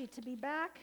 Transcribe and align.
happy 0.00 0.06
to 0.14 0.22
be 0.22 0.34
back. 0.34 0.80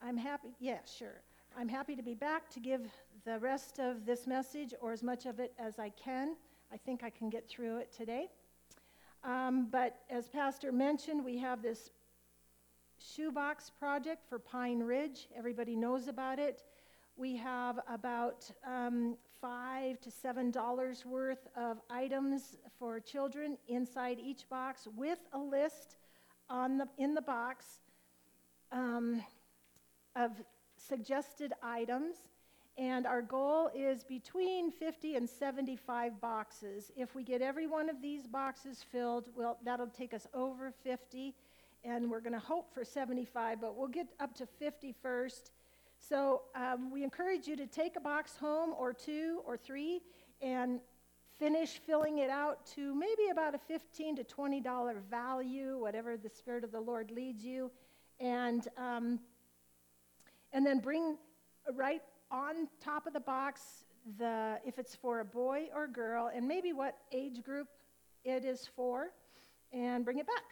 I'm 0.00 0.16
happy, 0.16 0.50
yeah, 0.60 0.78
sure. 0.86 1.20
I'm 1.58 1.68
happy 1.68 1.96
to 1.96 2.02
be 2.02 2.14
back 2.14 2.48
to 2.50 2.60
give 2.60 2.82
the 3.24 3.40
rest 3.40 3.80
of 3.80 4.06
this 4.06 4.28
message 4.28 4.72
or 4.80 4.92
as 4.92 5.02
much 5.02 5.26
of 5.26 5.40
it 5.40 5.52
as 5.58 5.80
I 5.80 5.88
can. 5.88 6.36
I 6.72 6.76
think 6.76 7.02
I 7.02 7.10
can 7.10 7.28
get 7.28 7.48
through 7.48 7.78
it 7.78 7.92
today. 7.92 8.28
Um, 9.24 9.66
but 9.68 9.96
as 10.08 10.28
Pastor 10.28 10.70
mentioned, 10.70 11.24
we 11.24 11.36
have 11.38 11.60
this 11.60 11.90
shoebox 13.00 13.72
project 13.80 14.28
for 14.28 14.38
Pine 14.38 14.78
Ridge. 14.78 15.26
Everybody 15.36 15.74
knows 15.74 16.06
about 16.06 16.38
it. 16.38 16.62
We 17.16 17.36
have 17.38 17.80
about 17.88 18.48
um, 18.64 19.16
five 19.40 20.00
to 20.00 20.10
seven 20.10 20.50
dollars 20.50 21.04
worth 21.04 21.46
of 21.56 21.78
items 21.90 22.56
for 22.78 23.00
children 23.00 23.56
inside 23.68 24.18
each 24.18 24.48
box 24.48 24.88
with 24.96 25.18
a 25.32 25.38
list 25.38 25.96
on 26.48 26.78
the, 26.78 26.88
in 26.98 27.14
the 27.14 27.22
box 27.22 27.66
um, 28.72 29.22
of 30.16 30.32
suggested 30.76 31.52
items. 31.62 32.16
And 32.76 33.06
our 33.06 33.22
goal 33.22 33.70
is 33.74 34.02
between 34.02 34.72
50 34.72 35.14
and 35.14 35.28
75 35.30 36.20
boxes. 36.20 36.90
If 36.96 37.14
we 37.14 37.22
get 37.22 37.40
every 37.40 37.68
one 37.68 37.88
of 37.88 38.02
these 38.02 38.26
boxes 38.26 38.84
filled, 38.90 39.28
well, 39.36 39.58
that'll 39.64 39.86
take 39.86 40.12
us 40.12 40.26
over 40.34 40.72
50. 40.82 41.34
And 41.84 42.10
we're 42.10 42.20
going 42.20 42.32
to 42.32 42.38
hope 42.40 42.74
for 42.74 42.84
75, 42.84 43.60
but 43.60 43.76
we'll 43.76 43.86
get 43.86 44.08
up 44.18 44.34
to 44.36 44.46
50 44.46 44.92
first. 45.02 45.52
So 46.08 46.42
um, 46.54 46.90
we 46.90 47.02
encourage 47.02 47.46
you 47.46 47.56
to 47.56 47.66
take 47.66 47.96
a 47.96 48.00
box 48.00 48.36
home 48.36 48.74
or 48.76 48.92
two 48.92 49.40
or 49.46 49.56
three 49.56 50.02
and 50.42 50.80
finish 51.38 51.80
filling 51.86 52.18
it 52.18 52.28
out 52.28 52.66
to 52.74 52.94
maybe 52.94 53.30
about 53.32 53.54
a 53.54 53.58
15 53.58 54.16
to 54.16 54.24
20 54.24 54.60
dollar 54.60 55.02
value, 55.10 55.78
whatever 55.78 56.18
the 56.18 56.28
Spirit 56.28 56.62
of 56.62 56.72
the 56.72 56.80
Lord 56.80 57.10
leads 57.10 57.42
you, 57.42 57.70
and 58.20 58.68
um, 58.76 59.18
and 60.52 60.66
then 60.66 60.78
bring 60.78 61.16
right 61.72 62.02
on 62.30 62.68
top 62.82 63.06
of 63.06 63.14
the 63.14 63.20
box 63.20 63.84
the 64.18 64.58
if 64.66 64.78
it's 64.78 64.94
for 64.94 65.20
a 65.20 65.24
boy 65.24 65.68
or 65.74 65.86
girl 65.86 66.30
and 66.34 66.46
maybe 66.46 66.74
what 66.74 66.98
age 67.12 67.42
group 67.42 67.68
it 68.24 68.44
is 68.44 68.68
for 68.76 69.08
and 69.72 70.04
bring 70.04 70.18
it 70.18 70.26
back. 70.26 70.44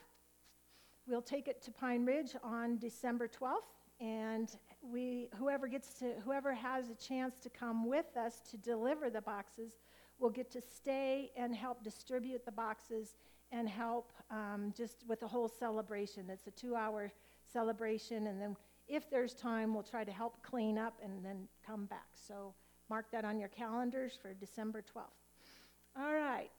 We'll 1.07 1.21
take 1.21 1.47
it 1.47 1.61
to 1.63 1.71
Pine 1.71 2.07
Ridge 2.07 2.37
on 2.43 2.79
December 2.79 3.29
12th 3.29 3.59
and 4.01 4.51
we 4.83 5.29
whoever 5.39 5.69
gets 5.69 5.95
to 6.01 6.13
whoever 6.25 6.55
has 6.55 6.91
a 6.91 6.95
chance 6.95 7.39
to 7.39 7.51
come 7.51 7.87
with 7.87 8.17
us 8.17 8.41
to 8.51 8.57
deliver 8.57 9.11
the 9.11 9.21
boxes 9.21 9.73
will 10.19 10.31
get 10.31 10.51
to 10.53 10.61
stay 10.61 11.31
and 11.37 11.55
help 11.55 11.83
distribute 11.83 12.45
the 12.45 12.53
boxes 12.53 13.15
and 13.51 13.69
help 13.69 14.13
um, 14.31 14.73
just 14.77 15.05
with 15.07 15.21
the 15.21 15.27
whole 15.29 15.49
celebration. 15.49 16.31
It's 16.31 16.47
a 16.47 16.51
two-hour 16.51 17.13
celebration, 17.53 18.29
and 18.29 18.41
then 18.41 18.57
if 18.89 19.11
there's 19.11 19.35
time, 19.35 19.75
we'll 19.75 19.83
try 19.83 20.05
to 20.05 20.13
help 20.13 20.43
clean 20.43 20.79
up 20.79 20.95
and 21.03 21.25
then 21.25 21.49
come 21.67 21.87
back. 21.87 22.09
So 22.15 22.55
mark 22.89 23.11
that 23.13 23.25
on 23.25 23.39
your 23.39 23.49
calendars 23.49 24.19
for 24.21 24.33
December 24.33 24.83
12th. 24.83 26.01
All 26.01 26.15
right. 26.15 26.51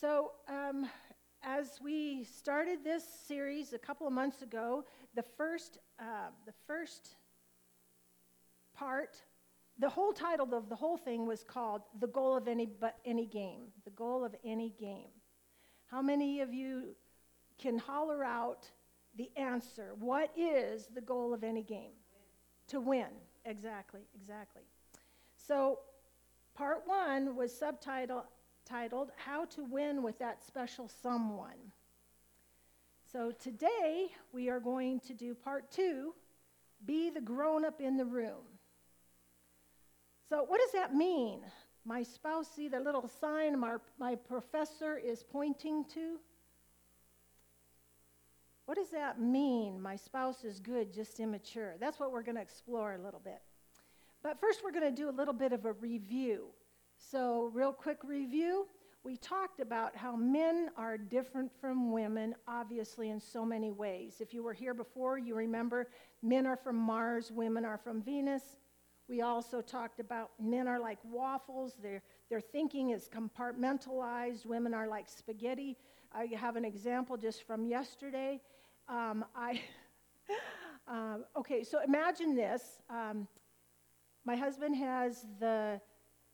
So, 0.00 0.32
um, 0.48 0.88
as 1.42 1.80
we 1.82 2.24
started 2.24 2.84
this 2.84 3.04
series 3.26 3.72
a 3.72 3.78
couple 3.78 4.06
of 4.06 4.12
months 4.12 4.42
ago, 4.42 4.84
the 5.14 5.24
first, 5.36 5.78
uh, 5.98 6.30
the 6.46 6.52
first 6.66 7.16
part, 8.74 9.16
the 9.78 9.88
whole 9.88 10.12
title 10.12 10.54
of 10.54 10.68
the 10.68 10.76
whole 10.76 10.96
thing 10.96 11.26
was 11.26 11.42
called 11.42 11.82
"The 12.00 12.06
Goal 12.06 12.36
of 12.36 12.48
Any 12.48 12.66
but 12.66 12.96
Any 13.04 13.26
Game." 13.26 13.72
The 13.84 13.90
goal 13.90 14.24
of 14.24 14.34
any 14.44 14.70
game. 14.70 15.10
How 15.86 16.02
many 16.02 16.40
of 16.40 16.52
you 16.52 16.94
can 17.58 17.78
holler 17.78 18.24
out 18.24 18.70
the 19.16 19.30
answer. 19.36 19.94
What 19.98 20.30
is 20.36 20.88
the 20.94 21.00
goal 21.00 21.34
of 21.34 21.44
any 21.44 21.62
game? 21.62 21.92
Win. 22.10 22.68
To 22.68 22.80
win. 22.80 23.06
Exactly, 23.44 24.02
exactly. 24.14 24.62
So, 25.36 25.80
part 26.54 26.82
one 26.86 27.36
was 27.36 27.52
subtitled 27.52 28.24
titled 28.64 29.10
How 29.16 29.44
to 29.46 29.64
Win 29.64 30.02
with 30.02 30.18
That 30.18 30.42
Special 30.44 30.88
Someone. 31.02 31.72
So, 33.12 33.32
today 33.32 34.08
we 34.32 34.48
are 34.48 34.60
going 34.60 35.00
to 35.00 35.14
do 35.14 35.34
part 35.34 35.70
two 35.70 36.14
Be 36.84 37.10
the 37.10 37.20
Grown 37.20 37.64
Up 37.64 37.80
in 37.80 37.96
the 37.96 38.04
Room. 38.04 38.44
So, 40.28 40.44
what 40.44 40.60
does 40.60 40.72
that 40.72 40.94
mean? 40.94 41.40
My 41.84 42.02
spouse, 42.02 42.48
see 42.54 42.68
the 42.68 42.80
little 42.80 43.08
sign 43.20 43.58
my, 43.58 43.76
my 43.98 44.14
professor 44.14 44.96
is 44.96 45.22
pointing 45.22 45.84
to? 45.94 46.18
What 48.66 48.78
does 48.78 48.90
that 48.90 49.20
mean? 49.20 49.80
My 49.80 49.96
spouse 49.96 50.44
is 50.44 50.60
good, 50.60 50.94
just 50.94 51.18
immature. 51.18 51.74
That's 51.80 51.98
what 51.98 52.12
we're 52.12 52.22
going 52.22 52.36
to 52.36 52.42
explore 52.42 52.94
a 52.94 52.98
little 52.98 53.20
bit. 53.22 53.42
But 54.22 54.40
first, 54.40 54.62
we're 54.62 54.70
going 54.70 54.94
to 54.94 55.02
do 55.02 55.10
a 55.10 55.12
little 55.12 55.34
bit 55.34 55.52
of 55.52 55.64
a 55.64 55.72
review. 55.72 56.46
So, 57.10 57.50
real 57.52 57.72
quick 57.72 57.98
review. 58.04 58.66
We 59.04 59.16
talked 59.16 59.58
about 59.58 59.96
how 59.96 60.14
men 60.14 60.70
are 60.76 60.96
different 60.96 61.50
from 61.60 61.90
women, 61.90 62.36
obviously, 62.46 63.10
in 63.10 63.18
so 63.18 63.44
many 63.44 63.72
ways. 63.72 64.20
If 64.20 64.32
you 64.32 64.44
were 64.44 64.52
here 64.52 64.72
before, 64.72 65.18
you 65.18 65.34
remember 65.34 65.88
men 66.22 66.46
are 66.46 66.56
from 66.56 66.76
Mars, 66.76 67.32
women 67.32 67.64
are 67.64 67.76
from 67.76 68.00
Venus. 68.00 68.56
We 69.08 69.20
also 69.20 69.60
talked 69.60 69.98
about 69.98 70.30
men 70.40 70.68
are 70.68 70.78
like 70.78 70.98
waffles, 71.04 71.74
their, 71.82 72.02
their 72.30 72.40
thinking 72.40 72.90
is 72.90 73.10
compartmentalized. 73.12 74.46
Women 74.46 74.72
are 74.72 74.86
like 74.86 75.08
spaghetti. 75.08 75.76
I 76.12 76.26
have 76.36 76.54
an 76.54 76.64
example 76.64 77.16
just 77.16 77.44
from 77.44 77.66
yesterday. 77.66 78.40
Um, 78.88 79.24
I, 79.34 79.60
um, 80.86 81.24
okay, 81.36 81.64
so 81.64 81.80
imagine 81.82 82.36
this. 82.36 82.80
Um, 82.88 83.26
my 84.24 84.36
husband 84.36 84.76
has 84.76 85.26
the 85.40 85.80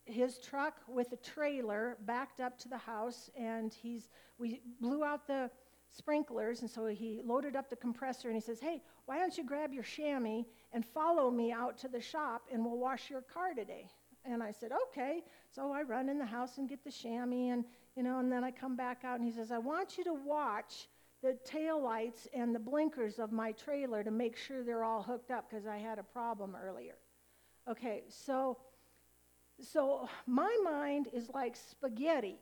his 0.09 0.39
truck 0.39 0.81
with 0.89 1.13
a 1.13 1.17
trailer 1.17 1.99
backed 2.07 2.41
up 2.41 2.59
to 2.59 2.69
the 2.69 2.79
house, 2.79 3.31
and 3.37 3.73
he's 3.73 4.09
we 4.39 4.61
blew 4.81 5.05
out 5.05 5.27
the 5.27 5.51
sprinklers, 5.91 6.61
and 6.61 6.71
so 6.71 6.87
he 6.87 7.21
loaded 7.25 7.57
up 7.57 7.69
the 7.69 7.77
compressor, 7.77 8.29
and 8.29 8.37
he 8.37 8.41
says, 8.41 8.61
"Hey, 8.61 8.83
why 9.07 9.19
don't 9.19 9.37
you 9.37 9.45
grab 9.45 9.73
your 9.73 9.83
chamois 9.83 10.45
and 10.73 10.85
follow 10.85 11.31
me 11.31 11.53
out 11.53 11.79
to 11.79 11.89
the 11.89 12.01
shop, 12.01 12.49
and 12.53 12.65
we'll 12.65 12.79
wash 12.79 13.11
your 13.11 13.23
car 13.23 13.55
today?" 13.55 13.91
And 14.25 14.43
I 14.43 14.51
said, 14.53 14.73
"Okay." 14.89 15.25
So 15.51 15.73
I 15.73 15.83
run 15.83 16.09
in 16.09 16.19
the 16.19 16.27
house 16.27 16.59
and 16.59 16.69
get 16.69 16.85
the 16.85 16.91
chamois, 16.91 17.53
and 17.53 17.65
you 17.95 18.03
know, 18.03 18.19
and 18.19 18.31
then 18.31 18.45
I 18.45 18.51
come 18.51 18.77
back 18.77 19.05
out, 19.05 19.17
and 19.17 19.25
he 19.25 19.33
says, 19.33 19.51
"I 19.51 19.59
want 19.59 19.99
you 19.99 20.05
to 20.05 20.15
watch." 20.15 20.89
the 21.21 21.37
tail 21.45 21.83
lights 21.83 22.29
and 22.33 22.55
the 22.55 22.61
blinkers 22.61 23.19
of 23.19 23.33
my 23.33 23.51
trailer 23.53 24.05
to 24.05 24.11
make 24.13 24.37
sure 24.37 24.63
they're 24.63 24.85
all 24.85 25.03
hooked 25.03 25.33
up 25.33 25.51
because 25.51 25.67
I 25.67 25.77
had 25.77 25.99
a 25.99 26.03
problem 26.05 26.55
earlier. 26.55 26.95
Okay, 27.69 28.05
so 28.09 28.57
so 29.61 30.09
my 30.27 30.57
mind 30.63 31.09
is 31.13 31.31
like 31.35 31.57
spaghetti. 31.57 32.39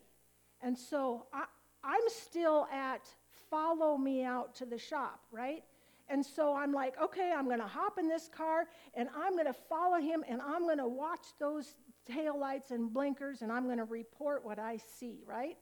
And 0.62 0.76
so 0.76 1.26
I, 1.32 1.44
I'm 1.84 2.08
still 2.08 2.66
at 2.72 3.08
follow 3.50 3.96
me 3.96 4.24
out 4.24 4.54
to 4.56 4.66
the 4.66 4.78
shop, 4.78 5.20
right? 5.30 5.62
And 6.08 6.24
so 6.24 6.54
I'm 6.54 6.72
like, 6.72 7.00
okay, 7.02 7.32
I'm 7.36 7.46
going 7.46 7.60
to 7.60 7.66
hop 7.66 7.98
in 7.98 8.08
this 8.08 8.28
car 8.28 8.66
and 8.94 9.08
I'm 9.16 9.32
going 9.32 9.46
to 9.46 9.52
follow 9.52 10.00
him 10.00 10.24
and 10.28 10.40
I'm 10.40 10.62
going 10.62 10.78
to 10.78 10.88
watch 10.88 11.26
those 11.38 11.74
tail 12.06 12.38
lights 12.38 12.70
and 12.70 12.92
blinkers 12.92 13.42
and 13.42 13.50
I'm 13.50 13.64
going 13.64 13.78
to 13.78 13.84
report 13.84 14.44
what 14.44 14.58
I 14.58 14.76
see, 14.98 15.22
right? 15.26 15.56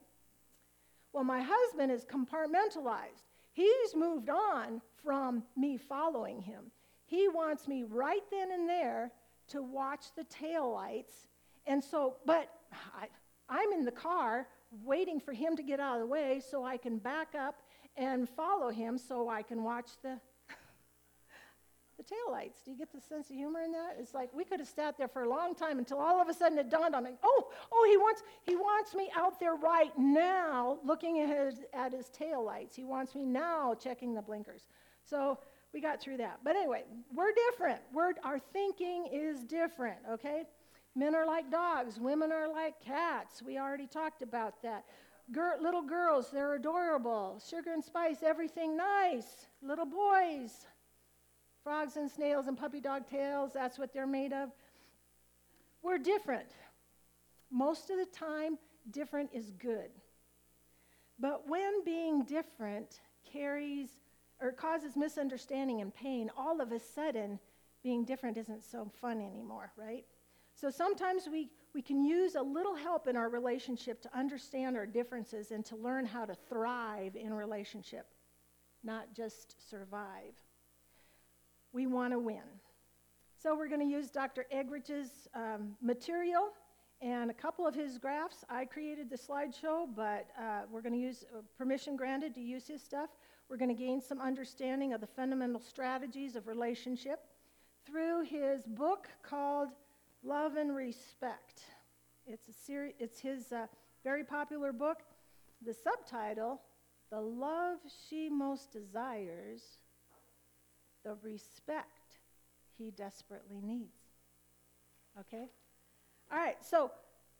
Well, 1.13 1.23
my 1.23 1.41
husband 1.41 1.91
is 1.91 2.05
compartmentalized. 2.05 3.23
He's 3.53 3.95
moved 3.95 4.29
on 4.29 4.81
from 5.03 5.43
me 5.55 5.77
following 5.77 6.41
him. 6.41 6.71
He 7.05 7.27
wants 7.27 7.67
me 7.67 7.83
right 7.83 8.21
then 8.29 8.51
and 8.51 8.67
there 8.67 9.11
to 9.47 9.63
watch 9.63 10.07
the 10.15 10.25
tail 10.25 10.71
lights. 10.73 11.27
And 11.67 11.83
so, 11.83 12.17
but 12.25 12.49
I, 12.99 13.07
I'm 13.49 13.71
in 13.73 13.85
the 13.85 13.91
car 13.91 14.47
waiting 14.83 15.19
for 15.19 15.33
him 15.33 15.55
to 15.55 15.63
get 15.63 15.79
out 15.79 15.95
of 15.95 16.01
the 16.01 16.07
way 16.07 16.41
so 16.49 16.63
I 16.63 16.77
can 16.77 16.97
back 16.97 17.35
up 17.35 17.61
and 17.97 18.27
follow 18.27 18.69
him 18.69 18.97
so 18.97 19.29
I 19.29 19.41
can 19.41 19.63
watch 19.63 19.91
the 20.03 20.19
the 21.97 22.03
tail 22.03 22.31
lights. 22.31 22.61
Do 22.63 22.71
you 22.71 22.77
get 22.77 22.91
the 22.91 22.99
sense 22.99 23.29
of 23.29 23.35
humor 23.35 23.61
in 23.61 23.71
that? 23.71 23.95
It's 23.99 24.13
like 24.13 24.29
we 24.33 24.43
could 24.43 24.59
have 24.59 24.67
sat 24.67 24.97
there 24.97 25.07
for 25.07 25.23
a 25.23 25.29
long 25.29 25.55
time 25.55 25.79
until 25.79 25.97
all 25.97 26.21
of 26.21 26.27
a 26.27 26.33
sudden 26.33 26.57
it 26.57 26.69
dawned 26.69 26.93
on 26.93 27.03
me, 27.03 27.11
oh, 27.23 27.47
oh, 27.71 27.87
he 27.89 27.97
wants 27.97 28.23
he 28.43 28.55
wants 28.55 28.93
me 28.93 29.09
out 29.15 29.39
there 29.39 29.55
right 29.55 29.97
now 29.97 30.77
looking 30.83 31.19
at 31.19 31.29
his 31.29 31.61
at 31.73 31.93
his 31.93 32.09
tail 32.09 32.43
lights. 32.43 32.75
He 32.75 32.83
wants 32.83 33.15
me 33.15 33.25
now 33.25 33.75
checking 33.75 34.13
the 34.13 34.21
blinkers. 34.21 34.67
So 35.03 35.39
we 35.75 35.81
got 35.81 36.01
through 36.01 36.17
that. 36.17 36.39
But 36.43 36.55
anyway, 36.55 36.83
we're 37.13 37.33
different. 37.51 37.81
We're, 37.93 38.13
our 38.23 38.39
thinking 38.39 39.07
is 39.11 39.43
different, 39.43 39.97
okay? 40.09 40.43
Men 40.95 41.13
are 41.13 41.25
like 41.25 41.51
dogs, 41.51 41.99
women 41.99 42.31
are 42.31 42.47
like 42.47 42.79
cats. 42.79 43.41
We 43.43 43.57
already 43.57 43.87
talked 43.87 44.21
about 44.21 44.61
that. 44.63 44.85
Little 45.59 45.81
girls, 45.81 46.29
they're 46.31 46.55
adorable. 46.55 47.41
Sugar 47.49 47.73
and 47.73 47.83
spice, 47.83 48.17
everything 48.23 48.77
nice. 48.77 49.47
Little 49.61 49.85
boys, 49.85 50.67
frogs 51.63 51.97
and 51.97 52.09
snails 52.09 52.47
and 52.47 52.57
puppy 52.57 52.79
dog 52.79 53.09
tails, 53.09 53.51
that's 53.53 53.77
what 53.77 53.93
they're 53.93 54.07
made 54.07 54.31
of. 54.31 54.51
We're 55.81 55.97
different. 55.97 56.49
Most 57.51 57.89
of 57.89 57.97
the 57.97 58.05
time, 58.05 58.57
different 58.91 59.31
is 59.33 59.51
good. 59.51 59.89
But 61.19 61.47
when 61.47 61.83
being 61.83 62.23
different 62.23 63.01
carries 63.31 63.89
or 64.41 64.51
causes 64.51 64.95
misunderstanding 64.95 65.81
and 65.81 65.93
pain, 65.93 66.29
all 66.37 66.61
of 66.61 66.71
a 66.71 66.79
sudden, 66.79 67.39
being 67.83 68.05
different 68.05 68.37
isn't 68.37 68.63
so 68.63 68.91
fun 69.01 69.21
anymore, 69.21 69.71
right? 69.77 70.05
So 70.55 70.69
sometimes 70.69 71.27
we, 71.29 71.49
we 71.73 71.81
can 71.81 72.03
use 72.05 72.35
a 72.35 72.41
little 72.41 72.75
help 72.75 73.07
in 73.07 73.17
our 73.17 73.29
relationship 73.29 74.01
to 74.03 74.17
understand 74.17 74.77
our 74.77 74.85
differences 74.85 75.51
and 75.51 75.65
to 75.65 75.75
learn 75.75 76.05
how 76.05 76.23
to 76.23 76.33
thrive 76.33 77.17
in 77.17 77.33
relationship, 77.33 78.07
not 78.81 79.13
just 79.13 79.69
survive. 79.69 80.33
We 81.73 81.87
want 81.87 82.13
to 82.13 82.19
win. 82.19 82.43
So 83.37 83.53
we're 83.53 83.67
going 83.67 83.81
to 83.81 83.85
use 83.85 84.09
Dr. 84.09 84.45
Eggerich's 84.49 85.27
um, 85.35 85.75
material 85.81 86.53
and 87.01 87.29
a 87.29 87.33
couple 87.33 87.67
of 87.67 87.75
his 87.75 87.97
graphs. 87.97 88.45
I 88.49 88.63
created 88.63 89.09
the 89.09 89.17
slideshow, 89.17 89.87
but 89.93 90.27
uh, 90.39 90.61
we're 90.71 90.81
going 90.81 90.93
to 90.93 90.99
use 90.99 91.25
uh, 91.33 91.41
permission 91.57 91.97
granted 91.97 92.33
to 92.35 92.41
use 92.41 92.65
his 92.65 92.81
stuff. 92.81 93.09
We're 93.49 93.57
going 93.57 93.75
to 93.75 93.79
gain 93.79 94.01
some 94.01 94.21
understanding 94.21 94.93
of 94.93 95.01
the 95.01 95.07
fundamental 95.07 95.59
strategies 95.59 96.37
of 96.37 96.47
relationship 96.47 97.19
through 97.85 98.23
his 98.23 98.63
book 98.65 99.09
called 99.21 99.69
Love 100.25 100.55
and 100.55 100.75
Respect. 100.75 101.61
It's, 102.25 102.49
a 102.49 102.53
seri- 102.53 102.95
it's 102.99 103.19
his 103.19 103.51
uh, 103.51 103.67
very 104.03 104.23
popular 104.23 104.73
book. 104.73 104.99
The 105.63 105.73
subtitle, 105.73 106.61
The 107.11 107.21
Love 107.21 107.77
She 108.09 108.29
Most 108.29 108.71
Desires, 108.71 109.61
the 111.03 111.15
Respect 111.21 112.17
He 112.77 112.89
Desperately 112.89 113.61
Needs. 113.61 114.01
Okay? 115.19 115.45
All 116.31 116.39
right, 116.39 116.57
so 116.65 116.91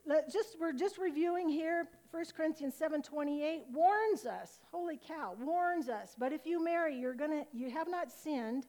let 0.06 0.32
just 0.32 0.56
we're 0.60 0.72
just 0.72 1.00
reviewing 1.00 1.50
here 1.50 1.88
1 2.12 2.24
corinthians 2.38 2.76
7.28 2.80 3.62
warns 3.74 4.28
us 4.28 4.60
holy 4.72 5.00
cow 5.08 5.34
warns 5.40 5.90
us 5.90 6.16
but 6.18 6.32
if 6.32 6.46
you 6.46 6.64
marry 6.64 6.96
you're 6.96 7.16
gonna 7.16 7.44
you 7.52 7.72
have 7.72 7.90
not 7.90 8.12
sinned 8.12 8.68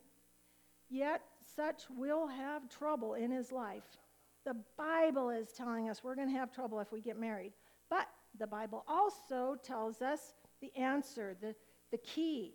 yet 0.88 1.20
such 1.54 1.82
will 1.94 2.26
have 2.26 2.68
trouble 2.70 3.12
in 3.12 3.30
his 3.30 3.52
life 3.52 3.98
the 4.46 4.56
bible 4.78 5.28
is 5.28 5.52
telling 5.52 5.90
us 5.90 6.02
we're 6.02 6.14
going 6.14 6.28
to 6.28 6.34
have 6.34 6.50
trouble 6.50 6.80
if 6.80 6.90
we 6.90 7.02
get 7.02 7.18
married 7.18 7.52
but 7.90 8.08
the 8.38 8.46
bible 8.46 8.82
also 8.88 9.56
tells 9.62 10.00
us 10.00 10.32
the 10.62 10.74
answer 10.76 11.36
the, 11.42 11.54
the 11.90 11.98
key 11.98 12.54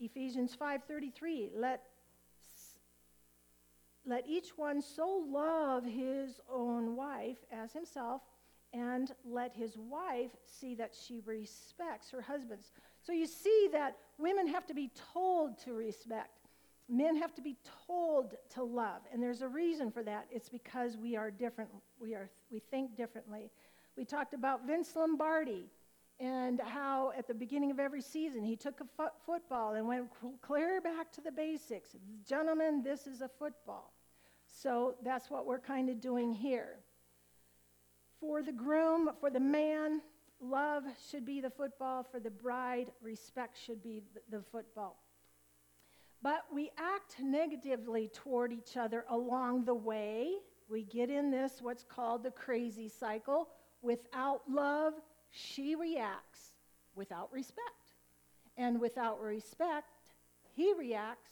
ephesians 0.00 0.56
5.33 0.60 1.50
let 1.54 1.82
let 4.06 4.28
each 4.28 4.56
one 4.56 4.80
so 4.80 5.24
love 5.28 5.84
his 5.84 6.40
own 6.48 6.94
wife 6.94 7.38
as 7.50 7.72
himself, 7.72 8.22
and 8.72 9.10
let 9.24 9.52
his 9.52 9.76
wife 9.76 10.30
see 10.44 10.76
that 10.76 10.94
she 10.94 11.20
respects 11.26 12.10
her 12.10 12.22
husband's. 12.22 12.70
So 13.02 13.12
you 13.12 13.26
see 13.26 13.68
that 13.72 13.96
women 14.16 14.46
have 14.46 14.64
to 14.66 14.74
be 14.74 14.92
told 15.12 15.58
to 15.64 15.72
respect. 15.72 16.35
Men 16.88 17.16
have 17.16 17.34
to 17.34 17.42
be 17.42 17.56
told 17.86 18.34
to 18.54 18.62
love, 18.62 19.02
and 19.12 19.20
there's 19.20 19.42
a 19.42 19.48
reason 19.48 19.90
for 19.90 20.04
that. 20.04 20.28
It's 20.30 20.48
because 20.48 20.96
we 20.96 21.16
are 21.16 21.30
different. 21.30 21.70
We 22.00 22.14
are 22.14 22.30
we 22.50 22.60
think 22.60 22.96
differently. 22.96 23.50
We 23.96 24.04
talked 24.04 24.34
about 24.34 24.66
Vince 24.66 24.94
Lombardi 24.94 25.68
and 26.20 26.60
how 26.60 27.12
at 27.16 27.26
the 27.26 27.34
beginning 27.34 27.70
of 27.70 27.78
every 27.78 28.00
season 28.00 28.42
he 28.42 28.56
took 28.56 28.80
a 28.80 28.84
fo- 28.96 29.12
football 29.24 29.74
and 29.74 29.86
went 29.86 30.08
clear 30.40 30.80
back 30.80 31.12
to 31.12 31.20
the 31.20 31.32
basics. 31.32 31.96
Gentlemen, 32.26 32.82
this 32.82 33.06
is 33.06 33.20
a 33.20 33.28
football. 33.28 33.92
So 34.46 34.94
that's 35.04 35.30
what 35.30 35.46
we're 35.46 35.58
kind 35.58 35.90
of 35.90 36.00
doing 36.00 36.32
here. 36.32 36.78
For 38.20 38.42
the 38.42 38.52
groom, 38.52 39.10
for 39.20 39.28
the 39.28 39.40
man, 39.40 40.00
love 40.40 40.84
should 41.10 41.26
be 41.26 41.40
the 41.40 41.50
football. 41.50 42.02
For 42.02 42.20
the 42.20 42.30
bride, 42.30 42.86
respect 43.02 43.58
should 43.62 43.82
be 43.82 44.02
the, 44.14 44.38
the 44.38 44.44
football. 44.50 44.98
But 46.22 46.44
we 46.52 46.70
act 46.78 47.16
negatively 47.20 48.08
toward 48.12 48.52
each 48.52 48.76
other 48.76 49.04
along 49.10 49.64
the 49.64 49.74
way. 49.74 50.32
We 50.68 50.82
get 50.82 51.10
in 51.10 51.30
this, 51.30 51.58
what's 51.60 51.84
called 51.84 52.22
the 52.22 52.30
crazy 52.30 52.88
cycle. 52.88 53.48
Without 53.82 54.40
love, 54.48 54.94
she 55.30 55.74
reacts 55.74 56.54
without 56.94 57.32
respect. 57.32 57.92
And 58.56 58.80
without 58.80 59.20
respect, 59.20 60.14
he 60.54 60.72
reacts 60.72 61.30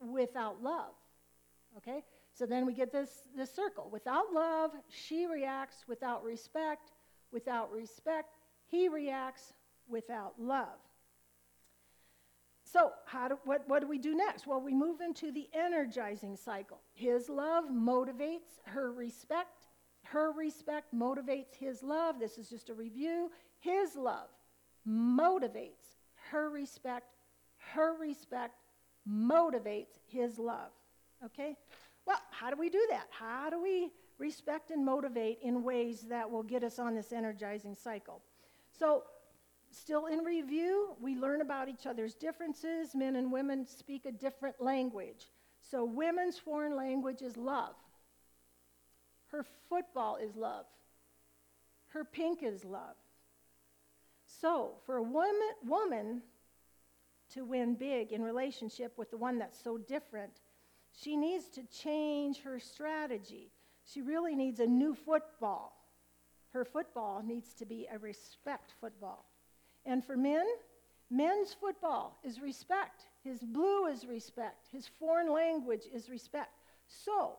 without 0.00 0.62
love. 0.62 0.94
Okay? 1.76 2.04
So 2.32 2.46
then 2.46 2.64
we 2.64 2.72
get 2.72 2.92
this, 2.92 3.28
this 3.36 3.52
circle. 3.52 3.90
Without 3.92 4.32
love, 4.32 4.70
she 4.88 5.26
reacts 5.26 5.84
without 5.86 6.24
respect. 6.24 6.92
Without 7.32 7.70
respect, 7.70 8.36
he 8.66 8.88
reacts 8.88 9.52
without 9.88 10.34
love. 10.38 10.78
So, 12.72 12.92
how 13.04 13.28
do, 13.28 13.38
what, 13.44 13.68
what 13.68 13.82
do 13.82 13.86
we 13.86 13.98
do 13.98 14.14
next? 14.14 14.46
Well, 14.46 14.60
we 14.60 14.72
move 14.72 15.02
into 15.02 15.30
the 15.30 15.46
energizing 15.52 16.36
cycle. 16.36 16.80
His 16.94 17.28
love 17.28 17.64
motivates 17.70 18.60
her 18.64 18.90
respect. 18.92 19.66
Her 20.04 20.32
respect 20.32 20.94
motivates 20.94 21.54
his 21.58 21.82
love. 21.82 22.18
This 22.18 22.38
is 22.38 22.48
just 22.48 22.70
a 22.70 22.74
review. 22.74 23.30
His 23.60 23.94
love 23.94 24.28
motivates 24.88 25.98
her 26.30 26.48
respect. 26.48 27.16
Her 27.58 27.94
respect 28.00 28.54
motivates 29.06 29.98
his 30.06 30.38
love. 30.38 30.70
Okay? 31.26 31.56
Well, 32.06 32.20
how 32.30 32.48
do 32.48 32.56
we 32.56 32.70
do 32.70 32.86
that? 32.88 33.06
How 33.10 33.50
do 33.50 33.62
we 33.62 33.90
respect 34.18 34.70
and 34.70 34.82
motivate 34.82 35.40
in 35.42 35.62
ways 35.62 36.06
that 36.08 36.30
will 36.30 36.42
get 36.42 36.64
us 36.64 36.78
on 36.78 36.94
this 36.94 37.12
energizing 37.12 37.74
cycle? 37.74 38.22
So, 38.78 39.02
still 39.72 40.06
in 40.06 40.20
review, 40.20 40.94
we 41.00 41.16
learn 41.16 41.40
about 41.40 41.68
each 41.68 41.86
other's 41.86 42.14
differences. 42.14 42.94
Men 42.94 43.16
and 43.16 43.32
women 43.32 43.66
speak 43.66 44.06
a 44.06 44.12
different 44.12 44.60
language. 44.60 45.30
So, 45.60 45.84
women's 45.84 46.38
foreign 46.38 46.76
language 46.76 47.22
is 47.22 47.36
love. 47.36 47.74
Her 49.28 49.44
football 49.68 50.16
is 50.16 50.36
love. 50.36 50.66
Her 51.88 52.04
pink 52.04 52.42
is 52.42 52.64
love. 52.64 52.96
So, 54.40 54.74
for 54.84 54.96
a 54.96 55.02
woman, 55.02 55.50
woman 55.64 56.22
to 57.30 57.44
win 57.44 57.74
big 57.74 58.12
in 58.12 58.22
relationship 58.22 58.92
with 58.96 59.10
the 59.10 59.16
one 59.16 59.38
that's 59.38 59.62
so 59.62 59.78
different, 59.78 60.40
she 60.92 61.16
needs 61.16 61.48
to 61.50 61.62
change 61.64 62.42
her 62.42 62.58
strategy. 62.58 63.52
She 63.84 64.02
really 64.02 64.34
needs 64.34 64.60
a 64.60 64.66
new 64.66 64.94
football. 64.94 65.76
Her 66.50 66.64
football 66.64 67.22
needs 67.24 67.54
to 67.54 67.66
be 67.66 67.88
a 67.92 67.98
respect 67.98 68.74
football. 68.80 69.31
And 69.84 70.04
for 70.04 70.16
men, 70.16 70.44
men's 71.10 71.54
football 71.54 72.18
is 72.22 72.40
respect. 72.40 73.06
His 73.24 73.40
blue 73.40 73.86
is 73.86 74.06
respect. 74.06 74.68
His 74.70 74.88
foreign 74.98 75.32
language 75.32 75.84
is 75.92 76.08
respect. 76.08 76.50
So, 76.86 77.36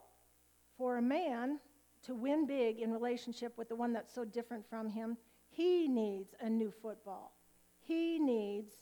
for 0.78 0.98
a 0.98 1.02
man 1.02 1.60
to 2.04 2.16
win 2.16 2.46
big 2.46 2.80
in 2.80 2.92
relationship 2.92 3.58
with 3.58 3.70
the 3.70 3.76
one 3.76 3.94
that's 3.94 4.14
so 4.14 4.26
different 4.26 4.68
from 4.70 4.90
him, 4.90 5.18
he 5.50 5.88
needs 5.88 6.34
a 6.42 6.50
new 6.50 6.72
football. 6.82 7.34
He 7.80 8.20
needs 8.20 8.74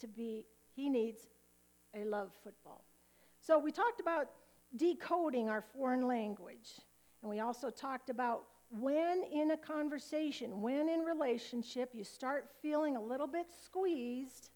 to 0.00 0.06
be, 0.06 0.44
he 0.74 0.88
needs 0.88 1.26
a 1.94 2.04
love 2.04 2.30
football. 2.44 2.84
So 3.40 3.58
we 3.58 3.72
talked 3.72 4.00
about 4.00 4.28
decoding 4.76 5.48
our 5.48 5.64
foreign 5.74 6.06
language. 6.06 6.70
And 7.22 7.30
we 7.30 7.40
also 7.40 7.70
talked 7.70 8.10
about 8.10 8.44
when 8.70 9.22
in 9.32 9.52
a 9.52 9.56
conversation, 9.56 10.60
when 10.60 10.88
in 10.88 11.00
relationship, 11.00 11.90
you 11.94 12.04
start 12.04 12.50
feeling 12.60 12.96
a 12.96 13.02
little 13.02 13.26
bit 13.26 13.46
squeezed, 13.64 14.50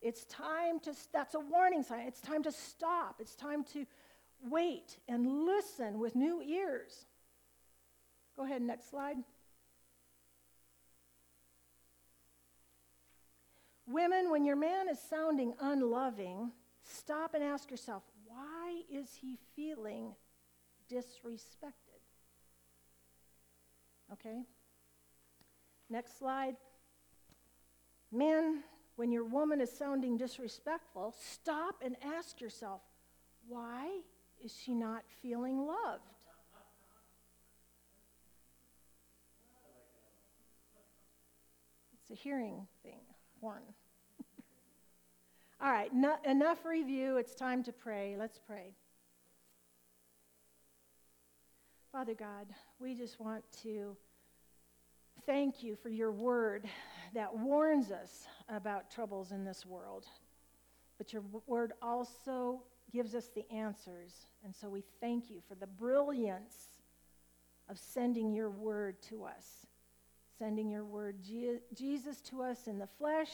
it's 0.00 0.24
time 0.26 0.78
to, 0.80 0.92
that's 1.12 1.34
a 1.34 1.40
warning 1.40 1.82
sign. 1.82 2.06
It's 2.06 2.20
time 2.20 2.42
to 2.44 2.52
stop. 2.52 3.16
It's 3.20 3.34
time 3.34 3.64
to 3.72 3.86
wait 4.48 4.98
and 5.08 5.44
listen 5.44 5.98
with 5.98 6.14
new 6.14 6.40
ears. 6.42 7.06
Go 8.36 8.44
ahead, 8.44 8.62
next 8.62 8.90
slide. 8.90 9.16
Women, 13.88 14.30
when 14.30 14.44
your 14.44 14.56
man 14.56 14.88
is 14.88 14.98
sounding 15.00 15.54
unloving, 15.60 16.52
stop 16.84 17.34
and 17.34 17.42
ask 17.42 17.70
yourself, 17.70 18.02
why 18.26 18.82
is 18.92 19.14
he 19.20 19.38
feeling 19.56 20.14
disrespected? 20.92 21.87
Okay? 24.12 24.42
Next 25.90 26.18
slide. 26.18 26.56
Men, 28.10 28.62
when 28.96 29.12
your 29.12 29.24
woman 29.24 29.60
is 29.60 29.70
sounding 29.70 30.16
disrespectful, 30.16 31.14
stop 31.18 31.76
and 31.84 31.96
ask 32.02 32.40
yourself, 32.40 32.80
why 33.46 34.00
is 34.42 34.54
she 34.54 34.74
not 34.74 35.04
feeling 35.22 35.66
loved? 35.66 36.02
It's 42.00 42.18
a 42.18 42.22
hearing 42.22 42.66
thing, 42.82 43.00
horn. 43.40 43.62
All 45.60 45.70
right, 45.70 45.92
no, 45.92 46.16
enough 46.24 46.64
review. 46.64 47.18
It's 47.18 47.34
time 47.34 47.62
to 47.64 47.72
pray. 47.72 48.16
Let's 48.18 48.38
pray. 48.38 48.72
Father 51.90 52.12
God, 52.12 52.46
we 52.78 52.94
just 52.94 53.18
want 53.18 53.42
to 53.62 53.96
thank 55.24 55.62
you 55.62 55.74
for 55.74 55.88
your 55.88 56.12
word 56.12 56.68
that 57.14 57.34
warns 57.34 57.90
us 57.90 58.26
about 58.50 58.90
troubles 58.90 59.32
in 59.32 59.42
this 59.42 59.64
world, 59.64 60.04
but 60.98 61.14
your 61.14 61.22
word 61.46 61.72
also 61.80 62.60
gives 62.92 63.14
us 63.14 63.30
the 63.34 63.50
answers. 63.50 64.12
And 64.44 64.54
so 64.54 64.68
we 64.68 64.84
thank 65.00 65.30
you 65.30 65.40
for 65.48 65.54
the 65.54 65.66
brilliance 65.66 66.68
of 67.70 67.78
sending 67.78 68.34
your 68.34 68.50
word 68.50 69.00
to 69.08 69.24
us, 69.24 69.66
sending 70.38 70.70
your 70.70 70.84
word, 70.84 71.16
Je- 71.22 71.60
Jesus, 71.74 72.20
to 72.22 72.42
us 72.42 72.66
in 72.66 72.78
the 72.78 72.88
flesh, 72.98 73.30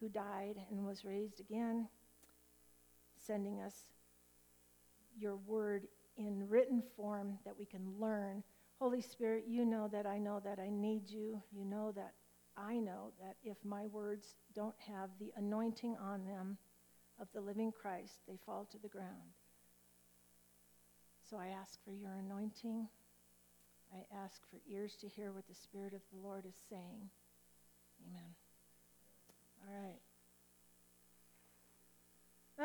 who 0.00 0.08
died 0.08 0.56
and 0.68 0.84
was 0.84 1.04
raised 1.04 1.38
again, 1.38 1.86
sending 3.24 3.60
us 3.60 3.84
your 5.16 5.36
word 5.36 5.86
in 6.16 6.48
written 6.48 6.82
form 6.96 7.38
that 7.44 7.56
we 7.58 7.64
can 7.64 7.92
learn. 7.98 8.42
Holy 8.80 9.00
Spirit, 9.00 9.44
you 9.48 9.64
know 9.64 9.88
that 9.92 10.06
I 10.06 10.18
know 10.18 10.40
that 10.44 10.58
I 10.58 10.68
need 10.70 11.08
you. 11.08 11.40
You 11.52 11.64
know 11.64 11.92
that 11.92 12.14
I 12.56 12.74
know 12.74 13.12
that 13.20 13.36
if 13.42 13.56
my 13.64 13.86
words 13.86 14.36
don't 14.54 14.74
have 14.86 15.10
the 15.18 15.32
anointing 15.36 15.96
on 16.00 16.24
them 16.24 16.56
of 17.20 17.28
the 17.34 17.40
living 17.40 17.72
Christ, 17.72 18.20
they 18.28 18.38
fall 18.44 18.66
to 18.70 18.78
the 18.78 18.88
ground. 18.88 19.34
So 21.28 21.36
I 21.36 21.48
ask 21.48 21.82
for 21.84 21.92
your 21.92 22.12
anointing. 22.14 22.86
I 23.92 24.16
ask 24.24 24.42
for 24.50 24.60
ears 24.70 24.96
to 25.00 25.08
hear 25.08 25.32
what 25.32 25.46
the 25.48 25.54
Spirit 25.54 25.94
of 25.94 26.00
the 26.12 26.18
Lord 26.26 26.44
is 26.46 26.56
saying. 26.68 27.10
Amen. 28.08 28.34
All 29.66 29.74
right. 29.82 30.00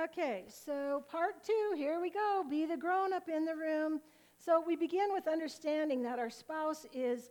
Okay, 0.03 0.45
so 0.49 1.03
part 1.09 1.43
two, 1.43 1.73
here 1.75 1.99
we 1.99 2.11
go. 2.11 2.28
Be 2.43 2.65
the 2.65 2.77
grown 2.77 3.13
up 3.13 3.29
in 3.29 3.45
the 3.45 3.55
room. 3.55 4.01
So 4.37 4.63
we 4.65 4.75
begin 4.75 5.09
with 5.11 5.27
understanding 5.27 6.01
that 6.03 6.17
our 6.17 6.29
spouse 6.29 6.85
is 6.93 7.29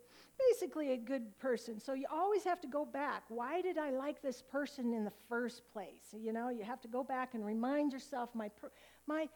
basically 0.50 0.92
a 0.92 0.96
good 0.96 1.36
person. 1.38 1.80
So 1.80 1.94
you 1.94 2.06
always 2.12 2.44
have 2.44 2.60
to 2.60 2.68
go 2.68 2.84
back. 2.84 3.24
Why 3.28 3.62
did 3.62 3.78
I 3.78 3.90
like 3.90 4.20
this 4.20 4.42
person 4.42 4.92
in 4.92 5.04
the 5.04 5.12
first 5.28 5.62
place? 5.72 6.12
You 6.12 6.32
know, 6.32 6.50
you 6.50 6.64
have 6.64 6.80
to 6.82 6.88
go 6.88 7.02
back 7.02 7.34
and 7.34 7.44
remind 7.44 7.92
yourself 7.92 8.34
my 8.34 8.50
my 9.06 9.28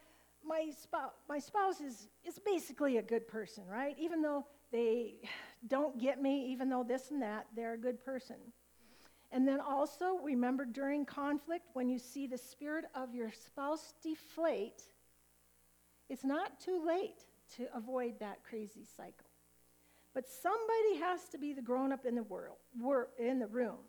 my 0.45 0.69
spouse 0.81 1.11
my 1.27 1.39
spouse 1.39 1.81
is 1.81 2.09
is 2.23 2.39
basically 2.39 2.97
a 2.97 3.01
good 3.01 3.27
person, 3.27 3.63
right? 3.67 3.95
Even 3.99 4.21
though 4.21 4.45
they 4.71 5.21
don't 5.67 5.99
get 5.99 6.21
me, 6.21 6.51
even 6.51 6.69
though 6.69 6.83
this 6.83 7.11
and 7.11 7.21
that, 7.21 7.47
they're 7.55 7.73
a 7.73 7.77
good 7.77 8.03
person. 8.03 8.37
And 9.31 9.47
then 9.47 9.59
also 9.59 10.19
remember 10.23 10.63
during 10.63 11.05
conflict 11.05 11.65
when 11.73 11.89
you 11.89 11.97
see 11.97 12.27
the 12.27 12.37
spirit 12.37 12.85
of 12.93 13.15
your 13.15 13.31
spouse 13.31 13.95
deflate, 14.03 14.83
it's 16.09 16.23
not 16.23 16.59
too 16.59 16.83
late 16.85 17.25
to 17.57 17.67
avoid 17.75 18.19
that 18.19 18.43
crazy 18.43 18.85
cycle. 18.97 19.27
But 20.13 20.29
somebody 20.29 20.97
has 20.99 21.27
to 21.29 21.37
be 21.37 21.53
the 21.53 21.61
grown 21.61 21.91
up 21.91 22.05
in 22.05 22.15
the 22.15 22.23
world, 22.23 22.57
in 23.17 23.39
the 23.39 23.47
room. 23.47 23.79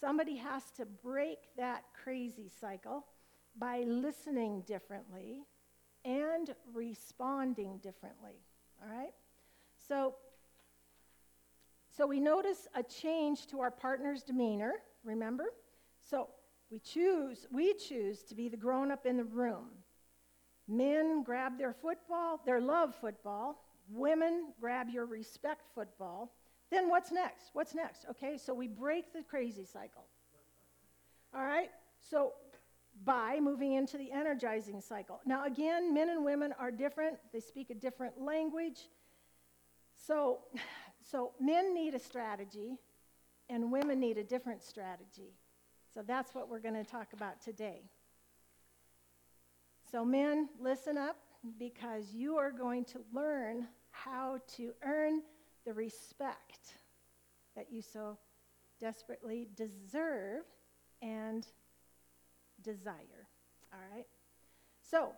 Somebody 0.00 0.36
has 0.36 0.62
to 0.76 0.84
break 0.84 1.38
that 1.56 1.84
crazy 2.02 2.50
cycle 2.60 3.06
by 3.58 3.84
listening 3.86 4.62
differently 4.66 5.44
and 6.04 6.54
responding 6.74 7.78
differently. 7.78 8.42
All 8.82 8.94
right? 8.94 9.14
So 9.88 10.16
so 11.96 12.06
we 12.06 12.20
notice 12.20 12.68
a 12.74 12.82
change 12.82 13.46
to 13.46 13.60
our 13.60 13.70
partner's 13.70 14.22
demeanor, 14.22 14.74
remember? 15.02 15.46
So 15.98 16.28
we 16.70 16.78
choose, 16.78 17.46
we 17.50 17.72
choose 17.72 18.22
to 18.24 18.34
be 18.34 18.50
the 18.50 18.56
grown 18.58 18.90
up 18.90 19.06
in 19.06 19.16
the 19.16 19.24
room. 19.24 19.68
Men 20.68 21.22
grab 21.22 21.58
their 21.58 21.72
football, 21.72 22.40
their 22.44 22.60
love 22.60 22.94
football. 22.94 23.62
Women 23.88 24.52
grab 24.60 24.88
your 24.88 25.06
respect 25.06 25.62
football. 25.74 26.32
Then 26.70 26.88
what's 26.88 27.12
next? 27.12 27.50
What's 27.52 27.74
next? 27.74 28.06
Okay, 28.10 28.36
so 28.36 28.52
we 28.52 28.66
break 28.66 29.12
the 29.12 29.22
crazy 29.22 29.64
cycle. 29.64 30.04
All 31.34 31.44
right? 31.44 31.70
So 32.02 32.32
by 33.04 33.38
moving 33.40 33.74
into 33.74 33.98
the 33.98 34.10
energizing 34.10 34.80
cycle. 34.80 35.20
Now, 35.26 35.44
again, 35.44 35.92
men 35.92 36.08
and 36.08 36.24
women 36.24 36.54
are 36.58 36.70
different, 36.70 37.18
they 37.32 37.40
speak 37.40 37.70
a 37.70 37.74
different 37.74 38.20
language. 38.20 38.88
So, 39.96 40.38
so 41.10 41.32
men 41.40 41.74
need 41.74 41.94
a 41.94 41.98
strategy, 41.98 42.78
and 43.48 43.70
women 43.70 44.00
need 44.00 44.18
a 44.18 44.24
different 44.24 44.62
strategy. 44.62 45.34
So 45.92 46.02
that's 46.06 46.34
what 46.34 46.48
we're 46.48 46.60
going 46.60 46.74
to 46.74 46.84
talk 46.84 47.12
about 47.12 47.40
today. 47.40 47.82
So, 49.90 50.04
men, 50.04 50.48
listen 50.58 50.98
up 50.98 51.16
because 51.58 52.12
you 52.12 52.36
are 52.36 52.50
going 52.50 52.84
to 52.86 53.00
learn 53.14 53.68
how 53.92 54.40
to 54.56 54.72
earn 54.82 55.22
the 55.64 55.72
respect 55.72 56.74
that 57.54 57.66
you 57.70 57.82
so 57.82 58.18
desperately 58.80 59.48
deserve 59.54 60.42
and 61.02 61.46
desire. 62.62 63.28
All 63.72 63.78
right? 63.94 64.06
So, 64.90 65.12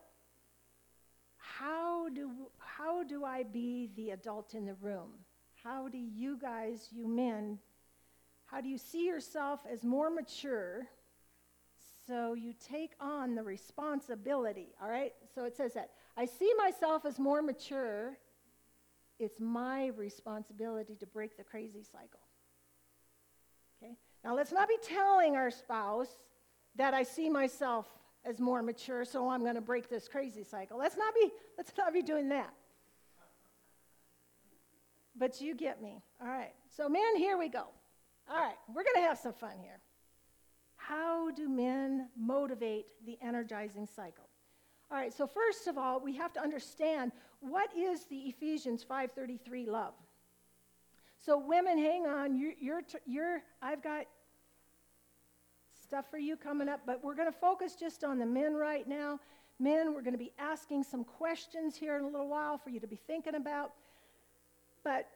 how 1.37 2.11
do, 2.11 2.31
how 2.59 3.03
do 3.05 3.25
I 3.25 3.45
be 3.45 3.89
the 3.97 4.11
adult 4.11 4.55
in 4.55 4.67
the 4.67 4.75
room? 4.75 5.13
How 5.65 5.89
do 5.89 5.99
you 5.99 6.37
guys, 6.37 6.89
you 6.93 7.09
men, 7.09 7.59
how 8.45 8.61
do 8.61 8.69
you 8.69 8.79
see 8.79 9.07
yourself 9.07 9.61
as 9.71 9.83
more 9.83 10.11
mature 10.11 10.87
so 12.09 12.33
you 12.33 12.55
take 12.55 12.93
on 13.01 13.35
the 13.35 13.43
responsibility? 13.43 14.69
All 14.83 14.89
right? 14.89 15.13
So 15.35 15.45
it 15.45 15.57
says 15.57 15.75
that 15.75 15.91
I 16.17 16.25
see 16.25 16.51
myself 16.57 17.05
as 17.05 17.19
more 17.19 17.43
mature. 17.43 18.17
It's 19.19 19.39
my 19.39 19.89
responsibility 19.89 20.97
to 20.97 21.07
break 21.07 21.37
the 21.37 21.45
crazy 21.45 21.83
cycle. 21.83 22.21
Okay? 23.77 23.93
Now 24.25 24.35
let's 24.35 24.53
not 24.53 24.69
be 24.69 24.77
telling 24.83 25.37
our 25.37 25.51
spouse 25.51 26.09
that 26.77 26.95
I 26.95 27.03
see 27.03 27.29
myself 27.29 27.87
as 28.25 28.41
more 28.41 28.63
mature, 28.63 29.05
so 29.05 29.29
I'm 29.29 29.43
going 29.43 29.55
to 29.55 29.61
break 29.61 29.89
this 29.89 30.09
crazy 30.09 30.45
cycle. 30.45 30.79
Let's 30.79 30.97
not 30.97 31.15
be, 31.15 31.31
let's 31.57 31.73
not 31.77 31.93
be 31.93 32.03
doing 32.03 32.31
that. 32.31 32.53
But 35.17 35.41
you 35.41 35.55
get 35.55 35.83
me. 35.83 36.01
All 36.21 36.29
right. 36.29 36.53
So, 36.77 36.89
man, 36.89 37.17
here 37.17 37.37
we 37.37 37.49
go. 37.49 37.65
All 38.31 38.37
right. 38.37 38.55
We're 38.69 38.85
going 38.85 38.97
to 38.97 39.03
have 39.03 39.19
some 39.19 39.33
fun 39.33 39.59
here. 39.61 39.81
How 40.89 41.31
do 41.33 41.51
men 41.51 42.09
motivate 42.17 42.87
the 43.05 43.19
energizing 43.21 43.87
cycle? 43.87 44.27
All 44.91 44.97
right. 44.97 45.13
So, 45.13 45.27
first 45.27 45.67
of 45.67 45.77
all, 45.77 46.01
we 46.01 46.17
have 46.17 46.33
to 46.33 46.41
understand 46.41 47.13
what 47.41 47.69
is 47.77 48.07
the 48.07 48.17
Ephesians 48.17 48.87
5:33 48.89 49.67
love. 49.67 49.93
So, 51.19 51.37
women, 51.37 51.77
hang 51.77 52.07
on. 52.07 52.35
You're, 52.35 52.55
you're, 52.59 52.83
you're 53.05 53.43
I've 53.61 53.83
got 53.83 54.07
stuff 55.83 56.07
for 56.11 56.19
you 56.19 56.39
coming 56.39 56.71
up, 56.71 56.81
but 56.87 57.05
we're 57.05 57.15
going 57.15 57.31
to 57.31 57.39
focus 57.39 57.77
just 57.79 58.03
on 58.03 58.19
the 58.19 58.27
men 58.27 58.55
right 58.55 58.89
now. 58.89 59.21
Men, 59.59 59.93
we're 59.93 60.03
going 60.03 60.13
to 60.13 60.19
be 60.19 60.33
asking 60.39 60.85
some 60.85 61.05
questions 61.05 61.77
here 61.77 61.99
in 61.99 62.05
a 62.05 62.09
little 62.09 62.29
while 62.29 62.57
for 62.57 62.71
you 62.71 62.81
to 62.81 62.87
be 62.87 62.99
thinking 63.07 63.35
about. 63.35 63.73
But 64.85 65.07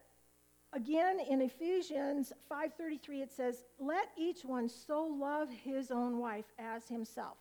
again, 0.72 1.20
in 1.20 1.40
Ephesians 1.40 2.32
5:33 2.48 3.22
it 3.22 3.32
says, 3.32 3.64
"Let 3.78 4.10
each 4.16 4.44
one 4.44 4.68
so 4.68 5.04
love 5.04 5.50
his 5.50 5.90
own 5.90 6.18
wife 6.18 6.52
as 6.58 6.88
himself." 6.88 7.38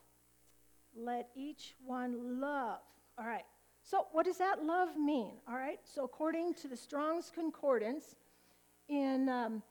Let 0.93 1.29
each 1.35 1.75
one 1.85 2.41
love. 2.41 2.81
All 3.17 3.25
right. 3.25 3.45
So, 3.83 4.07
what 4.11 4.25
does 4.25 4.37
that 4.37 4.63
love 4.63 4.97
mean? 4.97 5.39
All 5.47 5.55
right. 5.55 5.79
So, 5.85 6.03
according 6.03 6.53
to 6.55 6.67
the 6.67 6.75
Strong's 6.75 7.31
Concordance, 7.31 8.15
in 8.87 9.29
um, 9.29 9.63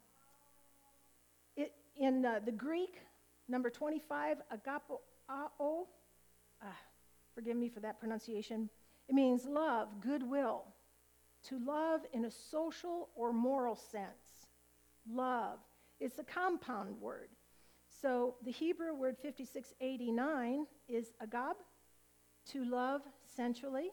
it, 1.57 1.75
in 1.97 2.25
uh, 2.25 2.41
the 2.41 2.53
Greek, 2.53 3.03
Number 3.51 3.69
25, 3.69 4.43
agapo, 4.55 5.01
uh, 5.29 6.67
forgive 7.35 7.57
me 7.57 7.69
for 7.69 7.81
that 7.81 7.99
pronunciation. 7.99 8.71
It 9.09 9.15
means 9.17 9.45
love, 9.45 10.01
goodwill, 10.01 10.67
to 11.49 11.59
love 11.65 12.01
in 12.13 12.25
a 12.25 12.31
social 12.31 13.09
or 13.15 13.33
moral 13.33 13.77
sense. 13.77 14.47
Love. 15.11 15.59
It's 15.99 16.19
a 16.19 16.25
compound 16.25 17.01
word. 17.01 17.29
So 18.01 18.37
the 18.45 18.51
Hebrew 18.51 18.95
word 18.95 19.17
5689 19.19 20.67
is 20.89 21.13
agab, 21.23 21.55
to 22.53 22.65
love 22.65 23.03
sensually, 23.37 23.91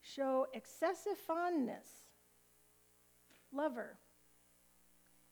show 0.00 0.46
excessive 0.52 1.16
fondness, 1.16 1.88
lover. 3.52 3.98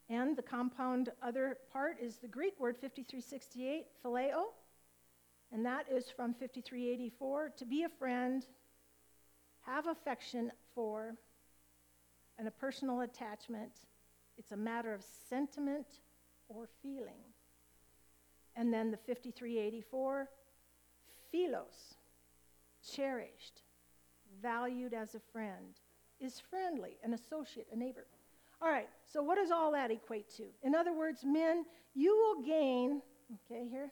And 0.09 0.37
the 0.37 0.41
compound 0.41 1.09
other 1.21 1.57
part 1.71 1.97
is 2.01 2.17
the 2.17 2.27
Greek 2.27 2.59
word 2.59 2.77
5368, 2.77 3.87
phileo, 4.03 4.43
and 5.51 5.65
that 5.65 5.85
is 5.91 6.09
from 6.09 6.33
5384, 6.33 7.53
to 7.57 7.65
be 7.65 7.83
a 7.83 7.89
friend, 7.89 8.45
have 9.65 9.87
affection 9.87 10.51
for, 10.73 11.15
and 12.37 12.47
a 12.47 12.51
personal 12.51 13.01
attachment. 13.01 13.71
It's 14.37 14.51
a 14.51 14.57
matter 14.57 14.93
of 14.93 15.03
sentiment 15.29 15.87
or 16.49 16.67
feeling. 16.81 17.23
And 18.55 18.73
then 18.73 18.91
the 18.91 18.97
5384, 18.97 20.29
philos, 21.31 21.95
cherished, 22.93 23.63
valued 24.41 24.93
as 24.93 25.15
a 25.15 25.19
friend, 25.19 25.79
is 26.19 26.39
friendly, 26.39 26.97
an 27.03 27.13
associate, 27.13 27.67
a 27.73 27.75
neighbor. 27.75 28.05
All 28.61 28.69
right, 28.69 28.87
so 29.11 29.21
what 29.21 29.37
does 29.37 29.51
all 29.51 29.71
that 29.73 29.91
equate 29.91 30.29
to? 30.37 30.45
In 30.63 30.73
other 30.73 30.93
words, 30.93 31.25
men, 31.25 31.65
you 31.93 32.15
will 32.15 32.45
gain, 32.45 33.01
okay, 33.51 33.67
here, 33.69 33.91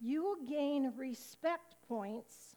you 0.00 0.22
will 0.22 0.46
gain 0.46 0.92
respect 0.96 1.76
points 1.88 2.51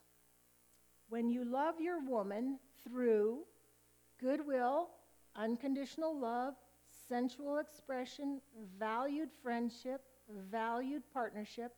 when 1.10 1.30
you 1.30 1.46
love 1.46 1.80
your 1.80 2.00
woman 2.00 2.60
through 2.84 3.40
goodwill, 4.20 4.90
unconditional 5.36 6.18
love, 6.18 6.56
sensual 7.08 7.58
expression, 7.58 8.42
valued 8.80 9.30
friendship, 9.44 10.02
valued 10.50 11.04
partnership, 11.14 11.76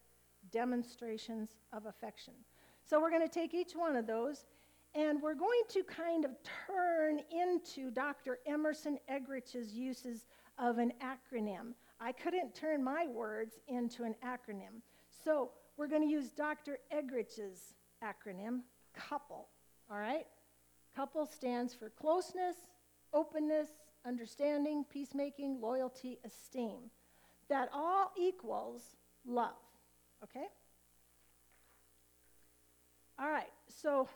demonstrations 0.52 1.56
of 1.74 1.86
affection. 1.86 2.34
So 2.84 3.02
we're 3.02 3.10
going 3.10 3.28
to 3.28 3.34
take 3.34 3.54
each 3.54 3.74
one 3.74 3.96
of 3.96 4.08
those 4.08 4.46
and 4.96 5.22
we're 5.22 5.36
going 5.36 5.62
to 5.70 5.84
kind 5.84 6.26
of 6.26 6.32
turn 6.66 7.20
into 7.32 7.92
Dr. 7.92 8.40
Emerson 8.48 8.98
Eggerich's 9.10 9.74
uses 9.74 10.26
of 10.58 10.78
an 10.78 10.94
acronym. 11.02 11.74
I 12.00 12.12
couldn't 12.12 12.56
turn 12.56 12.84
my 12.84 13.08
words 13.08 13.60
into 13.68 14.04
an 14.04 14.16
acronym. 14.26 14.82
So 15.24 15.52
we're 15.76 15.88
going 15.88 16.02
to 16.02 16.08
use 16.08 16.30
Dr. 16.32 16.80
Eggerich's 16.92 17.74
acronym, 18.04 18.62
COUPLE. 19.10 19.48
All 19.90 19.98
right? 19.98 20.26
COUPLE 20.96 21.26
stands 21.28 21.74
for 21.74 21.90
closeness, 21.90 22.56
openness, 23.14 23.70
understanding, 24.06 24.86
peacemaking, 24.90 25.60
loyalty, 25.62 26.18
esteem. 26.26 26.90
That 27.50 27.70
all 27.74 28.12
equals 28.18 28.82
love. 29.26 29.56
Okay? 30.24 30.48
All 33.20 33.30
right, 33.30 33.50
so 33.68 34.08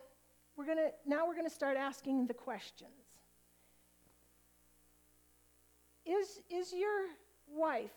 we're 0.56 0.66
gonna 0.66 0.90
now 1.06 1.28
we're 1.28 1.36
gonna 1.36 1.50
start 1.50 1.78
asking 1.78 2.28
the 2.28 2.34
questions. 2.34 2.92
Is, 6.06 6.42
is 6.50 6.74
your 6.74 7.08
wife 7.48 7.92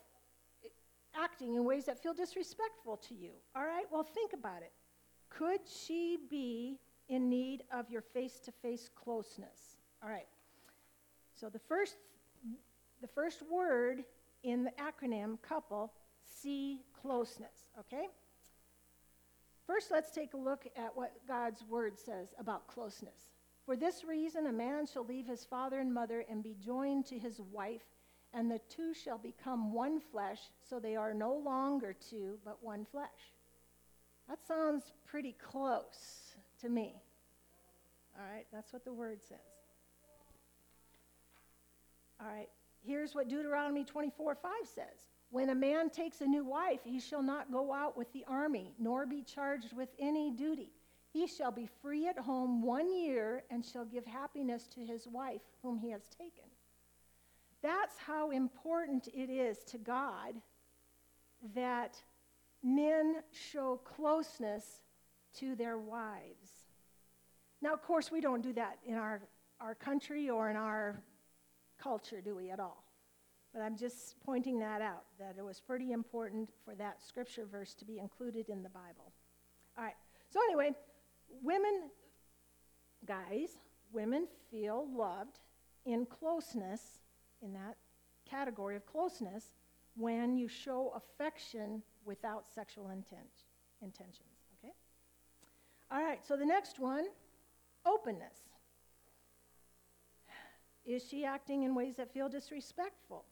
acting 1.15 1.55
in 1.55 1.65
ways 1.65 1.87
that 1.87 2.03
feel 2.03 2.15
disrespectful 2.15 2.97
to 3.09 3.15
you? 3.15 3.31
All 3.57 3.65
right, 3.65 3.85
well, 3.91 4.03
think 4.03 4.33
about 4.33 4.63
it. 4.63 4.73
Could 5.39 5.61
she 5.67 6.19
be 6.31 6.79
in 7.09 7.29
need 7.29 7.65
of 7.73 7.91
your 7.91 8.03
face 8.03 8.39
to 8.45 8.53
face 8.53 8.89
closeness? 8.95 9.77
All 10.03 10.09
right, 10.09 10.29
so 11.35 11.49
the 11.49 11.59
first, 11.59 11.97
the 13.01 13.09
first 13.09 13.43
word 13.51 14.05
in 14.43 14.65
the 14.65 14.73
acronym 14.73 15.41
couple, 15.43 15.93
C 16.25 16.83
closeness, 17.01 17.71
okay? 17.81 18.07
First, 19.67 19.91
let's 19.91 20.11
take 20.11 20.35
a 20.35 20.39
look 20.39 20.67
at 20.77 20.95
what 20.95 21.15
God's 21.27 21.65
word 21.69 21.99
says 21.99 22.35
about 22.39 22.69
closeness. 22.69 23.31
For 23.65 23.77
this 23.77 24.05
reason, 24.05 24.47
a 24.47 24.53
man 24.53 24.87
shall 24.87 25.07
leave 25.07 25.27
his 25.27 25.45
father 25.45 25.81
and 25.81 25.93
mother 25.93 26.25
and 26.29 26.43
be 26.43 26.55
joined 26.63 27.07
to 27.07 27.19
his 27.19 27.41
wife, 27.41 27.85
and 28.35 28.51
the 28.51 28.61
two 28.69 28.93
shall 28.93 29.19
become 29.19 29.73
one 29.73 30.01
flesh, 30.01 30.41
so 30.69 30.79
they 30.79 30.97
are 30.97 31.15
no 31.15 31.35
longer 31.35 31.95
two, 31.95 32.39
but 32.45 32.63
one 32.63 32.85
flesh. 32.85 33.34
That 34.29 34.39
sounds 34.47 34.93
pretty 35.07 35.35
close 35.39 36.35
to 36.61 36.69
me. 36.69 36.95
All 38.19 38.25
right, 38.33 38.47
that's 38.53 38.73
what 38.73 38.85
the 38.85 38.93
word 38.93 39.19
says. 39.29 39.39
All 42.21 42.29
right, 42.29 42.49
here's 42.87 43.15
what 43.15 43.29
Deuteronomy 43.29 43.85
24 43.85 44.35
5 44.37 44.53
says 44.75 45.11
When 45.31 45.51
a 45.51 45.55
man 45.55 45.91
takes 45.91 46.21
a 46.21 46.27
new 46.27 46.45
wife, 46.45 46.81
he 46.85 47.01
shall 47.01 47.23
not 47.23 47.53
go 47.53 47.73
out 47.73 47.97
with 47.97 48.13
the 48.13 48.25
army, 48.27 48.73
nor 48.79 49.05
be 49.05 49.23
charged 49.23 49.77
with 49.77 49.91
any 49.99 50.31
duty. 50.31 50.71
He 51.13 51.27
shall 51.27 51.53
be 51.53 51.69
free 51.81 52.09
at 52.09 52.19
home 52.19 52.63
one 52.63 52.93
year 52.93 53.45
and 53.51 53.65
shall 53.65 53.85
give 53.85 54.05
happiness 54.05 54.67
to 54.75 54.81
his 54.81 55.07
wife, 55.07 55.43
whom 55.63 55.79
he 55.79 55.91
has 55.91 56.09
taken. 56.09 56.45
That's 57.63 57.97
how 57.99 58.31
important 58.31 59.09
it 59.15 59.31
is 59.31 59.59
to 59.69 59.79
God 59.79 60.35
that 61.55 61.97
men 62.65 63.17
show 63.31 63.81
closeness 63.85 64.65
to 65.39 65.55
their 65.55 65.79
wives. 65.79 66.49
Now, 67.61 67.75
of 67.75 67.83
course, 67.83 68.11
we 68.11 68.21
don't 68.21 68.43
do 68.43 68.53
that 68.55 68.79
in 68.87 68.95
our, 68.95 69.23
our 69.61 69.75
country 69.75 70.31
or 70.31 70.51
in 70.51 70.57
our 70.57 71.03
culture, 71.79 72.21
do 72.21 72.35
we, 72.35 72.51
at 72.51 72.61
all? 72.61 72.85
But 73.53 73.63
I'm 73.63 73.77
just 73.77 74.17
pointing 74.25 74.59
that 74.61 74.81
out, 74.81 75.05
that 75.19 75.37
it 75.39 75.45
was 75.45 75.61
pretty 75.61 75.93
important 75.93 76.51
for 76.65 76.75
that 76.75 77.03
scripture 77.07 77.47
verse 77.47 77.75
to 77.75 77.85
be 77.85 77.99
included 77.99 78.49
in 78.49 78.63
the 78.63 78.71
Bible. 78.71 79.13
All 79.77 79.85
right, 79.85 79.95
so 80.31 80.41
anyway, 80.49 80.73
women, 81.43 81.91
guys, 83.07 83.59
women 83.93 84.27
feel 84.51 84.89
loved 84.93 85.41
in 85.85 86.07
closeness, 86.07 87.01
in 87.43 87.53
that 87.53 87.77
category 88.29 88.77
of 88.77 88.87
closeness, 88.87 89.53
when 89.97 90.37
you 90.37 90.49
show 90.49 90.93
affection 90.97 91.83
without 92.05 92.45
sexual 92.53 92.91
intent, 92.91 93.45
intentions, 93.83 94.39
okay? 94.59 94.73
All 95.91 96.03
right, 96.03 96.25
so 96.27 96.37
the 96.37 96.47
next 96.47 96.79
one 96.79 97.07
openness. 97.87 98.37
Is 100.85 101.03
she 101.09 101.25
acting 101.25 101.63
in 101.63 101.75
ways 101.75 101.97
that 101.97 102.13
feel 102.13 102.29
disrespectful? 102.29 103.25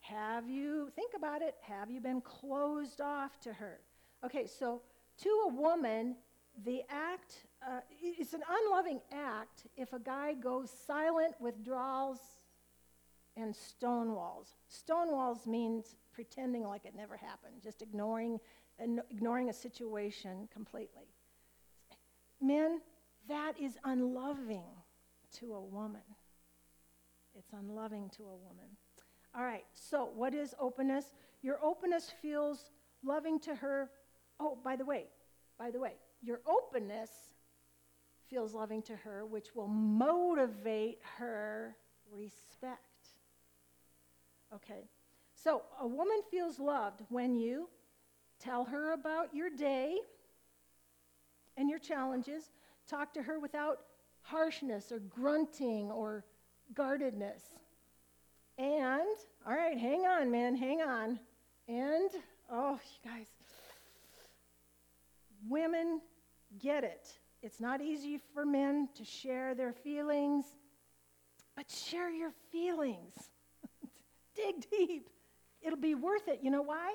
Have 0.00 0.48
you, 0.48 0.90
think 0.94 1.12
about 1.16 1.42
it, 1.42 1.56
have 1.62 1.90
you 1.90 2.00
been 2.00 2.20
closed 2.20 3.00
off 3.00 3.40
to 3.40 3.52
her? 3.52 3.80
Okay, 4.24 4.46
so 4.46 4.82
to 5.22 5.28
a 5.48 5.48
woman, 5.48 6.16
the 6.64 6.82
act, 6.88 7.46
uh, 7.66 7.80
it's 8.00 8.32
an 8.32 8.42
unloving 8.48 9.00
act 9.12 9.66
if 9.76 9.92
a 9.92 9.98
guy 9.98 10.34
goes 10.34 10.70
silent, 10.86 11.34
withdrawals, 11.40 12.20
and 13.36 13.54
stonewalls. 13.54 14.54
Stonewalls 14.70 15.46
means 15.46 15.96
pretending 16.14 16.62
like 16.62 16.84
it 16.84 16.94
never 16.96 17.16
happened, 17.16 17.54
just 17.62 17.82
ignoring, 17.82 18.38
ignoring 18.78 19.50
a 19.50 19.52
situation 19.52 20.48
completely. 20.52 21.08
Men, 22.40 22.80
that 23.28 23.58
is 23.60 23.78
unloving 23.84 24.64
to 25.38 25.54
a 25.54 25.60
woman. 25.60 26.02
It's 27.36 27.52
unloving 27.52 28.10
to 28.16 28.22
a 28.22 28.36
woman. 28.36 28.76
All 29.36 29.44
right, 29.44 29.64
so 29.72 30.10
what 30.14 30.34
is 30.34 30.54
openness? 30.60 31.06
Your 31.42 31.58
openness 31.62 32.12
feels 32.22 32.70
loving 33.02 33.40
to 33.40 33.54
her. 33.56 33.90
Oh, 34.38 34.56
by 34.62 34.76
the 34.76 34.84
way, 34.84 35.06
by 35.58 35.70
the 35.70 35.80
way, 35.80 35.94
your 36.22 36.40
openness 36.46 37.10
feels 38.28 38.54
loving 38.54 38.82
to 38.82 38.96
her, 38.96 39.26
which 39.26 39.54
will 39.54 39.68
motivate 39.68 40.98
her 41.18 41.76
respect. 42.12 42.80
Okay, 44.54 44.88
so 45.44 45.60
a 45.78 45.86
woman 45.86 46.22
feels 46.30 46.58
loved 46.58 47.02
when 47.10 47.36
you 47.36 47.68
tell 48.40 48.64
her 48.64 48.94
about 48.94 49.34
your 49.34 49.50
day 49.50 49.98
and 51.58 51.68
your 51.68 51.78
challenges, 51.78 52.50
talk 52.88 53.12
to 53.12 53.22
her 53.22 53.38
without 53.38 53.80
harshness 54.22 54.90
or 54.90 55.00
grunting 55.00 55.90
or 55.90 56.24
guardedness. 56.72 57.42
And, 58.56 59.02
all 59.46 59.52
right, 59.52 59.76
hang 59.76 60.06
on, 60.06 60.30
man, 60.30 60.56
hang 60.56 60.80
on. 60.80 61.20
And, 61.68 62.08
oh, 62.50 62.78
you 62.82 63.10
guys, 63.10 63.26
women 65.46 66.00
get 66.58 66.84
it. 66.84 67.06
It's 67.42 67.60
not 67.60 67.82
easy 67.82 68.18
for 68.32 68.46
men 68.46 68.88
to 68.94 69.04
share 69.04 69.54
their 69.54 69.74
feelings, 69.74 70.46
but 71.54 71.70
share 71.70 72.10
your 72.10 72.32
feelings. 72.50 73.12
Dig 74.34 74.64
deep. 74.70 75.10
It'll 75.64 75.78
be 75.78 75.94
worth 75.94 76.28
it. 76.28 76.40
You 76.42 76.50
know 76.50 76.62
why? 76.62 76.94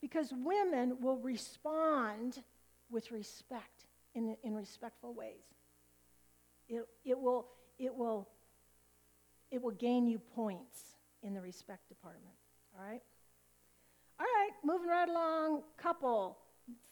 Because 0.00 0.32
women 0.32 0.98
will 1.00 1.16
respond 1.16 2.42
with 2.90 3.10
respect 3.10 3.86
in, 4.14 4.36
in 4.44 4.54
respectful 4.54 5.14
ways. 5.14 5.42
It, 6.68 6.86
it, 7.04 7.18
will, 7.18 7.46
it 7.78 7.94
will 7.94 8.28
it 9.50 9.60
will 9.60 9.72
gain 9.72 10.06
you 10.06 10.18
points 10.18 10.94
in 11.22 11.34
the 11.34 11.40
respect 11.40 11.88
department. 11.88 12.34
All 12.78 12.84
right? 12.84 13.02
All 14.18 14.26
right, 14.26 14.50
moving 14.64 14.88
right 14.88 15.08
along. 15.08 15.62
Couple. 15.76 16.38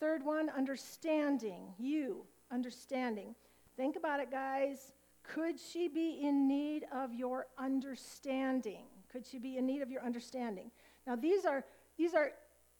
Third 0.01 0.25
one, 0.25 0.51
understanding. 0.51 1.75
You, 1.79 2.25
understanding. 2.51 3.35
Think 3.77 3.97
about 3.97 4.21
it, 4.21 4.31
guys. 4.31 4.93
Could 5.23 5.61
she 5.61 5.89
be 5.89 6.21
in 6.23 6.49
need 6.49 6.85
of 6.93 7.15
your 7.15 7.47
understanding? 7.59 8.87
Could 9.13 9.27
she 9.27 9.39
be 9.39 9.57
in 9.57 9.67
need 9.67 9.83
of 9.83 9.91
your 9.91 10.03
understanding? 10.03 10.71
Now, 11.09 11.17
these 11.17 11.45
are, 11.45 11.65
these 11.97 12.15
are 12.15 12.31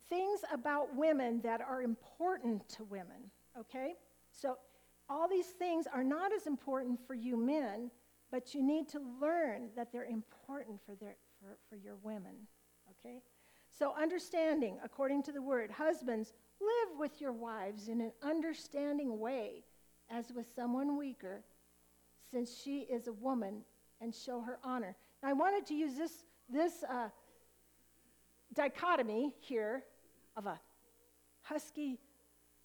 things 0.09 0.41
about 0.53 0.95
women 0.95 1.41
that 1.43 1.61
are 1.61 1.83
important 1.83 2.69
to 2.69 2.85
women, 2.85 3.33
okay? 3.59 3.95
So, 4.31 4.59
all 5.11 5.29
these 5.29 5.47
things 5.47 5.87
are 5.93 6.05
not 6.05 6.33
as 6.33 6.47
important 6.47 7.01
for 7.07 7.15
you 7.15 7.37
men 7.37 7.91
but 8.31 8.55
you 8.55 8.63
need 8.63 8.89
to 8.91 9.01
learn 9.21 9.71
that 9.77 9.93
they're 9.93 10.05
important 10.05 10.81
for, 10.85 10.95
their, 10.95 11.17
for, 11.41 11.57
for 11.69 11.77
your 11.77 11.97
women, 12.03 12.35
okay? 12.91 13.23
So, 13.71 13.95
understanding, 13.95 14.79
according 14.85 15.23
to 15.25 15.33
the 15.33 15.43
word, 15.43 15.71
husbands, 15.71 16.33
live 16.61 16.99
with 16.99 17.21
your 17.21 17.33
wives 17.33 17.89
in 17.89 18.01
an 18.01 18.13
understanding 18.23 19.19
way 19.19 19.65
as 20.11 20.33
with 20.35 20.47
someone 20.55 20.97
weaker, 20.97 21.43
since 22.31 22.61
she 22.63 22.81
is 22.81 23.07
a 23.07 23.13
woman, 23.13 23.63
and 24.01 24.15
show 24.15 24.41
her 24.41 24.59
honor. 24.63 24.95
Now, 25.23 25.31
I 25.31 25.33
wanted 25.33 25.67
to 25.67 25.75
use 25.75 25.97
this, 25.97 26.25
this 26.49 26.85
uh, 26.89 27.09
dichotomy 28.55 29.35
here 29.41 29.85
of 30.37 30.47
a 30.47 30.59
husky 31.43 31.99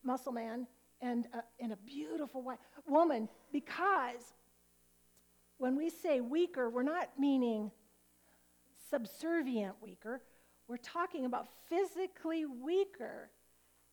muscle 0.03 0.33
man 0.33 0.67
and 1.01 1.27
a, 1.33 1.43
and 1.59 1.71
a 1.73 1.77
beautiful 1.77 2.45
woman 2.87 3.29
because 3.51 4.33
when 5.57 5.75
we 5.75 5.89
say 5.89 6.19
weaker, 6.19 6.69
we're 6.69 6.83
not 6.83 7.09
meaning 7.17 7.71
subservient 8.89 9.75
weaker. 9.81 10.21
We're 10.67 10.77
talking 10.77 11.25
about 11.25 11.47
physically 11.69 12.45
weaker. 12.45 13.29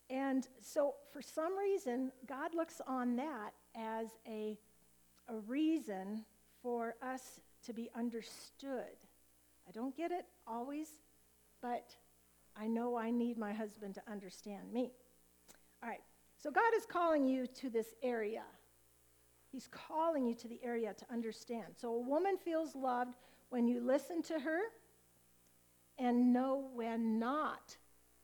And 0.09 0.47
so, 0.59 0.95
for 1.13 1.21
some 1.21 1.57
reason, 1.57 2.11
God 2.27 2.53
looks 2.53 2.81
on 2.85 3.15
that 3.15 3.53
as 3.75 4.07
a, 4.27 4.57
a 5.29 5.35
reason 5.47 6.25
for 6.61 6.95
us 7.01 7.39
to 7.65 7.73
be 7.73 7.89
understood. 7.95 8.97
I 9.67 9.71
don't 9.71 9.95
get 9.95 10.11
it 10.11 10.25
always, 10.45 10.87
but 11.61 11.95
I 12.55 12.67
know 12.67 12.97
I 12.97 13.11
need 13.11 13.37
my 13.37 13.53
husband 13.53 13.95
to 13.95 14.01
understand 14.11 14.71
me. 14.71 14.91
All 15.83 15.89
right, 15.89 16.01
so 16.37 16.51
God 16.51 16.73
is 16.75 16.85
calling 16.85 17.25
you 17.25 17.47
to 17.47 17.69
this 17.69 17.93
area. 18.03 18.43
He's 19.51 19.67
calling 19.67 20.25
you 20.25 20.35
to 20.35 20.47
the 20.47 20.59
area 20.63 20.93
to 20.93 21.05
understand. 21.11 21.65
So 21.75 21.93
a 21.93 21.99
woman 21.99 22.37
feels 22.37 22.75
loved 22.75 23.15
when 23.49 23.67
you 23.67 23.81
listen 23.81 24.21
to 24.23 24.39
her 24.39 24.59
and 25.97 26.33
know 26.33 26.69
when 26.73 27.19
not 27.19 27.75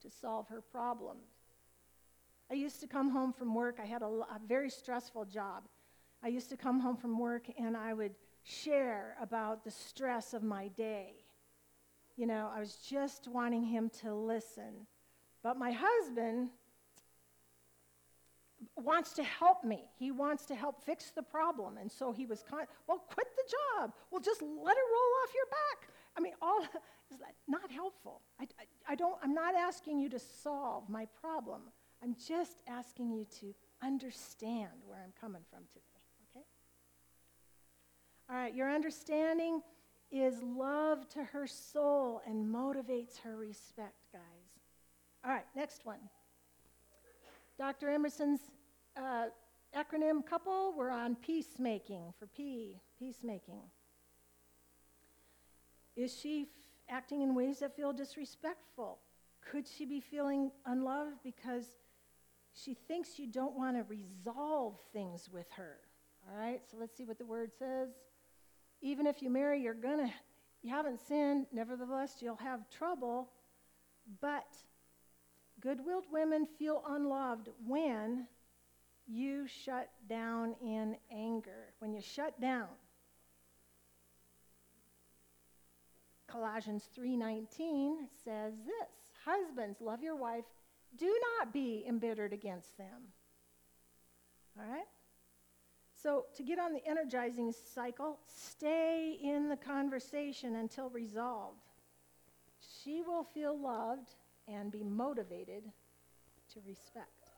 to 0.01 0.09
solve 0.09 0.47
her 0.47 0.61
problems. 0.61 1.27
I 2.49 2.53
used 2.53 2.79
to 2.79 2.87
come 2.87 3.09
home 3.09 3.33
from 3.33 3.53
work. 3.53 3.77
I 3.81 3.85
had 3.85 4.01
a, 4.01 4.05
a, 4.05 4.39
very 4.47 4.69
stressful 4.69 5.25
job. 5.25 5.67
I 6.23 6.29
used 6.29 6.49
to 6.49 6.57
come 6.57 6.79
home 6.79 6.95
from 6.95 7.19
work 7.19 7.47
and 7.59 7.75
I 7.75 7.93
would 7.93 8.15
share 8.43 9.17
about 9.21 9.65
the 9.65 9.71
stress 9.71 10.33
of 10.33 10.43
my 10.43 10.69
day. 10.69 11.26
You 12.17 12.25
know, 12.25 12.49
I 12.53 12.59
was 12.59 12.75
just 12.75 13.27
wanting 13.27 13.63
him 13.63 13.91
to 14.01 14.13
listen. 14.13 14.87
But 15.43 15.57
my 15.57 15.71
husband 15.71 16.49
wants 18.75 19.13
to 19.13 19.23
help 19.23 19.63
me. 19.63 19.85
He 19.97 20.11
wants 20.11 20.45
to 20.47 20.55
help 20.55 20.83
fix 20.83 21.11
the 21.11 21.21
problem. 21.21 21.77
And 21.77 21.91
so 21.91 22.11
he 22.11 22.25
was, 22.25 22.43
con- 22.43 22.65
well, 22.87 23.03
quit 23.13 23.27
the 23.35 23.43
job. 23.51 23.93
Well, 24.09 24.19
just 24.19 24.41
let 24.41 24.49
it 24.49 24.55
roll 24.57 25.11
off 25.23 25.33
your 25.33 25.45
back. 25.45 25.89
I 26.17 26.21
mean, 26.21 26.33
all 26.41 26.61
is 27.11 27.19
not 27.47 27.71
helpful. 27.71 28.21
I, 28.39 28.43
I, 28.59 28.93
I 28.93 28.95
don't, 28.95 29.15
I'm 29.23 29.35
not 29.35 29.53
asking 29.55 29.99
you 29.99 30.09
to 30.09 30.19
solve 30.19 30.89
my 30.89 31.05
problem. 31.21 31.61
I'm 32.03 32.15
just 32.27 32.57
asking 32.67 33.11
you 33.11 33.25
to 33.39 33.53
understand 33.83 34.71
where 34.85 34.99
I'm 35.03 35.13
coming 35.19 35.41
from 35.51 35.63
today, 35.69 35.81
okay? 36.35 36.45
All 38.29 38.35
right, 38.35 38.53
your 38.53 38.71
understanding 38.71 39.61
is 40.11 40.41
love 40.41 41.07
to 41.09 41.23
her 41.23 41.47
soul 41.47 42.21
and 42.25 42.45
motivates 42.45 43.19
her 43.19 43.35
respect, 43.35 44.07
guys. 44.11 44.21
All 45.25 45.31
right, 45.31 45.45
next 45.55 45.85
one. 45.85 45.99
Dr. 47.57 47.89
Emerson's 47.89 48.39
uh, 48.95 49.25
acronym 49.75 50.25
couple, 50.25 50.73
we're 50.77 50.89
on 50.89 51.15
peacemaking 51.15 52.13
for 52.17 52.27
P, 52.27 52.79
peacemaking. 52.97 53.61
Is 55.95 56.15
she 56.15 56.43
f- 56.43 56.47
acting 56.89 57.21
in 57.23 57.33
ways 57.33 57.59
that 57.59 57.75
feel 57.75 57.91
disrespectful? 57.91 58.99
Could 59.51 59.67
she 59.67 59.85
be 59.85 59.99
feeling 59.99 60.51
unloved 60.65 61.17
because 61.23 61.65
she 62.53 62.75
thinks 62.75 63.17
you 63.17 63.27
don't 63.27 63.57
want 63.57 63.75
to 63.77 63.83
resolve 63.83 64.75
things 64.93 65.27
with 65.31 65.47
her? 65.55 65.77
All 66.29 66.37
right, 66.37 66.61
so 66.69 66.77
let's 66.79 66.95
see 66.95 67.05
what 67.05 67.17
the 67.17 67.25
word 67.25 67.51
says. 67.57 67.89
Even 68.81 69.07
if 69.07 69.21
you 69.21 69.29
marry, 69.29 69.61
you're 69.61 69.73
to, 69.73 70.13
you 70.61 70.69
haven't 70.69 70.99
sinned, 71.07 71.47
nevertheless, 71.51 72.17
you'll 72.21 72.35
have 72.35 72.69
trouble. 72.69 73.29
But 74.21 74.47
good 75.59 75.83
willed 75.85 76.05
women 76.11 76.47
feel 76.57 76.83
unloved 76.87 77.49
when 77.65 78.27
you 79.07 79.47
shut 79.47 79.89
down 80.07 80.55
in 80.61 80.97
anger. 81.11 81.73
When 81.79 81.93
you 81.93 82.01
shut 82.01 82.39
down. 82.39 82.67
Colossians 86.27 86.89
3:19 86.97 88.09
says 88.23 88.53
this, 88.65 88.89
husbands 89.25 89.79
love 89.79 90.03
your 90.03 90.15
wife, 90.15 90.43
do 90.97 91.19
not 91.37 91.53
be 91.53 91.85
embittered 91.87 92.33
against 92.33 92.77
them. 92.77 93.13
All 94.59 94.69
right? 94.69 94.87
So, 96.01 96.25
to 96.35 96.43
get 96.43 96.59
on 96.59 96.73
the 96.73 96.85
energizing 96.87 97.51
cycle, 97.73 98.19
stay 98.27 99.17
in 99.21 99.49
the 99.49 99.57
conversation 99.57 100.57
until 100.57 100.89
resolved. 100.89 101.63
She 102.83 103.01
will 103.01 103.23
feel 103.23 103.59
loved 103.59 104.13
and 104.47 104.71
be 104.71 104.83
motivated 104.83 105.63
to 106.53 106.59
respect. 106.67 107.31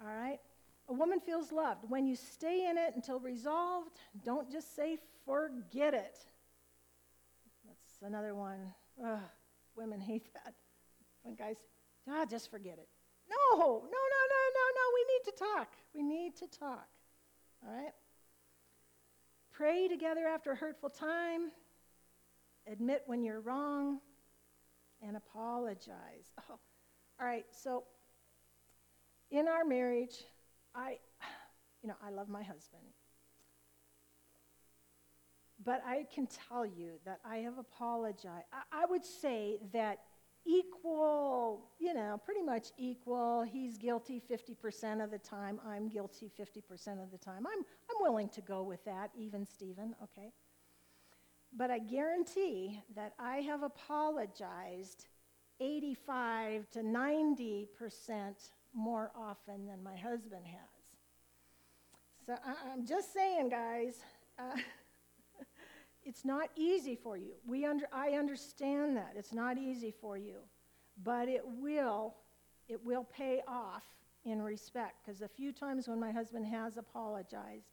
All 0.00 0.12
right? 0.12 0.40
A 0.88 0.92
woman 0.92 1.20
feels 1.20 1.52
loved. 1.52 1.84
When 1.88 2.06
you 2.06 2.16
stay 2.16 2.68
in 2.68 2.78
it 2.78 2.94
until 2.96 3.20
resolved, 3.20 3.90
don't 4.24 4.50
just 4.50 4.74
say 4.74 4.98
forget 5.24 5.94
it. 5.94 6.18
That's 7.66 8.02
another 8.02 8.34
one. 8.34 8.72
Ugh, 9.04 9.20
women 9.76 10.00
hate 10.00 10.32
that. 10.34 10.54
When 11.22 11.34
guys, 11.36 11.56
ah, 12.08 12.24
just 12.24 12.50
forget 12.50 12.78
it. 12.78 12.88
No, 13.28 13.56
no, 13.56 13.62
no, 13.62 13.82
no, 13.82 14.42
no, 14.54 14.64
no. 14.74 14.84
We 14.94 15.04
need 15.12 15.24
to 15.24 15.32
talk. 15.32 15.68
We 15.94 16.02
need 16.02 16.36
to 16.36 16.46
talk. 16.46 16.88
All 17.64 17.72
right? 17.72 17.92
Pray 19.52 19.88
together 19.88 20.26
after 20.26 20.52
a 20.52 20.56
hurtful 20.56 20.90
time. 20.90 21.50
Admit 22.70 23.02
when 23.06 23.22
you're 23.22 23.40
wrong 23.40 24.00
and 25.00 25.16
apologize. 25.16 26.32
Oh, 26.50 26.58
all 27.18 27.26
right, 27.26 27.46
so 27.50 27.84
in 29.30 29.48
our 29.48 29.64
marriage, 29.64 30.24
I, 30.74 30.98
you 31.82 31.88
know, 31.88 31.94
I 32.04 32.10
love 32.10 32.28
my 32.28 32.42
husband. 32.42 32.82
But 35.64 35.82
I 35.86 36.04
can 36.14 36.28
tell 36.48 36.66
you 36.66 37.00
that 37.06 37.20
I 37.24 37.38
have 37.38 37.58
apologized. 37.58 38.44
I, 38.52 38.82
I 38.82 38.86
would 38.86 39.04
say 39.04 39.58
that 39.72 40.00
equal, 40.46 41.70
you 41.78 41.92
know, 41.92 42.20
pretty 42.24 42.42
much 42.42 42.68
equal. 42.78 43.42
He's 43.42 43.76
guilty 43.76 44.22
50% 44.30 45.02
of 45.02 45.10
the 45.10 45.18
time. 45.18 45.60
I'm 45.66 45.88
guilty 45.88 46.30
50% 46.38 47.02
of 47.02 47.10
the 47.10 47.18
time. 47.18 47.46
I'm, 47.46 47.58
I'm 47.58 47.96
willing 48.00 48.28
to 48.30 48.40
go 48.40 48.62
with 48.62 48.84
that, 48.84 49.10
even 49.18 49.44
Stephen, 49.44 49.94
okay? 50.02 50.32
But 51.56 51.70
I 51.70 51.78
guarantee 51.78 52.80
that 52.94 53.14
I 53.18 53.38
have 53.38 53.62
apologized 53.62 55.06
85 55.60 56.70
to 56.70 56.80
90% 56.80 57.68
more 58.74 59.10
often 59.16 59.66
than 59.66 59.82
my 59.82 59.96
husband 59.96 60.46
has. 60.46 60.76
So 62.26 62.34
I, 62.44 62.72
am 62.72 62.84
just 62.84 63.12
saying, 63.14 63.48
guys, 63.48 63.94
uh, 64.38 64.56
it's 66.06 66.24
not 66.24 66.48
easy 66.54 66.94
for 66.94 67.16
you. 67.16 67.32
We 67.44 67.66
under, 67.66 67.86
I 67.92 68.10
understand 68.10 68.96
that. 68.96 69.14
It's 69.16 69.32
not 69.32 69.58
easy 69.58 69.92
for 70.00 70.16
you. 70.16 70.36
But 71.02 71.28
it 71.28 71.42
will, 71.44 72.14
it 72.68 72.82
will 72.84 73.04
pay 73.04 73.42
off 73.48 73.82
in 74.24 74.40
respect. 74.40 75.04
Because 75.04 75.20
a 75.20 75.28
few 75.28 75.52
times 75.52 75.88
when 75.88 75.98
my 75.98 76.12
husband 76.12 76.46
has 76.46 76.76
apologized, 76.76 77.66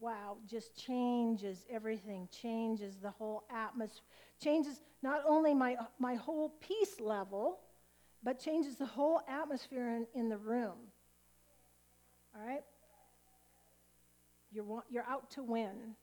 wow, 0.00 0.36
just 0.46 0.76
changes 0.76 1.64
everything, 1.70 2.28
changes 2.30 2.96
the 2.96 3.10
whole 3.10 3.44
atmosphere, 3.50 4.04
changes 4.38 4.82
not 5.02 5.22
only 5.26 5.54
my, 5.54 5.76
my 5.98 6.14
whole 6.14 6.50
peace 6.60 7.00
level, 7.00 7.60
but 8.22 8.38
changes 8.38 8.76
the 8.76 8.86
whole 8.86 9.20
atmosphere 9.26 9.88
in, 9.88 10.06
in 10.14 10.28
the 10.28 10.36
room. 10.36 10.76
All 12.36 12.46
right? 12.46 12.64
You're, 14.50 14.84
you're 14.90 15.06
out 15.08 15.30
to 15.30 15.42
win. 15.42 15.96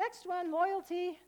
Next 0.00 0.26
one 0.26 0.50
loyalty. 0.50 1.18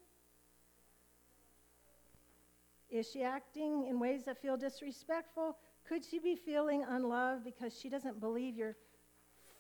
Is 2.89 3.09
she 3.11 3.23
acting 3.23 3.87
in 3.87 4.01
ways 4.01 4.25
that 4.25 4.41
feel 4.41 4.57
disrespectful? 4.57 5.59
Could 5.87 6.03
she 6.05 6.19
be 6.19 6.35
feeling 6.35 6.85
unloved 6.89 7.45
because 7.45 7.79
she 7.79 7.89
doesn't 7.89 8.19
believe 8.19 8.57
you're 8.57 8.77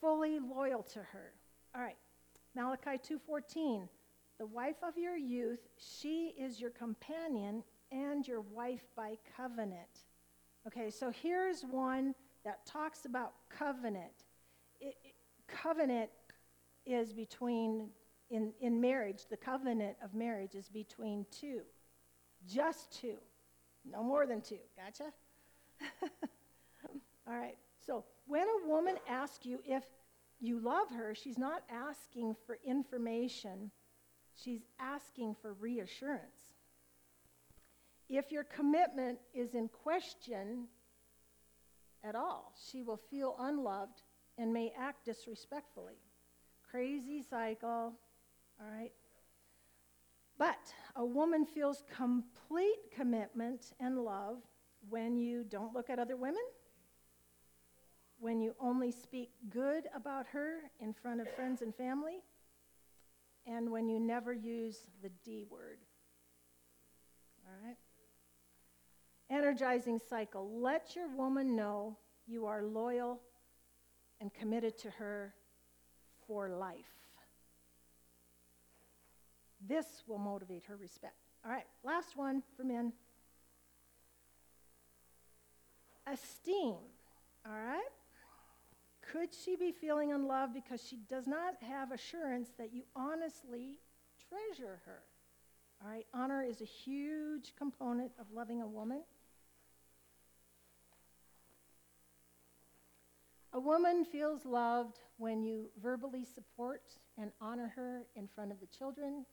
fully 0.01 0.39
loyal 0.41 0.83
to 0.95 1.01
her? 1.01 1.35
All 1.75 1.83
right. 1.83 1.97
Malachi 2.55 2.99
2:14. 2.99 3.89
The 4.39 4.47
wife 4.47 4.83
of 4.83 4.97
your 4.97 5.17
youth, 5.17 5.69
she 5.77 6.35
is 6.39 6.61
your 6.61 6.71
companion 6.71 7.63
and 7.91 8.27
your 8.27 8.41
wife 8.41 8.89
by 8.97 9.17
covenant. 9.37 10.07
Okay, 10.67 10.91
so 10.91 11.11
here's 11.11 11.63
one 11.63 12.15
that 12.45 12.65
talks 12.67 13.05
about 13.05 13.35
covenant. 13.49 14.25
It, 14.81 14.97
it, 15.05 15.15
covenant 15.47 16.11
is 16.87 17.13
between, 17.13 17.91
in, 18.33 18.53
in 18.61 18.81
marriage, 18.81 19.27
the 19.31 19.37
covenant 19.37 19.97
of 20.03 20.15
marriage 20.15 20.55
is 20.55 20.69
between 20.69 21.27
two, 21.31 21.61
just 22.49 22.93
two, 22.93 23.19
no 23.85 24.03
more 24.03 24.27
than 24.27 24.41
two. 24.41 24.59
Gotcha? 24.77 25.13
All 27.29 27.37
right, 27.37 27.57
so 27.87 28.05
when 28.27 28.47
a 28.49 28.69
woman 28.69 28.97
asks 29.09 29.47
you 29.47 29.61
if 29.65 29.85
you 30.41 30.59
love 30.59 30.89
her, 30.91 31.15
she's 31.15 31.39
not 31.39 31.63
asking 31.71 32.35
for 32.47 32.59
information 32.67 33.71
She's 34.35 34.63
asking 34.81 35.37
for 35.41 35.53
reassurance. 35.55 36.55
If 38.09 38.31
your 38.31 38.45
commitment 38.45 39.19
is 39.35 39.55
in 39.55 39.69
question 39.69 40.69
at 42.03 42.15
all, 42.15 42.53
she 42.71 42.83
will 42.83 43.01
feel 43.11 43.37
unloved 43.39 44.03
and 44.39 44.53
may 44.53 44.73
act 44.79 45.05
disrespectfully. 45.05 45.99
Crazy 46.69 47.23
cycle, 47.23 47.95
all 48.63 48.71
right? 48.71 48.93
But 50.39 50.73
a 50.97 51.05
woman 51.05 51.45
feels 51.45 51.83
complete 51.95 52.91
commitment 52.95 53.73
and 53.81 53.99
love 53.99 54.39
when 54.89 55.17
you 55.17 55.45
don't 55.45 55.75
look 55.75 55.91
at 55.91 55.99
other 55.99 56.17
women, 56.17 56.43
when 58.19 58.41
you 58.41 58.55
only 58.61 58.91
speak 58.91 59.31
good 59.51 59.85
about 59.95 60.27
her 60.29 60.59
in 60.81 60.93
front 60.93 61.21
of 61.21 61.33
friends 61.35 61.63
and 61.63 61.75
family, 61.75 62.21
and 63.47 63.71
when 63.71 63.89
you 63.89 63.99
never 63.99 64.33
use 64.33 64.87
the 65.03 65.11
D 65.25 65.45
word. 65.49 65.79
All 67.47 67.67
right? 67.67 67.77
Energizing 69.31 69.99
cycle. 69.99 70.61
Let 70.61 70.95
your 70.95 71.09
woman 71.09 71.57
know 71.57 71.97
you 72.27 72.47
are 72.47 72.63
loyal 72.63 73.21
and 74.21 74.33
committed 74.33 74.79
to 74.79 74.91
her 74.91 75.35
for 76.27 76.49
life. 76.49 77.02
This 79.67 80.03
will 80.07 80.19
motivate 80.19 80.65
her 80.67 80.77
respect. 80.77 81.15
All 81.45 81.51
right, 81.51 81.67
last 81.85 82.17
one 82.17 82.43
for 82.57 82.65
men. 82.65 82.93
Esteem. 86.07 86.77
All 87.47 87.53
right? 87.53 87.83
Could 89.11 89.31
she 89.35 89.57
be 89.57 89.73
feeling 89.73 90.13
unloved 90.13 90.55
because 90.55 90.83
she 90.83 90.97
does 91.09 91.27
not 91.27 91.55
have 91.63 91.93
assurance 91.93 92.51
that 92.59 92.73
you 92.73 92.83
honestly 92.97 93.79
treasure 94.29 94.81
her? 94.87 95.03
All 95.83 95.91
right, 95.91 96.07
honor 96.15 96.43
is 96.43 96.61
a 96.61 96.65
huge 96.65 97.55
component 97.59 98.13
of 98.19 98.27
loving 98.33 98.63
a 98.63 98.67
woman. 98.67 99.03
A 103.53 103.61
woman 103.61 104.05
feels 104.05 104.47
loved 104.47 105.01
when 105.19 105.43
you 105.43 105.71
verbally 105.83 106.25
support 106.25 106.83
and 107.19 107.33
honor 107.41 107.73
her 107.77 108.07
in 108.17 108.27
front 108.27 108.51
of 108.51 108.61
the 108.61 108.67
children, 108.67 109.27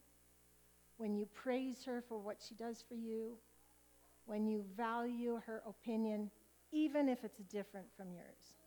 when 0.99 1.15
you 1.15 1.25
praise 1.33 1.85
her 1.85 2.03
for 2.07 2.19
what 2.19 2.37
she 2.45 2.53
does 2.53 2.83
for 2.87 2.93
you, 2.93 3.37
when 4.25 4.45
you 4.45 4.63
value 4.75 5.41
her 5.45 5.63
opinion, 5.65 6.29
even 6.73 7.07
if 7.07 7.23
it's 7.23 7.39
different 7.49 7.87
from 7.97 8.11
yours. 8.11 8.57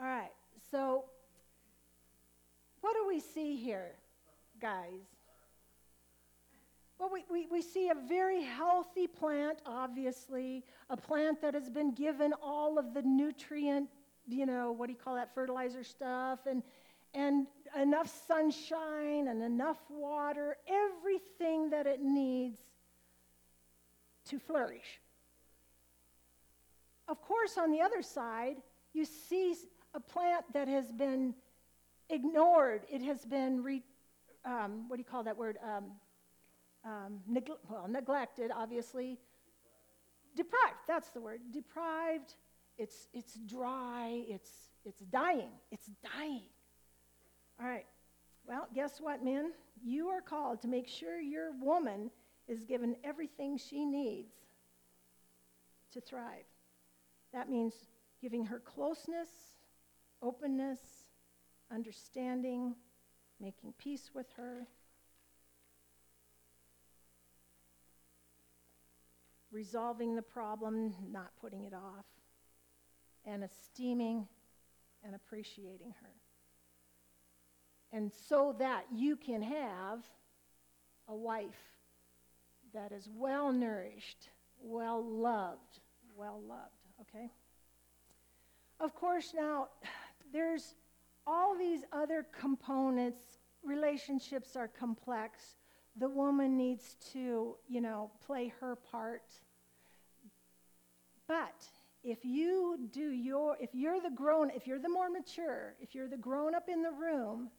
All 0.00 0.06
right, 0.06 0.32
so 0.70 1.04
what 2.80 2.94
do 2.94 3.06
we 3.06 3.20
see 3.20 3.56
here, 3.56 3.92
guys? 4.60 5.04
Well, 6.98 7.10
we, 7.12 7.24
we, 7.30 7.46
we 7.52 7.60
see 7.60 7.90
a 7.90 8.08
very 8.08 8.42
healthy 8.42 9.06
plant, 9.06 9.58
obviously, 9.66 10.64
a 10.88 10.96
plant 10.96 11.42
that 11.42 11.52
has 11.52 11.68
been 11.68 11.94
given 11.94 12.32
all 12.42 12.78
of 12.78 12.94
the 12.94 13.02
nutrient 13.02 13.90
you 14.28 14.44
know, 14.44 14.72
what 14.72 14.86
do 14.86 14.92
you 14.92 14.98
call 14.98 15.14
that, 15.14 15.32
fertilizer 15.34 15.84
stuff, 15.84 16.40
and, 16.46 16.62
and 17.16 17.46
enough 17.80 18.12
sunshine 18.28 19.28
and 19.28 19.42
enough 19.42 19.78
water, 19.88 20.56
everything 20.68 21.70
that 21.70 21.86
it 21.86 22.02
needs 22.02 22.60
to 24.26 24.38
flourish. 24.38 25.00
Of 27.08 27.22
course, 27.22 27.56
on 27.56 27.72
the 27.72 27.80
other 27.80 28.02
side, 28.02 28.56
you 28.92 29.04
see 29.04 29.54
a 29.94 30.00
plant 30.00 30.44
that 30.52 30.68
has 30.68 30.92
been 30.92 31.34
ignored. 32.10 32.82
It 32.90 33.00
has 33.02 33.24
been, 33.24 33.62
re, 33.62 33.82
um, 34.44 34.88
what 34.88 34.96
do 34.96 35.00
you 35.00 35.10
call 35.10 35.24
that 35.24 35.38
word? 35.38 35.56
Um, 35.64 35.84
um, 36.84 37.20
neg- 37.26 37.50
well, 37.68 37.88
neglected, 37.88 38.50
obviously. 38.54 39.18
Deprived, 40.36 40.76
that's 40.86 41.10
the 41.10 41.20
word. 41.20 41.40
Deprived 41.50 42.34
it's, 42.78 43.08
it's 43.14 43.38
dry, 43.46 44.22
it's, 44.28 44.50
it's 44.84 45.00
dying, 45.00 45.52
it's 45.70 45.88
dying. 46.16 46.42
All 47.60 47.66
right, 47.66 47.86
well, 48.46 48.68
guess 48.74 49.00
what, 49.00 49.24
men? 49.24 49.52
You 49.82 50.08
are 50.08 50.20
called 50.20 50.60
to 50.62 50.68
make 50.68 50.88
sure 50.88 51.20
your 51.20 51.52
woman 51.60 52.10
is 52.48 52.64
given 52.64 52.96
everything 53.02 53.56
she 53.56 53.84
needs 53.84 54.34
to 55.92 56.00
thrive. 56.00 56.44
That 57.32 57.48
means 57.48 57.74
giving 58.20 58.44
her 58.46 58.58
closeness, 58.58 59.28
openness, 60.22 60.80
understanding, 61.72 62.74
making 63.40 63.74
peace 63.78 64.10
with 64.14 64.26
her. 64.36 64.66
Resolving 69.50 70.14
the 70.14 70.22
problem, 70.22 70.94
not 71.10 71.30
putting 71.40 71.64
it 71.64 71.72
off 71.72 72.04
and 73.24 73.42
esteeming 73.42 74.28
and 75.02 75.14
appreciating 75.14 75.94
her. 76.02 76.25
And 77.96 78.12
so 78.28 78.54
that 78.58 78.84
you 78.92 79.16
can 79.16 79.40
have 79.40 80.04
a 81.08 81.14
wife 81.14 81.62
that 82.74 82.92
is 82.92 83.08
well 83.16 83.50
nourished, 83.50 84.28
well 84.60 85.02
loved, 85.02 85.80
well 86.14 86.38
loved, 86.46 86.84
okay? 87.00 87.30
Of 88.80 88.94
course, 88.94 89.32
now 89.34 89.68
there's 90.30 90.74
all 91.26 91.56
these 91.56 91.84
other 91.90 92.26
components. 92.38 93.22
Relationships 93.64 94.56
are 94.56 94.68
complex. 94.68 95.56
The 95.96 96.10
woman 96.10 96.54
needs 96.54 96.96
to, 97.14 97.56
you 97.66 97.80
know, 97.80 98.10
play 98.26 98.52
her 98.60 98.76
part. 98.76 99.32
But 101.26 101.64
if 102.04 102.26
you 102.26 102.78
do 102.92 103.08
your 103.08 103.56
if 103.58 103.70
you're 103.72 104.02
the 104.02 104.10
grown 104.10 104.50
if 104.50 104.66
you're 104.66 104.78
the 104.78 104.88
more 104.88 105.10
mature 105.10 105.74
if 105.80 105.92
you're 105.92 106.06
the 106.06 106.16
grown 106.16 106.54
up 106.54 106.68
in 106.68 106.80
the 106.80 106.92
room 106.92 107.50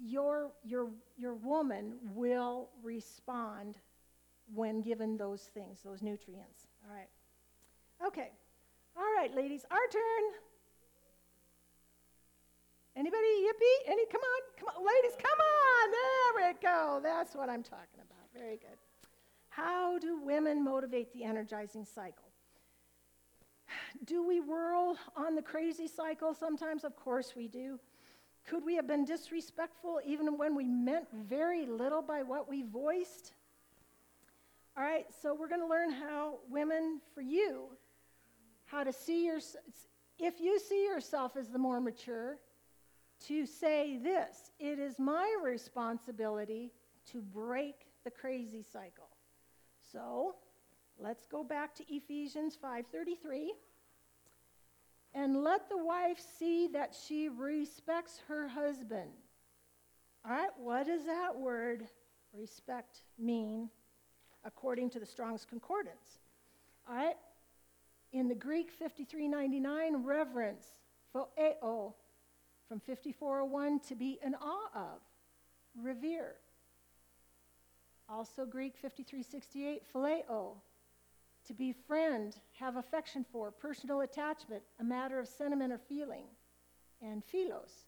your 0.00 0.52
your 0.64 0.90
your 1.16 1.34
woman 1.34 1.94
will 2.14 2.68
respond 2.82 3.78
when 4.52 4.80
given 4.80 5.16
those 5.16 5.42
things 5.42 5.80
those 5.84 6.02
nutrients. 6.02 6.66
All 6.86 6.94
right. 6.94 7.08
Okay. 8.06 8.30
All 8.96 9.12
right 9.16 9.34
ladies 9.34 9.64
our 9.70 9.86
turn. 9.90 10.24
Anybody 12.96 13.26
yippee? 13.26 13.90
Any 13.90 14.06
come 14.06 14.20
on 14.20 14.40
come 14.58 14.68
on 14.76 14.86
ladies 14.86 15.16
come 15.16 15.38
on. 15.40 15.90
There 15.90 16.48
we 16.48 16.54
go. 16.62 17.00
That's 17.02 17.34
what 17.34 17.48
i'm 17.48 17.62
talking 17.62 18.00
about. 18.00 18.28
Very 18.34 18.56
good. 18.56 18.78
How 19.48 19.98
do 19.98 20.20
women 20.20 20.64
motivate 20.64 21.12
the 21.12 21.24
energizing 21.24 21.84
cycle? 21.84 22.32
Do 24.04 24.26
we 24.26 24.40
whirl 24.40 24.96
on 25.16 25.34
the 25.34 25.42
crazy 25.42 25.86
cycle? 25.86 26.34
Sometimes? 26.34 26.84
Of 26.84 26.96
course 26.96 27.34
we 27.36 27.48
do. 27.48 27.78
Could 28.46 28.64
we 28.64 28.76
have 28.76 28.86
been 28.86 29.04
disrespectful 29.04 30.00
even 30.04 30.36
when 30.36 30.54
we 30.54 30.68
meant 30.68 31.06
very 31.12 31.66
little 31.66 32.02
by 32.02 32.22
what 32.22 32.48
we 32.48 32.62
voiced? 32.62 33.32
All 34.76 34.82
right, 34.82 35.06
so 35.22 35.34
we're 35.34 35.48
going 35.48 35.60
to 35.60 35.66
learn 35.66 35.90
how 35.90 36.38
women, 36.50 37.00
for 37.14 37.20
you, 37.20 37.68
how 38.66 38.84
to 38.84 38.92
see 38.92 39.24
your, 39.24 39.38
if 40.18 40.40
you 40.40 40.58
see 40.58 40.84
yourself 40.84 41.36
as 41.36 41.48
the 41.48 41.58
more 41.58 41.80
mature, 41.80 42.38
to 43.28 43.46
say 43.46 43.98
this 44.02 44.50
it 44.58 44.78
is 44.78 44.98
my 44.98 45.34
responsibility 45.42 46.72
to 47.12 47.22
break 47.22 47.86
the 48.04 48.10
crazy 48.10 48.62
cycle. 48.62 49.08
So, 49.92 50.34
let's 50.98 51.26
go 51.26 51.44
back 51.44 51.74
to 51.76 51.84
Ephesians 51.88 52.58
5:33. 52.62 53.50
And 55.14 55.44
let 55.44 55.68
the 55.68 55.78
wife 55.78 56.18
see 56.38 56.66
that 56.68 56.94
she 57.06 57.28
respects 57.28 58.20
her 58.28 58.48
husband. 58.48 59.10
All 60.24 60.32
right, 60.32 60.50
what 60.58 60.86
does 60.86 61.04
that 61.04 61.36
word 61.36 61.86
respect 62.32 63.02
mean 63.18 63.70
according 64.44 64.90
to 64.90 64.98
the 64.98 65.06
Strong's 65.06 65.44
Concordance? 65.44 66.18
All 66.88 66.96
right, 66.96 67.16
in 68.12 68.28
the 68.28 68.34
Greek 68.34 68.70
5399, 68.70 70.02
reverence, 70.04 70.66
phoeo, 71.14 71.94
from 72.68 72.80
5401, 72.80 73.80
to 73.88 73.94
be 73.94 74.18
in 74.24 74.34
awe 74.34 74.70
of, 74.74 75.00
revere. 75.80 76.34
Also, 78.08 78.44
Greek 78.44 78.76
5368, 78.76 79.82
phileo, 79.92 80.54
to 81.46 81.54
befriend, 81.54 82.36
have 82.58 82.76
affection 82.76 83.24
for, 83.30 83.50
personal 83.50 84.00
attachment, 84.00 84.62
a 84.80 84.84
matter 84.84 85.18
of 85.18 85.28
sentiment 85.28 85.72
or 85.72 85.78
feeling. 85.78 86.24
And 87.02 87.22
philos, 87.24 87.84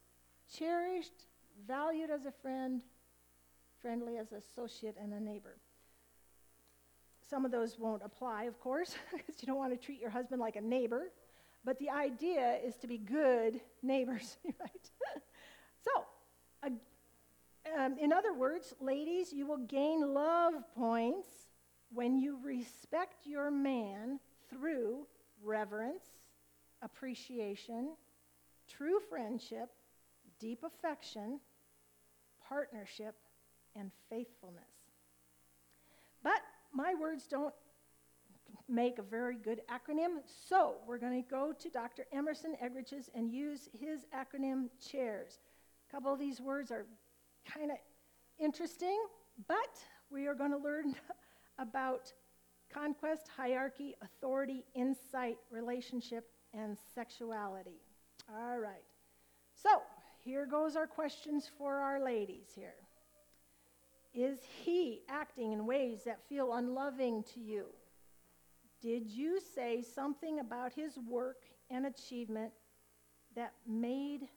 cherished, 0.53 1.27
valued 1.67 2.11
as 2.11 2.27
a 2.27 2.33
friend, 2.33 2.83
friendly 3.81 4.19
as 4.19 4.33
an 4.33 4.39
associate 4.39 4.97
and 5.01 5.13
a 5.13 5.21
neighbor. 5.21 5.57
Some 7.29 7.45
of 7.45 7.51
those 7.51 7.79
won't 7.79 8.03
apply, 8.05 8.45
of 8.45 8.61
course, 8.61 8.95
because 9.13 9.41
you 9.41 9.47
don't 9.47 9.57
want 9.57 9.73
to 9.73 9.79
treat 9.79 10.01
your 10.01 10.11
husband 10.11 10.41
like 10.41 10.57
a 10.57 10.61
neighbor. 10.61 11.13
But 11.65 11.79
the 11.79 11.91
idea 11.91 12.59
is 12.65 12.77
to 12.77 12.87
be 12.87 12.99
good 12.99 13.61
neighbors, 13.83 14.37
right? 14.45 14.91
so, 15.83 16.05
Um, 17.77 17.99
in 17.99 18.13
other 18.13 18.33
words, 18.33 18.75
ladies, 18.81 19.33
you 19.33 19.47
will 19.47 19.59
gain 19.59 20.15
love 20.15 20.55
points 20.77 21.46
when 21.93 22.19
you 22.19 22.39
respect 22.43 23.27
your 23.27 23.51
man 23.51 24.19
through 24.51 25.07
reverence, 25.43 26.05
appreciation, 26.83 27.95
true 28.69 28.99
friendship, 29.09 29.71
deep 30.39 30.65
affection, 30.65 31.41
partnership, 32.47 33.15
and 33.75 33.91
faithfulness. 34.11 34.65
But 36.23 36.41
my 36.73 36.95
words 36.95 37.27
don't 37.27 37.55
make 38.69 38.99
a 38.99 39.03
very 39.03 39.37
good 39.37 39.61
acronym, 39.71 40.19
so 40.49 40.77
we're 40.87 40.99
going 40.99 41.23
to 41.23 41.29
go 41.29 41.53
to 41.53 41.71
Dr. 41.71 42.05
Emerson 42.13 42.57
Eggerichs 42.63 43.09
and 43.15 43.31
use 43.31 43.69
his 43.73 44.07
acronym 44.15 44.69
chairs. 44.81 45.39
A 45.89 45.93
couple 45.93 46.13
of 46.13 46.19
these 46.19 46.41
words 46.41 46.71
are 46.71 46.87
kind 47.47 47.71
of 47.71 47.77
interesting, 48.39 48.99
but 49.47 49.79
we 50.11 50.27
are 50.27 50.35
going 50.35 50.51
to 50.51 50.59
learn 50.59 50.95
about 51.59 52.13
conquest, 52.73 53.29
hierarchy, 53.35 53.95
authority, 54.03 54.65
insight, 54.75 55.39
relationship, 55.51 56.29
and 56.53 56.77
sexuality. 56.95 57.81
All 58.35 58.59
right. 58.59 58.85
So, 59.55 59.83
here 60.25 60.47
goes 60.47 60.77
our 60.77 60.87
questions 60.87 61.51
for 61.57 61.77
our 61.77 62.03
ladies 62.03 62.49
here. 62.55 62.75
Is 64.13 64.39
he 64.65 65.03
acting 65.09 65.53
in 65.53 65.67
ways 65.67 66.01
that 66.05 66.27
feel 66.29 66.55
unloving 66.55 67.23
to 67.35 67.41
you? 67.41 67.67
Did 68.81 69.07
you 69.07 69.41
say 69.55 69.83
something 69.83 70.41
about 70.41 70.73
his 70.73 70.99
work 71.09 71.43
and 71.71 71.87
achievement 71.87 72.53
that 73.35 73.53
made 73.67 74.29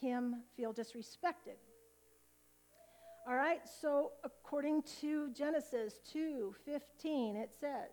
him 0.00 0.36
feel 0.56 0.72
disrespected? 0.72 1.58
All 3.28 3.36
right, 3.36 3.60
so 3.68 4.12
according 4.24 4.84
to 5.02 5.28
Genesis 5.32 5.98
2:15, 5.98 7.36
it 7.36 7.52
says, 7.52 7.90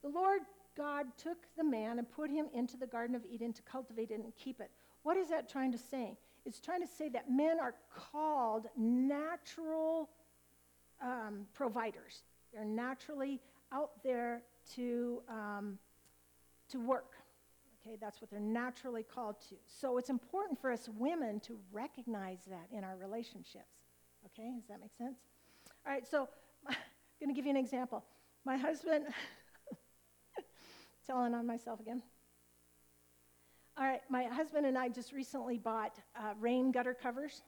"The 0.00 0.08
Lord 0.08 0.46
God 0.74 1.14
took 1.18 1.46
the 1.56 1.64
man 1.64 1.98
and 1.98 2.10
put 2.10 2.30
him 2.30 2.48
into 2.54 2.78
the 2.78 2.86
garden 2.86 3.14
of 3.14 3.26
Eden 3.26 3.52
to 3.52 3.62
cultivate 3.64 4.10
it 4.10 4.20
and 4.20 4.34
keep 4.34 4.62
it." 4.62 4.70
What 5.02 5.18
is 5.18 5.28
that 5.28 5.46
trying 5.46 5.72
to 5.72 5.78
say? 5.78 6.16
It's 6.46 6.58
trying 6.58 6.80
to 6.80 6.86
say 6.86 7.10
that 7.10 7.30
men 7.30 7.60
are 7.60 7.74
called 7.90 8.66
natural 8.74 10.08
um, 11.02 11.46
providers. 11.52 12.24
They're 12.54 12.64
naturally 12.64 13.42
out 13.72 14.02
there 14.02 14.42
to, 14.74 15.22
um, 15.28 15.78
to 16.68 16.80
work. 16.80 17.18
Okay, 17.80 17.96
that's 17.96 18.22
what 18.22 18.30
they're 18.30 18.40
naturally 18.40 19.02
called 19.02 19.38
to. 19.50 19.56
So 19.66 19.98
it's 19.98 20.08
important 20.08 20.58
for 20.58 20.70
us 20.70 20.88
women 20.88 21.40
to 21.40 21.60
recognize 21.72 22.44
that 22.46 22.68
in 22.70 22.84
our 22.84 22.96
relationships. 22.96 23.81
Okay, 24.32 24.50
does 24.58 24.68
that 24.68 24.80
make 24.80 24.94
sense? 24.96 25.18
All 25.86 25.92
right, 25.92 26.06
so 26.08 26.28
I'm 26.66 26.74
going 27.20 27.28
to 27.28 27.34
give 27.34 27.44
you 27.44 27.50
an 27.50 27.56
example. 27.56 28.04
My 28.44 28.56
husband, 28.56 29.06
telling 31.06 31.34
on 31.34 31.46
myself 31.46 31.80
again. 31.80 32.02
All 33.76 33.84
right, 33.84 34.00
my 34.08 34.24
husband 34.24 34.66
and 34.66 34.78
I 34.78 34.88
just 34.88 35.12
recently 35.12 35.58
bought 35.58 35.98
uh, 36.16 36.34
rain 36.40 36.72
gutter 36.72 36.94
covers. 36.94 37.42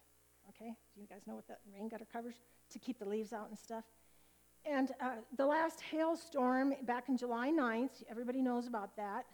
Okay, 0.51 0.73
do 0.95 1.01
you 1.01 1.07
guys 1.07 1.23
know 1.27 1.35
what 1.35 1.49
that 1.49 1.61
rain 1.73 1.89
gutter 1.89 2.07
covers 2.13 2.35
to 2.71 2.79
keep 2.79 2.99
the 2.99 3.09
leaves 3.09 3.33
out 3.33 3.49
and 3.49 3.59
stuff? 3.59 3.85
And 4.67 4.91
uh, 5.01 5.17
the 5.37 5.47
last 5.47 5.81
hailstorm 5.81 6.75
back 6.83 7.09
in 7.09 7.17
July 7.17 7.51
9th, 7.51 8.03
everybody 8.11 8.41
knows 8.41 8.67
about 8.67 8.97
that. 8.97 9.25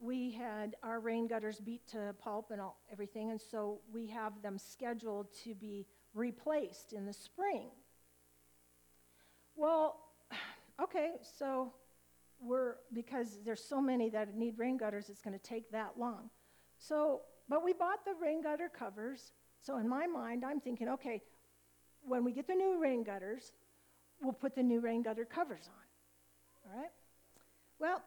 We 0.00 0.32
had 0.32 0.76
our 0.82 0.98
rain 1.00 1.28
gutters 1.28 1.60
beat 1.60 1.86
to 1.88 2.14
pulp 2.18 2.50
and 2.50 2.60
all, 2.60 2.80
everything, 2.90 3.30
and 3.30 3.40
so 3.40 3.80
we 3.92 4.06
have 4.08 4.42
them 4.42 4.58
scheduled 4.58 5.28
to 5.44 5.54
be 5.54 5.86
replaced 6.14 6.92
in 6.92 7.06
the 7.06 7.12
spring. 7.12 7.68
Well, 9.56 9.96
okay, 10.82 11.12
so 11.38 11.72
we're, 12.40 12.76
because 12.92 13.38
there's 13.44 13.62
so 13.62 13.80
many 13.80 14.08
that 14.10 14.36
need 14.36 14.58
rain 14.58 14.76
gutters, 14.76 15.08
it's 15.08 15.20
going 15.20 15.38
to 15.38 15.44
take 15.44 15.70
that 15.72 15.92
long. 15.98 16.30
So, 16.78 17.22
but 17.48 17.64
we 17.64 17.72
bought 17.72 18.04
the 18.04 18.14
rain 18.20 18.42
gutter 18.42 18.68
covers. 18.68 19.32
So 19.60 19.78
in 19.78 19.88
my 19.88 20.06
mind, 20.06 20.44
I'm 20.44 20.60
thinking, 20.60 20.88
okay, 20.88 21.22
when 22.02 22.24
we 22.24 22.32
get 22.32 22.46
the 22.46 22.54
new 22.54 22.80
rain 22.80 23.02
gutters, 23.02 23.52
we'll 24.22 24.32
put 24.32 24.54
the 24.54 24.62
new 24.62 24.80
rain 24.80 25.02
gutter 25.02 25.24
covers 25.24 25.68
on. 25.68 26.72
All 26.72 26.80
right? 26.80 26.90
Well, 27.78 28.02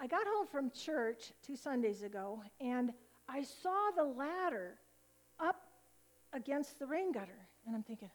I 0.00 0.06
got 0.06 0.26
home 0.26 0.46
from 0.46 0.70
church 0.70 1.32
two 1.42 1.56
Sundays 1.56 2.02
ago, 2.02 2.42
and 2.60 2.92
I 3.28 3.42
saw 3.42 3.90
the 3.96 4.04
ladder 4.04 4.76
up 5.38 5.63
against 6.34 6.78
the 6.78 6.86
rain 6.86 7.12
gutter. 7.12 7.48
And 7.66 7.74
I'm 7.74 7.82
thinking, 7.82 8.10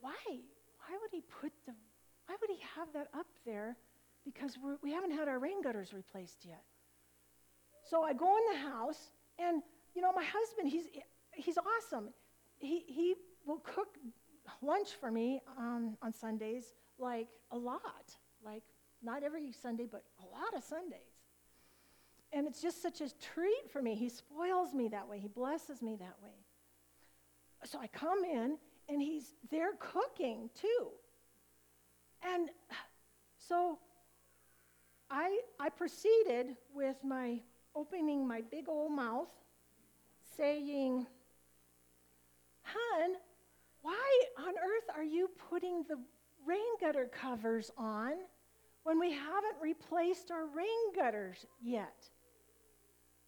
why? 0.00 0.14
Why 0.28 0.96
would 1.00 1.10
he 1.10 1.22
put 1.40 1.52
the, 1.66 1.72
why 2.26 2.36
would 2.40 2.50
he 2.50 2.62
have 2.76 2.92
that 2.92 3.08
up 3.18 3.26
there? 3.44 3.76
Because 4.24 4.56
we're, 4.62 4.76
we 4.82 4.92
haven't 4.92 5.12
had 5.12 5.26
our 5.28 5.38
rain 5.38 5.62
gutters 5.62 5.92
replaced 5.92 6.44
yet. 6.44 6.62
So 7.88 8.02
I 8.02 8.12
go 8.12 8.36
in 8.36 8.42
the 8.52 8.68
house, 8.68 9.10
and, 9.38 9.62
you 9.94 10.02
know, 10.02 10.12
my 10.12 10.24
husband, 10.24 10.68
he's, 10.68 10.86
he's 11.34 11.56
awesome. 11.58 12.10
He, 12.58 12.84
he 12.86 13.14
will 13.46 13.58
cook 13.60 13.96
lunch 14.60 14.88
for 15.00 15.10
me 15.10 15.40
on, 15.58 15.96
on 16.02 16.12
Sundays, 16.12 16.74
like 16.98 17.28
a 17.52 17.56
lot. 17.56 18.14
Like, 18.44 18.62
not 19.02 19.22
every 19.22 19.52
Sunday, 19.52 19.86
but 19.90 20.02
a 20.20 20.26
lot 20.26 20.54
of 20.56 20.64
Sundays. 20.64 20.98
And 22.32 22.46
it's 22.46 22.60
just 22.60 22.82
such 22.82 23.00
a 23.00 23.08
treat 23.18 23.70
for 23.70 23.80
me. 23.80 23.94
He 23.94 24.08
spoils 24.08 24.74
me 24.74 24.88
that 24.88 25.08
way, 25.08 25.18
he 25.18 25.28
blesses 25.28 25.80
me 25.80 25.96
that 26.00 26.16
way. 26.22 26.45
So 27.66 27.80
I 27.80 27.88
come 27.88 28.24
in, 28.24 28.58
and 28.88 29.02
he's 29.02 29.34
there 29.50 29.72
cooking 29.80 30.50
too. 30.54 30.88
And 32.22 32.48
so 33.36 33.78
I, 35.10 35.40
I 35.58 35.68
proceeded 35.68 36.56
with 36.72 36.96
my 37.04 37.40
opening 37.74 38.26
my 38.26 38.42
big 38.50 38.68
old 38.68 38.92
mouth, 38.92 39.28
saying, 40.36 41.06
Hun, 42.62 43.10
why 43.82 44.22
on 44.38 44.54
earth 44.54 44.96
are 44.96 45.04
you 45.04 45.30
putting 45.50 45.84
the 45.88 45.98
rain 46.46 46.60
gutter 46.80 47.10
covers 47.12 47.70
on 47.76 48.12
when 48.84 49.00
we 49.00 49.12
haven't 49.12 49.56
replaced 49.60 50.30
our 50.30 50.46
rain 50.46 50.94
gutters 50.94 51.44
yet? 51.60 52.08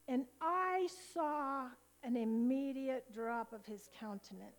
And 0.07 0.25
I 0.41 0.89
saw 1.13 1.67
an 2.03 2.17
immediate 2.17 3.13
drop 3.13 3.53
of 3.53 3.65
his 3.67 3.89
countenance. 3.99 4.53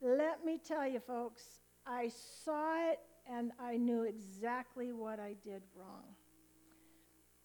Let 0.00 0.44
me 0.44 0.58
tell 0.58 0.86
you, 0.86 1.00
folks, 1.00 1.42
I 1.86 2.10
saw 2.44 2.90
it 2.90 2.98
and 3.30 3.52
I 3.60 3.76
knew 3.76 4.02
exactly 4.02 4.92
what 4.92 5.20
I 5.20 5.34
did 5.44 5.62
wrong. 5.76 6.16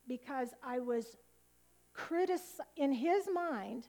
Because 0.08 0.50
I 0.64 0.80
was 0.80 1.18
criticized, 1.94 2.62
in 2.76 2.94
his 2.94 3.28
mind, 3.32 3.88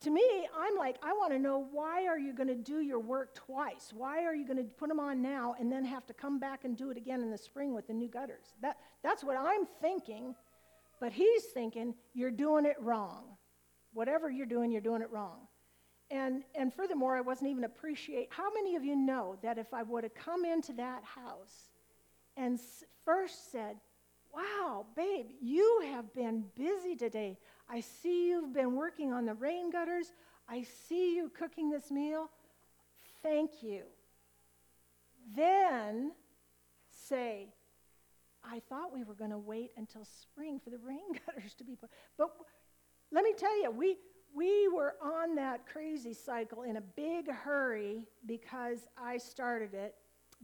to 0.00 0.10
me, 0.10 0.48
I'm 0.56 0.76
like, 0.76 0.96
I 1.02 1.12
want 1.12 1.32
to 1.32 1.38
know 1.38 1.66
why 1.72 2.06
are 2.06 2.18
you 2.18 2.32
going 2.32 2.48
to 2.48 2.54
do 2.54 2.80
your 2.80 3.00
work 3.00 3.34
twice? 3.34 3.92
Why 3.92 4.24
are 4.24 4.34
you 4.34 4.46
going 4.46 4.58
to 4.58 4.64
put 4.64 4.88
them 4.88 5.00
on 5.00 5.20
now 5.20 5.56
and 5.58 5.72
then 5.72 5.84
have 5.84 6.06
to 6.06 6.14
come 6.14 6.38
back 6.38 6.64
and 6.64 6.76
do 6.76 6.90
it 6.90 6.96
again 6.96 7.20
in 7.20 7.30
the 7.30 7.38
spring 7.38 7.74
with 7.74 7.88
the 7.88 7.92
new 7.92 8.08
gutters? 8.08 8.54
That, 8.62 8.76
that's 9.02 9.24
what 9.24 9.36
I'm 9.36 9.66
thinking. 9.80 10.36
But 11.00 11.12
he's 11.12 11.44
thinking, 11.46 11.94
you're 12.14 12.30
doing 12.30 12.64
it 12.64 12.76
wrong. 12.80 13.24
Whatever 13.98 14.30
you're 14.30 14.46
doing, 14.46 14.70
you're 14.70 14.80
doing 14.80 15.02
it 15.02 15.10
wrong. 15.10 15.48
And, 16.08 16.44
and 16.54 16.72
furthermore, 16.72 17.16
I 17.16 17.20
wasn't 17.20 17.50
even 17.50 17.64
appreciate. 17.64 18.28
How 18.30 18.48
many 18.54 18.76
of 18.76 18.84
you 18.84 18.94
know 18.94 19.36
that 19.42 19.58
if 19.58 19.74
I 19.74 19.82
would 19.82 20.04
have 20.04 20.14
come 20.14 20.44
into 20.44 20.72
that 20.74 21.02
house 21.02 21.72
and 22.36 22.60
first 23.04 23.50
said, 23.50 23.74
Wow, 24.32 24.86
babe, 24.94 25.26
you 25.42 25.82
have 25.90 26.14
been 26.14 26.44
busy 26.54 26.94
today. 26.94 27.38
I 27.68 27.80
see 27.80 28.28
you've 28.28 28.52
been 28.52 28.76
working 28.76 29.12
on 29.12 29.26
the 29.26 29.34
rain 29.34 29.68
gutters. 29.68 30.12
I 30.48 30.64
see 30.88 31.16
you 31.16 31.28
cooking 31.36 31.68
this 31.68 31.90
meal. 31.90 32.30
Thank 33.20 33.64
you. 33.64 33.82
Then 35.34 36.12
say, 37.08 37.48
I 38.44 38.60
thought 38.68 38.94
we 38.94 39.02
were 39.02 39.14
going 39.14 39.32
to 39.32 39.38
wait 39.38 39.72
until 39.76 40.04
spring 40.04 40.60
for 40.62 40.70
the 40.70 40.78
rain 40.78 41.00
gutters 41.26 41.54
to 41.54 41.64
be 41.64 41.74
put. 41.74 41.90
But 42.16 42.30
let 43.10 43.24
me 43.24 43.32
tell 43.36 43.62
you, 43.62 43.70
we, 43.70 43.96
we 44.34 44.68
were 44.68 44.94
on 45.02 45.34
that 45.36 45.66
crazy 45.66 46.12
cycle 46.12 46.62
in 46.62 46.76
a 46.76 46.80
big 46.80 47.30
hurry 47.30 48.04
because 48.26 48.86
I 49.02 49.16
started 49.16 49.74
it 49.74 49.94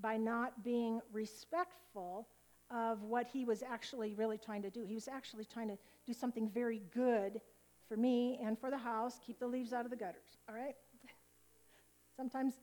by 0.01 0.17
not 0.17 0.65
being 0.65 1.01
respectful 1.13 2.29
of 2.71 3.03
what 3.03 3.27
he 3.27 3.45
was 3.45 3.63
actually 3.63 4.15
really 4.15 4.39
trying 4.39 4.63
to 4.63 4.71
do. 4.71 4.85
He 4.85 4.95
was 4.95 5.09
actually 5.09 5.45
trying 5.45 5.69
to 5.69 5.79
do 6.07 6.13
something 6.13 6.49
very 6.49 6.83
good 6.93 7.41
for 7.89 7.97
me 7.97 8.41
and 8.43 8.59
for 8.59 8.71
the 8.71 8.79
house, 8.79 9.21
keep 9.25 9.39
the 9.39 9.47
leaves 9.47 9.73
out 9.73 9.85
of 9.85 9.91
the 9.91 9.97
gutters, 9.97 10.39
all 10.49 10.55
right? 10.55 10.75
Sometimes 12.17 12.55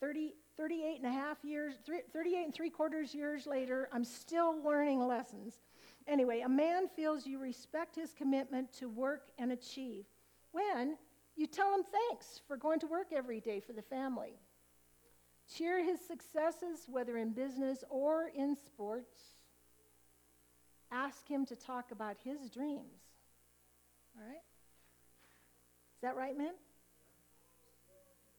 30, 0.00 0.34
38 0.56 0.96
and 0.96 1.06
a 1.06 1.12
half 1.12 1.44
years, 1.44 1.74
38 2.12 2.44
and 2.44 2.54
three 2.54 2.70
quarters 2.70 3.14
years 3.14 3.46
later, 3.46 3.88
I'm 3.92 4.04
still 4.04 4.62
learning 4.62 5.06
lessons. 5.06 5.54
Anyway, 6.06 6.40
a 6.40 6.48
man 6.48 6.88
feels 6.94 7.26
you 7.26 7.38
respect 7.38 7.96
his 7.96 8.12
commitment 8.12 8.72
to 8.72 8.88
work 8.88 9.28
and 9.38 9.52
achieve 9.52 10.04
when 10.52 10.96
You 11.36 11.46
tell 11.46 11.72
him 11.74 11.82
thanks 11.84 12.40
for 12.48 12.56
going 12.56 12.80
to 12.80 12.86
work 12.86 13.08
every 13.14 13.40
day 13.40 13.60
for 13.60 13.74
the 13.74 13.82
family. 13.82 14.40
Cheer 15.54 15.84
his 15.84 16.00
successes, 16.00 16.86
whether 16.88 17.18
in 17.18 17.30
business 17.30 17.84
or 17.90 18.30
in 18.34 18.56
sports. 18.56 19.20
Ask 20.90 21.28
him 21.28 21.44
to 21.46 21.54
talk 21.54 21.90
about 21.92 22.16
his 22.24 22.48
dreams. 22.48 23.02
All 24.16 24.26
right? 24.26 24.36
Is 24.36 26.02
that 26.02 26.16
right, 26.16 26.36
men? 26.36 26.54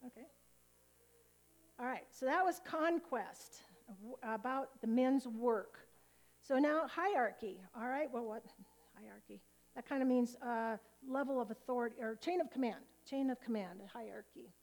Okay. 0.05 0.25
All 1.79 1.85
right, 1.85 2.05
so 2.09 2.25
that 2.25 2.43
was 2.43 2.59
conquest 2.65 3.61
about 4.23 4.81
the 4.81 4.87
men's 4.87 5.27
work. 5.27 5.86
So 6.47 6.57
now 6.59 6.87
hierarchy. 6.87 7.59
All 7.75 7.87
right, 7.89 8.07
well, 8.11 8.23
what? 8.23 8.45
Hierarchy. 8.95 9.41
That 9.75 9.87
kind 9.87 10.01
of 10.01 10.07
means 10.07 10.37
uh, 10.41 10.77
level 11.05 11.41
of 11.41 11.51
authority 11.51 11.97
or 11.99 12.15
chain 12.15 12.39
of 12.39 12.49
command. 12.49 12.79
Chain 13.09 13.29
of 13.29 13.41
command, 13.41 13.81
hierarchy. 13.91 14.53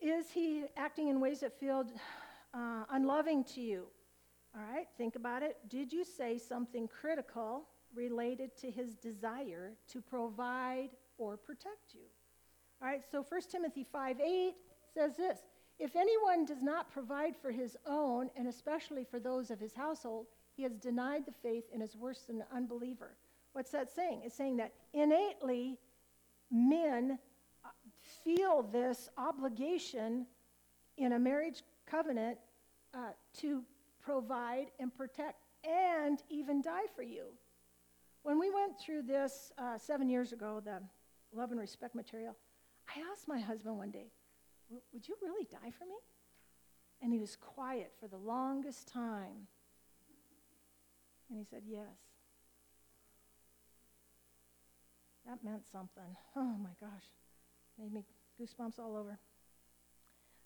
Is 0.00 0.30
he 0.30 0.64
acting 0.76 1.08
in 1.08 1.20
ways 1.20 1.40
that 1.40 1.58
feel 1.58 1.84
uh, 2.54 2.84
unloving 2.90 3.42
to 3.54 3.60
you? 3.60 3.86
All 4.54 4.62
right, 4.62 4.86
think 4.96 5.16
about 5.16 5.42
it. 5.42 5.56
Did 5.68 5.92
you 5.92 6.04
say 6.04 6.38
something 6.38 6.86
critical 6.86 7.64
related 7.92 8.56
to 8.58 8.70
his 8.70 8.94
desire 8.94 9.72
to 9.88 10.00
provide 10.00 10.90
or 11.18 11.36
protect 11.36 11.92
you? 11.92 12.06
All 12.80 12.88
right, 12.88 13.02
so 13.10 13.24
1 13.28 13.40
Timothy 13.50 13.84
5 13.90 14.20
8 14.20 14.54
says 14.94 15.16
this 15.16 15.40
If 15.80 15.96
anyone 15.96 16.44
does 16.44 16.62
not 16.62 16.92
provide 16.92 17.34
for 17.36 17.50
his 17.50 17.76
own, 17.84 18.30
and 18.36 18.46
especially 18.46 19.04
for 19.04 19.18
those 19.18 19.50
of 19.50 19.58
his 19.58 19.74
household, 19.74 20.26
he 20.56 20.62
has 20.62 20.72
denied 20.72 21.26
the 21.26 21.32
faith 21.32 21.64
and 21.72 21.82
is 21.82 21.96
worse 21.96 22.22
than 22.22 22.36
an 22.40 22.46
unbeliever. 22.54 23.16
What's 23.52 23.70
that 23.72 23.90
saying? 23.90 24.22
It's 24.24 24.36
saying 24.36 24.56
that 24.56 24.72
innately 24.94 25.78
men 26.50 27.18
uh, 27.64 27.68
feel 28.24 28.62
this 28.62 29.08
obligation 29.18 30.26
in 30.96 31.12
a 31.12 31.18
marriage 31.18 31.62
covenant 31.86 32.38
uh, 32.94 33.10
to 33.38 33.62
provide 34.02 34.66
and 34.80 34.94
protect 34.94 35.36
and 35.64 36.22
even 36.30 36.62
die 36.62 36.86
for 36.94 37.02
you. 37.02 37.24
When 38.22 38.38
we 38.38 38.50
went 38.50 38.78
through 38.80 39.02
this 39.02 39.52
uh, 39.58 39.78
seven 39.78 40.08
years 40.08 40.32
ago, 40.32 40.62
the 40.64 40.80
love 41.32 41.50
and 41.50 41.60
respect 41.60 41.94
material, 41.94 42.36
I 42.88 43.00
asked 43.12 43.28
my 43.28 43.38
husband 43.38 43.76
one 43.76 43.90
day, 43.90 44.10
Would 44.92 45.06
you 45.06 45.16
really 45.22 45.46
die 45.50 45.70
for 45.76 45.84
me? 45.84 45.96
And 47.02 47.12
he 47.12 47.18
was 47.18 47.36
quiet 47.36 47.92
for 48.00 48.08
the 48.08 48.16
longest 48.16 48.88
time. 48.88 49.48
And 51.30 51.38
he 51.38 51.44
said, 51.44 51.62
Yes. 51.66 51.96
That 55.26 55.42
meant 55.42 55.62
something. 55.70 56.16
Oh 56.36 56.56
my 56.62 56.70
gosh. 56.80 57.04
Made 57.78 57.92
me 57.92 58.04
goosebumps 58.40 58.78
all 58.78 58.96
over. 58.96 59.18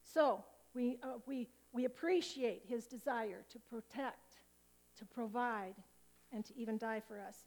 So, 0.02 0.42
we, 0.74 0.98
uh, 1.02 1.18
we, 1.26 1.48
we 1.72 1.84
appreciate 1.84 2.62
his 2.66 2.86
desire 2.86 3.44
to 3.50 3.58
protect, 3.58 4.38
to 4.98 5.04
provide, 5.04 5.74
and 6.32 6.44
to 6.46 6.56
even 6.56 6.78
die 6.78 7.00
for 7.06 7.20
us. 7.20 7.46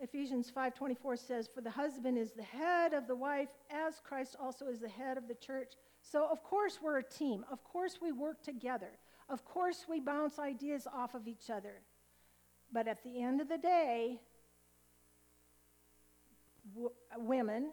Ephesians 0.00 0.48
5:24 0.50 1.16
says, 1.16 1.48
"For 1.48 1.60
the 1.60 1.70
husband 1.70 2.18
is 2.18 2.32
the 2.32 2.42
head 2.42 2.94
of 2.94 3.08
the 3.08 3.16
wife, 3.16 3.52
as 3.68 3.98
Christ 4.00 4.36
also 4.38 4.68
is 4.68 4.78
the 4.78 4.88
head 4.88 5.18
of 5.18 5.26
the 5.26 5.34
church." 5.34 5.74
So 6.02 6.28
of 6.28 6.42
course 6.44 6.80
we're 6.80 6.98
a 6.98 7.02
team. 7.02 7.44
Of 7.50 7.64
course 7.64 8.00
we 8.00 8.12
work 8.12 8.42
together. 8.42 8.98
Of 9.28 9.44
course 9.44 9.88
we 9.88 9.98
bounce 9.98 10.38
ideas 10.38 10.86
off 10.86 11.14
of 11.14 11.26
each 11.26 11.50
other. 11.50 11.82
But 12.72 12.86
at 12.88 13.02
the 13.02 13.22
end 13.22 13.40
of 13.40 13.48
the 13.48 13.58
day, 13.58 14.20
w- 16.74 16.92
women, 17.16 17.72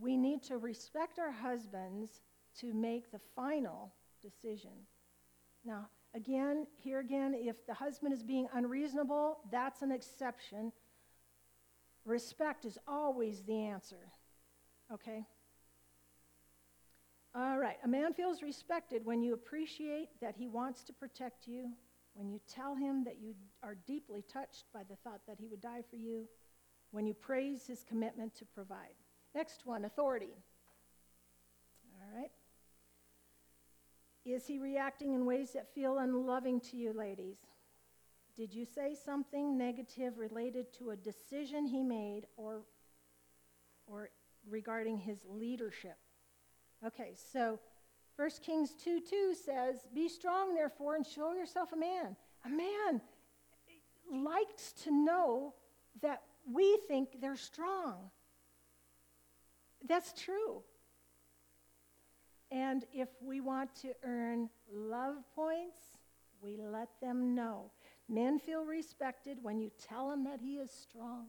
we 0.00 0.16
need 0.16 0.42
to 0.44 0.58
respect 0.58 1.18
our 1.18 1.32
husbands 1.32 2.20
to 2.60 2.72
make 2.72 3.10
the 3.10 3.20
final 3.34 3.92
decision. 4.22 4.86
Now, 5.64 5.88
again, 6.14 6.66
here 6.76 7.00
again, 7.00 7.34
if 7.34 7.66
the 7.66 7.74
husband 7.74 8.12
is 8.12 8.22
being 8.22 8.48
unreasonable, 8.52 9.38
that's 9.50 9.82
an 9.82 9.92
exception. 9.92 10.72
Respect 12.04 12.64
is 12.64 12.78
always 12.86 13.42
the 13.42 13.64
answer. 13.64 14.12
Okay? 14.92 15.26
All 17.34 17.58
right. 17.58 17.76
A 17.84 17.88
man 17.88 18.14
feels 18.14 18.42
respected 18.42 19.04
when 19.04 19.22
you 19.22 19.34
appreciate 19.34 20.08
that 20.20 20.36
he 20.36 20.48
wants 20.48 20.82
to 20.84 20.92
protect 20.92 21.46
you, 21.46 21.70
when 22.18 22.28
you 22.28 22.40
tell 22.52 22.74
him 22.74 23.04
that 23.04 23.20
you 23.22 23.32
are 23.62 23.76
deeply 23.86 24.24
touched 24.32 24.64
by 24.74 24.80
the 24.82 24.96
thought 24.96 25.20
that 25.28 25.38
he 25.38 25.46
would 25.46 25.60
die 25.60 25.84
for 25.88 25.94
you, 25.94 26.26
when 26.90 27.06
you 27.06 27.14
praise 27.14 27.64
his 27.64 27.84
commitment 27.84 28.34
to 28.34 28.44
provide. 28.44 28.96
Next 29.36 29.64
one 29.64 29.84
authority. 29.84 30.34
All 31.94 32.20
right. 32.20 32.32
Is 34.24 34.48
he 34.48 34.58
reacting 34.58 35.14
in 35.14 35.26
ways 35.26 35.52
that 35.52 35.72
feel 35.72 35.98
unloving 35.98 36.60
to 36.72 36.76
you, 36.76 36.92
ladies? 36.92 37.36
Did 38.36 38.52
you 38.52 38.64
say 38.64 38.96
something 38.96 39.56
negative 39.56 40.18
related 40.18 40.72
to 40.78 40.90
a 40.90 40.96
decision 40.96 41.66
he 41.68 41.84
made 41.84 42.22
or, 42.36 42.62
or 43.86 44.10
regarding 44.50 44.98
his 44.98 45.20
leadership? 45.24 45.98
Okay, 46.84 47.14
so 47.32 47.60
1 48.18 48.30
Kings 48.42 48.74
2 48.82 49.00
2 49.08 49.34
says, 49.34 49.86
Be 49.94 50.08
strong, 50.08 50.52
therefore, 50.52 50.96
and 50.96 51.06
show 51.06 51.34
yourself 51.34 51.72
a 51.72 51.76
man. 51.76 52.16
A 52.44 52.48
man 52.48 53.00
likes 54.12 54.72
to 54.84 54.90
know 54.90 55.54
that 56.02 56.22
we 56.52 56.80
think 56.88 57.20
they're 57.20 57.36
strong. 57.36 58.10
That's 59.86 60.12
true. 60.20 60.62
And 62.50 62.84
if 62.92 63.08
we 63.20 63.40
want 63.40 63.72
to 63.82 63.92
earn 64.02 64.50
love 64.72 65.16
points, 65.36 65.78
we 66.40 66.56
let 66.56 66.88
them 67.00 67.36
know. 67.36 67.70
Men 68.08 68.40
feel 68.40 68.64
respected 68.64 69.38
when 69.42 69.60
you 69.60 69.70
tell 69.88 70.10
him 70.10 70.24
that 70.24 70.40
he 70.40 70.56
is 70.56 70.72
strong, 70.72 71.26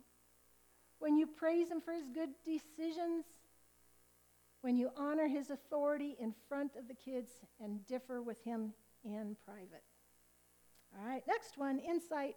when 0.97 1.17
you 1.17 1.27
praise 1.27 1.69
him 1.69 1.81
for 1.81 1.91
his 1.91 2.07
good 2.07 2.29
decisions, 2.43 3.25
when 4.61 4.77
you 4.77 4.89
honor 4.97 5.27
his 5.27 5.49
authority 5.49 6.15
in 6.19 6.33
front 6.47 6.75
of 6.75 6.87
the 6.87 6.93
kids 6.93 7.31
and 7.61 7.85
differ 7.85 8.21
with 8.21 8.43
him 8.43 8.73
in 9.03 9.35
private. 9.45 9.83
All 10.97 11.07
right, 11.07 11.23
next 11.27 11.57
one 11.57 11.79
insight. 11.79 12.35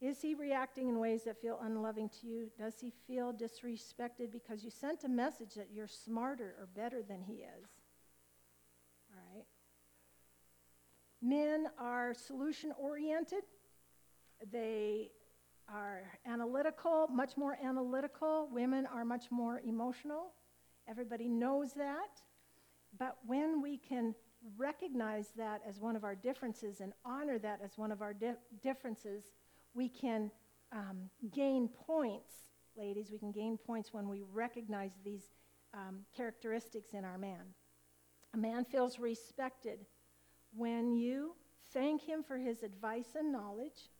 Is 0.00 0.20
he 0.20 0.34
reacting 0.34 0.88
in 0.88 0.98
ways 0.98 1.24
that 1.24 1.40
feel 1.40 1.58
unloving 1.62 2.10
to 2.20 2.26
you? 2.26 2.50
Does 2.58 2.74
he 2.80 2.92
feel 3.06 3.32
disrespected 3.32 4.30
because 4.32 4.62
you 4.62 4.70
sent 4.70 5.04
a 5.04 5.08
message 5.08 5.54
that 5.54 5.68
you're 5.72 5.88
smarter 5.88 6.54
or 6.60 6.68
better 6.76 7.02
than 7.02 7.22
he 7.22 7.34
is? 7.34 7.70
All 9.10 9.34
right. 9.34 9.46
Men 11.22 11.68
are 11.78 12.12
solution 12.12 12.72
oriented, 12.78 13.44
they 14.52 15.10
are 15.68 16.02
analytical, 16.26 17.08
much 17.08 17.36
more 17.36 17.58
analytical. 17.62 18.48
Women 18.52 18.86
are 18.86 19.04
much 19.04 19.30
more 19.30 19.60
emotional. 19.66 20.32
Everybody 20.88 21.28
knows 21.28 21.72
that. 21.74 22.20
But 22.98 23.16
when 23.26 23.62
we 23.62 23.78
can 23.78 24.14
recognize 24.56 25.28
that 25.36 25.62
as 25.66 25.80
one 25.80 25.96
of 25.96 26.04
our 26.04 26.14
differences 26.14 26.80
and 26.80 26.92
honor 27.04 27.38
that 27.38 27.60
as 27.64 27.78
one 27.78 27.90
of 27.90 28.02
our 28.02 28.12
di- 28.12 28.34
differences, 28.62 29.24
we 29.74 29.88
can 29.88 30.30
um, 30.72 31.10
gain 31.32 31.68
points, 31.68 32.32
ladies. 32.76 33.10
We 33.10 33.18
can 33.18 33.32
gain 33.32 33.58
points 33.58 33.92
when 33.92 34.08
we 34.08 34.22
recognize 34.32 34.92
these 35.04 35.22
um, 35.72 36.00
characteristics 36.16 36.92
in 36.92 37.04
our 37.04 37.18
man. 37.18 37.54
A 38.34 38.36
man 38.36 38.64
feels 38.64 38.98
respected 38.98 39.86
when 40.54 40.92
you 40.92 41.34
thank 41.72 42.02
Him 42.02 42.22
for 42.22 42.36
His 42.36 42.62
advice 42.62 43.14
and 43.16 43.32
knowledge, 43.32 43.90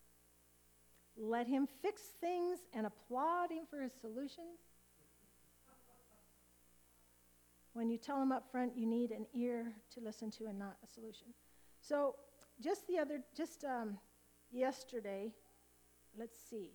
let 1.16 1.46
Him 1.46 1.68
fix 1.82 2.02
things 2.20 2.60
and 2.72 2.86
applaud 2.86 3.50
Him 3.50 3.64
for 3.68 3.80
His 3.80 3.92
solutions. 4.00 4.60
When 7.72 7.90
you 7.90 7.98
tell 7.98 8.20
Him 8.20 8.32
up 8.32 8.50
front 8.50 8.76
you 8.76 8.86
need 8.86 9.10
an 9.10 9.26
ear 9.34 9.72
to 9.94 10.00
listen 10.00 10.30
to 10.32 10.46
and 10.46 10.58
not 10.58 10.76
a 10.82 10.86
solution. 10.86 11.28
So, 11.80 12.16
just 12.60 12.86
the 12.86 12.98
other, 12.98 13.20
just 13.36 13.64
um, 13.64 13.98
yesterday, 14.52 15.32
let's 16.18 16.38
see. 16.48 16.70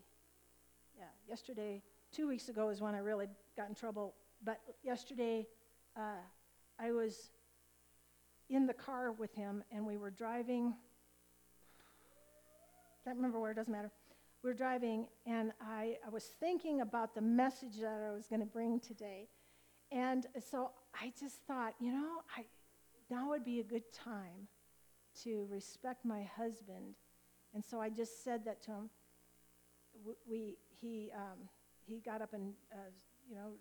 Yeah, 0.97 1.05
yesterday, 1.27 1.81
two 2.11 2.27
weeks 2.27 2.49
ago 2.49 2.69
is 2.69 2.81
when 2.81 2.95
I 2.95 2.99
really 2.99 3.27
got 3.55 3.69
in 3.69 3.75
trouble. 3.75 4.13
But 4.43 4.59
yesterday, 4.83 5.47
uh, 5.97 6.21
I 6.79 6.91
was 6.91 7.29
in 8.49 8.65
the 8.65 8.73
car 8.73 9.11
with 9.11 9.33
him, 9.33 9.63
and 9.71 9.85
we 9.85 9.97
were 9.97 10.11
driving. 10.11 10.73
Can't 13.03 13.15
remember 13.15 13.39
where, 13.39 13.51
it 13.51 13.55
doesn't 13.55 13.71
matter. 13.71 13.91
We 14.41 14.49
were 14.49 14.53
driving, 14.53 15.07
and 15.25 15.51
I, 15.59 15.97
I 16.05 16.09
was 16.09 16.23
thinking 16.39 16.79
about 16.81 17.13
the 17.13 17.21
message 17.21 17.77
that 17.81 18.07
I 18.09 18.15
was 18.15 18.27
going 18.27 18.39
to 18.39 18.45
bring 18.45 18.79
today. 18.79 19.27
And 19.91 20.25
so 20.39 20.71
I 20.93 21.11
just 21.19 21.41
thought, 21.45 21.73
you 21.79 21.91
know, 21.91 22.21
I, 22.37 22.45
now 23.09 23.29
would 23.29 23.43
be 23.43 23.59
a 23.59 23.63
good 23.63 23.91
time 23.91 24.47
to 25.23 25.45
respect 25.49 26.05
my 26.05 26.23
husband. 26.37 26.95
And 27.53 27.65
so 27.65 27.81
I 27.81 27.89
just 27.89 28.23
said 28.23 28.45
that 28.45 28.61
to 28.63 28.71
him. 28.71 28.89
We, 30.29 30.57
he, 30.69 31.11
um, 31.13 31.49
he 31.85 31.99
got 31.99 32.21
up 32.21 32.33
and 32.33 32.53
uh, 32.71 32.77
you 33.29 33.35
know, 33.35 33.51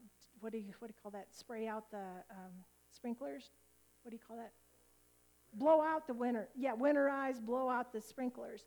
what 0.41 0.53
do 0.53 0.59
you, 0.59 0.73
what 0.79 0.89
do 0.89 0.95
you 0.97 1.03
call 1.03 1.11
that? 1.13 1.27
Spray 1.31 1.67
out 1.67 1.91
the 1.91 2.05
um, 2.31 2.53
sprinklers? 2.91 3.51
What 4.03 4.11
do 4.11 4.17
you 4.17 4.23
call 4.27 4.37
that? 4.37 4.53
Blow 5.55 5.83
out 5.83 6.07
the 6.07 6.15
winter. 6.15 6.49
Yeah, 6.57 6.75
winterize, 6.75 7.41
blow 7.41 7.69
out 7.69 7.93
the 7.93 8.01
sprinklers. 8.01 8.65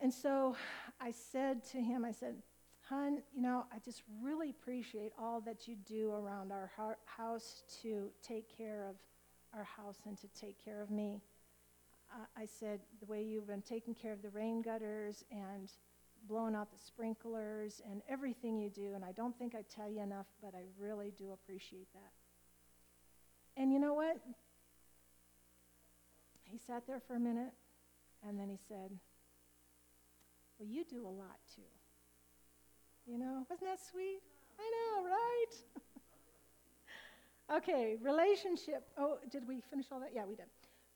And 0.00 0.12
so 0.12 0.56
I 1.00 1.10
said 1.10 1.64
to 1.72 1.80
him, 1.80 2.04
I 2.04 2.12
said, 2.12 2.36
Hun, 2.88 3.22
you 3.32 3.42
know, 3.42 3.66
I 3.72 3.78
just 3.84 4.02
really 4.20 4.50
appreciate 4.50 5.12
all 5.16 5.40
that 5.42 5.68
you 5.68 5.76
do 5.86 6.10
around 6.10 6.50
our 6.50 6.70
house 7.04 7.62
to 7.82 8.08
take 8.20 8.56
care 8.56 8.88
of 8.88 8.96
our 9.56 9.64
house 9.64 9.98
and 10.06 10.18
to 10.18 10.26
take 10.28 10.62
care 10.62 10.82
of 10.82 10.90
me. 10.90 11.20
Uh, 12.12 12.24
I 12.36 12.46
said, 12.46 12.80
the 12.98 13.06
way 13.06 13.22
you've 13.22 13.46
been 13.46 13.62
taking 13.62 13.94
care 13.94 14.12
of 14.12 14.22
the 14.22 14.30
rain 14.30 14.60
gutters 14.60 15.24
and 15.30 15.70
blowing 16.28 16.56
out 16.56 16.72
the 16.72 16.78
sprinklers 16.78 17.80
and 17.88 18.02
everything 18.08 18.58
you 18.58 18.70
do, 18.70 18.94
and 18.94 19.04
I 19.04 19.12
don't 19.12 19.38
think 19.38 19.54
I 19.54 19.62
tell 19.72 19.88
you 19.88 20.02
enough, 20.02 20.26
but 20.42 20.54
I 20.54 20.62
really 20.76 21.12
do 21.16 21.30
appreciate 21.32 21.92
that. 21.92 22.12
And 23.56 23.72
you 23.72 23.78
know 23.78 23.94
what? 23.94 24.18
He 26.42 26.58
sat 26.58 26.86
there 26.88 27.00
for 27.06 27.14
a 27.14 27.20
minute, 27.20 27.52
and 28.26 28.38
then 28.38 28.48
he 28.48 28.58
said, 28.68 28.90
Well, 30.60 30.68
you 30.68 30.84
do 30.84 31.06
a 31.06 31.08
lot 31.08 31.38
too. 31.56 31.62
You 33.06 33.18
know, 33.18 33.46
wasn't 33.48 33.70
that 33.70 33.78
sweet? 33.90 34.20
I 34.58 34.70
know, 34.76 35.08
right? 35.08 35.56
okay, 37.56 37.96
relationship. 38.02 38.86
Oh, 38.98 39.16
did 39.30 39.48
we 39.48 39.62
finish 39.70 39.86
all 39.90 40.00
that? 40.00 40.10
Yeah, 40.14 40.26
we 40.26 40.36
did. 40.36 40.44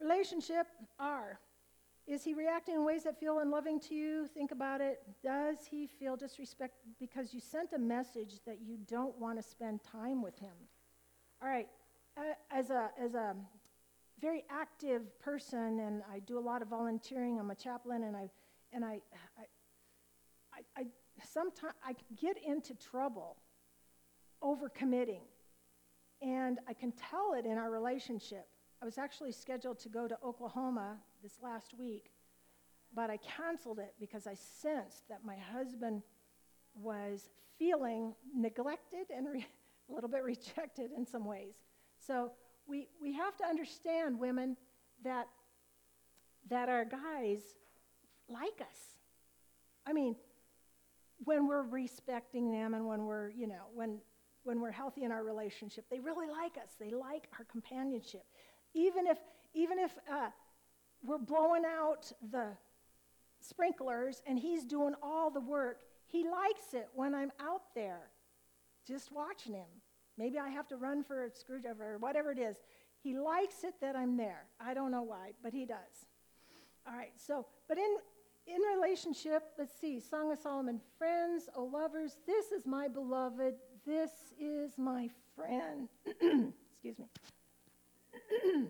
Relationship 0.00 0.66
R. 1.00 1.40
Is 2.06 2.22
he 2.22 2.34
reacting 2.34 2.74
in 2.74 2.84
ways 2.84 3.04
that 3.04 3.18
feel 3.18 3.38
unloving 3.38 3.80
to 3.80 3.94
you? 3.94 4.26
Think 4.26 4.52
about 4.52 4.82
it. 4.82 5.00
Does 5.22 5.56
he 5.70 5.86
feel 5.86 6.14
disrespect 6.14 6.74
because 7.00 7.32
you 7.32 7.40
sent 7.40 7.72
a 7.72 7.78
message 7.78 8.40
that 8.44 8.58
you 8.60 8.76
don't 8.86 9.18
want 9.18 9.38
to 9.38 9.42
spend 9.42 9.80
time 9.82 10.22
with 10.22 10.38
him? 10.38 10.52
All 11.42 11.48
right, 11.48 11.68
uh, 12.18 12.34
as 12.50 12.68
a 12.68 12.90
as 13.02 13.14
a 13.14 13.34
very 14.20 14.44
active 14.50 15.18
person, 15.20 15.80
and 15.80 16.02
I 16.12 16.18
do 16.18 16.38
a 16.38 16.40
lot 16.40 16.60
of 16.60 16.68
volunteering. 16.68 17.38
I'm 17.40 17.50
a 17.50 17.54
chaplain, 17.54 18.02
and 18.02 18.14
I 18.14 18.28
and 18.74 18.84
I 18.84 19.00
I, 19.38 19.44
I, 20.76 20.84
sometimes 21.32 21.74
I 21.84 21.94
get 22.20 22.36
into 22.44 22.74
trouble 22.74 23.36
over 24.42 24.68
committing, 24.68 25.22
and 26.20 26.58
I 26.68 26.74
can 26.74 26.92
tell 26.92 27.34
it 27.36 27.46
in 27.46 27.58
our 27.58 27.70
relationship. 27.70 28.46
I 28.82 28.84
was 28.84 28.98
actually 28.98 29.32
scheduled 29.32 29.78
to 29.80 29.88
go 29.88 30.06
to 30.06 30.16
Oklahoma 30.24 30.98
this 31.22 31.38
last 31.42 31.74
week, 31.78 32.10
but 32.94 33.10
I 33.10 33.16
canceled 33.18 33.78
it 33.78 33.94
because 33.98 34.26
I 34.26 34.34
sensed 34.34 35.08
that 35.08 35.24
my 35.24 35.36
husband 35.36 36.02
was 36.74 37.30
feeling 37.58 38.14
neglected 38.34 39.06
and 39.14 39.28
re- 39.28 39.46
a 39.90 39.92
little 39.92 40.10
bit 40.10 40.22
rejected 40.22 40.90
in 40.96 41.06
some 41.06 41.24
ways. 41.24 41.54
So 41.98 42.32
we, 42.66 42.88
we 43.00 43.12
have 43.14 43.36
to 43.38 43.44
understand, 43.44 44.18
women, 44.18 44.56
that, 45.04 45.28
that 46.48 46.68
our 46.68 46.84
guys 46.84 47.42
like 48.28 48.60
us. 48.60 48.96
I 49.86 49.92
mean, 49.92 50.16
when 51.24 51.46
we're 51.46 51.62
respecting 51.62 52.50
them 52.50 52.74
and 52.74 52.86
when 52.86 53.04
we're, 53.04 53.30
you 53.30 53.46
know, 53.46 53.66
when, 53.74 53.98
when 54.44 54.60
we're 54.60 54.70
healthy 54.70 55.04
in 55.04 55.12
our 55.12 55.24
relationship, 55.24 55.84
they 55.90 56.00
really 56.00 56.28
like 56.28 56.56
us. 56.56 56.76
They 56.78 56.90
like 56.90 57.28
our 57.38 57.44
companionship. 57.44 58.24
Even 58.74 59.06
if, 59.06 59.18
even 59.54 59.78
if 59.78 59.92
uh, 60.10 60.30
we're 61.02 61.18
blowing 61.18 61.62
out 61.64 62.10
the 62.30 62.48
sprinklers 63.40 64.22
and 64.26 64.38
he's 64.38 64.64
doing 64.64 64.94
all 65.02 65.30
the 65.30 65.40
work, 65.40 65.82
he 66.06 66.24
likes 66.24 66.74
it 66.74 66.88
when 66.94 67.14
I'm 67.14 67.32
out 67.40 67.74
there 67.74 68.10
just 68.86 69.12
watching 69.12 69.54
him. 69.54 69.68
Maybe 70.16 70.38
I 70.38 70.48
have 70.48 70.68
to 70.68 70.76
run 70.76 71.02
for 71.02 71.24
a 71.24 71.30
screwdriver 71.30 71.94
or 71.94 71.98
whatever 71.98 72.30
it 72.30 72.38
is. 72.38 72.56
He 73.02 73.18
likes 73.18 73.64
it 73.64 73.74
that 73.80 73.96
I'm 73.96 74.16
there. 74.16 74.46
I 74.60 74.74
don't 74.74 74.90
know 74.90 75.02
why, 75.02 75.32
but 75.42 75.52
he 75.52 75.66
does. 75.66 76.06
All 76.86 76.94
right, 76.94 77.12
so, 77.16 77.46
but 77.68 77.78
in, 77.78 77.96
in 78.46 78.60
relationship, 78.76 79.42
let's 79.58 79.78
see, 79.80 80.00
Song 80.00 80.30
of 80.32 80.38
Solomon, 80.38 80.80
friends, 80.98 81.48
O 81.54 81.64
lovers, 81.64 82.18
this 82.26 82.52
is 82.52 82.66
my 82.66 82.88
beloved, 82.88 83.54
this 83.86 84.10
is 84.38 84.76
my 84.76 85.08
friend. 85.34 85.88
Excuse 86.06 86.98
me. 86.98 87.06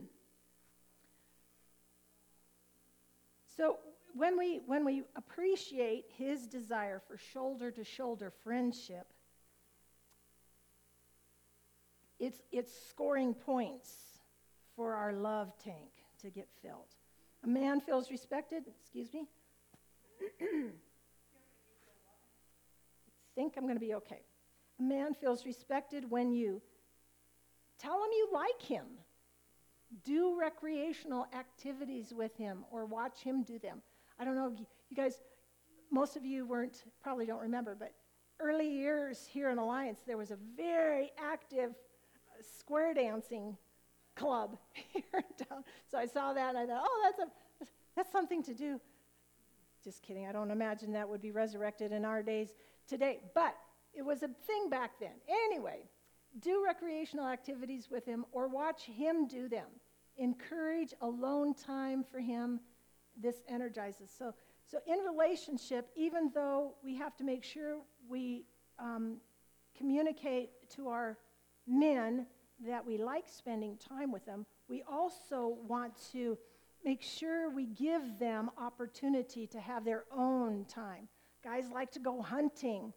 so 3.57 3.79
when 4.15 4.39
we 4.39 4.61
when 4.67 4.85
we 4.85 5.03
appreciate 5.17 6.05
his 6.17 6.47
desire 6.47 7.01
for 7.07 7.17
shoulder 7.17 7.71
to 7.71 7.85
shoulder 7.85 8.33
friendship 8.43 9.07
it's 12.19 12.41
it's 12.53 12.73
scoring 12.89 13.35
points 13.35 13.95
for 14.77 14.95
our 14.95 15.13
love 15.13 15.53
tank 15.63 15.91
to 16.21 16.31
get 16.31 16.49
filled 16.63 16.95
a 17.43 17.49
man 17.49 17.81
feels 17.81 18.11
respected 18.11 18.65
excuse 18.81 19.13
me 19.13 19.29
think 23.35 23.55
i'm 23.57 23.65
going 23.65 23.75
to 23.75 23.81
be 23.81 23.95
okay 23.95 24.21
a 24.79 24.83
man 24.83 25.15
feels 25.15 25.45
respected 25.45 26.11
when 26.11 26.33
you 26.33 26.61
tell 27.79 27.95
him 27.95 28.11
you 28.13 28.29
like 28.33 28.63
him 28.63 28.85
do 30.03 30.39
recreational 30.39 31.27
activities 31.37 32.13
with 32.17 32.37
him 32.37 32.65
or 32.71 32.85
watch 32.85 33.21
him 33.21 33.43
do 33.43 33.59
them. 33.59 33.81
I 34.19 34.25
don't 34.25 34.35
know, 34.35 34.55
you 34.91 34.97
guys, 34.97 35.21
most 35.91 36.17
of 36.17 36.25
you 36.25 36.47
weren't, 36.47 36.85
probably 37.03 37.27
don't 37.27 37.41
remember, 37.41 37.77
but 37.79 37.93
early 38.41 38.69
years 38.69 39.27
here 39.31 39.51
in 39.51 39.59
Alliance, 39.59 40.01
there 40.07 40.17
was 40.17 40.31
a 40.31 40.39
very 40.57 41.13
active 41.19 41.71
uh, 41.71 42.43
square 42.59 42.95
dancing 42.95 43.57
club 44.17 44.59
here 44.93 45.03
in 45.15 45.47
town. 45.47 45.65
So 45.91 45.99
I 45.99 46.07
saw 46.07 46.33
that 46.33 46.51
and 46.51 46.59
I 46.59 46.67
thought, 46.67 46.83
oh, 46.85 47.03
that's, 47.05 47.31
a, 47.31 47.73
that's 47.97 48.13
something 48.13 48.43
to 48.45 48.55
do. 48.55 48.81
Just 49.85 50.03
kidding. 50.03 50.27
I 50.27 50.33
don't 50.33 50.51
imagine 50.51 50.93
that 50.93 51.09
would 51.09 51.21
be 51.21 51.31
resurrected 51.31 51.93
in 51.93 52.05
our 52.05 52.23
days 52.23 52.55
today. 52.89 53.21
But 53.35 53.55
it 53.93 54.03
was 54.03 54.23
a 54.23 54.29
thing 54.29 54.71
back 54.71 54.99
then. 54.99 55.13
Anyway, 55.29 55.83
do 56.41 56.65
recreational 56.65 57.27
activities 57.27 57.89
with 57.91 58.07
him 58.07 58.25
or 58.33 58.49
watch 58.49 58.85
him 58.85 59.29
do 59.29 59.49
them 59.49 59.67
encourage 60.17 60.95
alone 61.01 61.55
time 61.55 62.05
for 62.11 62.21
him. 62.21 62.61
This 63.21 63.37
energizes. 63.49 64.11
So, 64.17 64.35
so 64.65 64.79
in 64.87 64.99
relationship, 64.99 65.89
even 65.95 66.31
though 66.35 66.75
we 66.83 66.97
have 66.97 67.17
to 67.17 67.25
make 67.25 67.45
sure 67.45 67.79
we 68.09 68.45
um, 68.79 69.19
communicate 69.77 70.51
to 70.71 70.89
our 70.89 71.19
men 71.67 72.27
that 72.67 72.85
we 72.85 72.97
like 72.97 73.29
spending 73.29 73.77
time 73.77 74.11
with 74.11 74.25
them, 74.27 74.47
we 74.69 74.83
also 74.91 75.59
want 75.69 75.93
to 76.13 76.37
make 76.85 77.03
sure 77.03 77.51
we 77.51 77.67
give 77.67 78.19
them 78.19 78.51
opportunity 78.59 79.47
to 79.49 79.61
have 79.61 79.85
their 79.85 80.05
own 80.17 80.65
time. 80.67 81.09
Guys 81.43 81.65
like 81.73 81.91
to 81.93 81.99
go 81.99 82.23
hunting. 82.23 82.93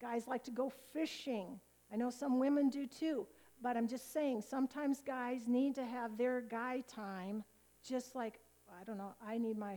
Guys 0.00 0.26
like 0.26 0.44
to 0.44 0.50
go 0.50 0.72
fishing. 0.92 1.60
I 1.92 1.96
know 1.96 2.10
some 2.10 2.38
women 2.38 2.70
do 2.70 2.86
too. 2.86 3.26
But 3.62 3.76
I'm 3.76 3.88
just 3.88 4.12
saying, 4.12 4.42
sometimes 4.42 5.00
guys 5.00 5.42
need 5.46 5.74
to 5.76 5.84
have 5.84 6.18
their 6.18 6.40
guy 6.40 6.82
time, 6.88 7.44
just 7.82 8.14
like 8.14 8.40
I 8.80 8.84
don't 8.84 8.98
know. 8.98 9.14
I 9.26 9.38
need 9.38 9.58
my, 9.58 9.74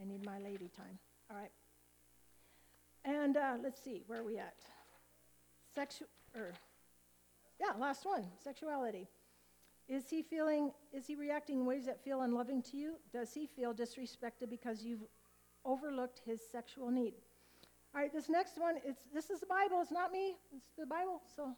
I 0.00 0.04
need 0.04 0.24
my 0.24 0.38
lady 0.38 0.70
time. 0.76 0.98
All 1.30 1.36
right. 1.36 1.50
And 3.04 3.36
uh, 3.36 3.56
let's 3.62 3.82
see, 3.82 4.02
where 4.06 4.20
are 4.20 4.24
we 4.24 4.38
at? 4.38 4.54
Sexu- 5.76 6.02
or, 6.34 6.52
yeah, 7.60 7.72
last 7.78 8.04
one. 8.04 8.24
Sexuality. 8.42 9.08
Is 9.90 10.08
he 10.08 10.22
feeling? 10.22 10.70
Is 10.92 11.08
he 11.08 11.16
reacting 11.16 11.60
in 11.60 11.66
ways 11.66 11.84
that 11.86 12.02
feel 12.04 12.22
unloving 12.22 12.62
to 12.70 12.76
you? 12.76 12.94
Does 13.12 13.34
he 13.34 13.46
feel 13.46 13.74
disrespected 13.74 14.48
because 14.48 14.84
you've 14.84 15.02
overlooked 15.64 16.20
his 16.24 16.40
sexual 16.52 16.92
need? 16.92 17.14
All 17.92 18.00
right, 18.00 18.12
this 18.12 18.28
next 18.28 18.56
one, 18.56 18.76
it's, 18.84 19.02
this 19.12 19.30
is 19.30 19.40
the 19.40 19.46
Bible. 19.46 19.80
It's 19.82 19.90
not 19.90 20.12
me. 20.12 20.36
It's 20.56 20.70
the 20.78 20.86
Bible. 20.86 21.20
So 21.34 21.56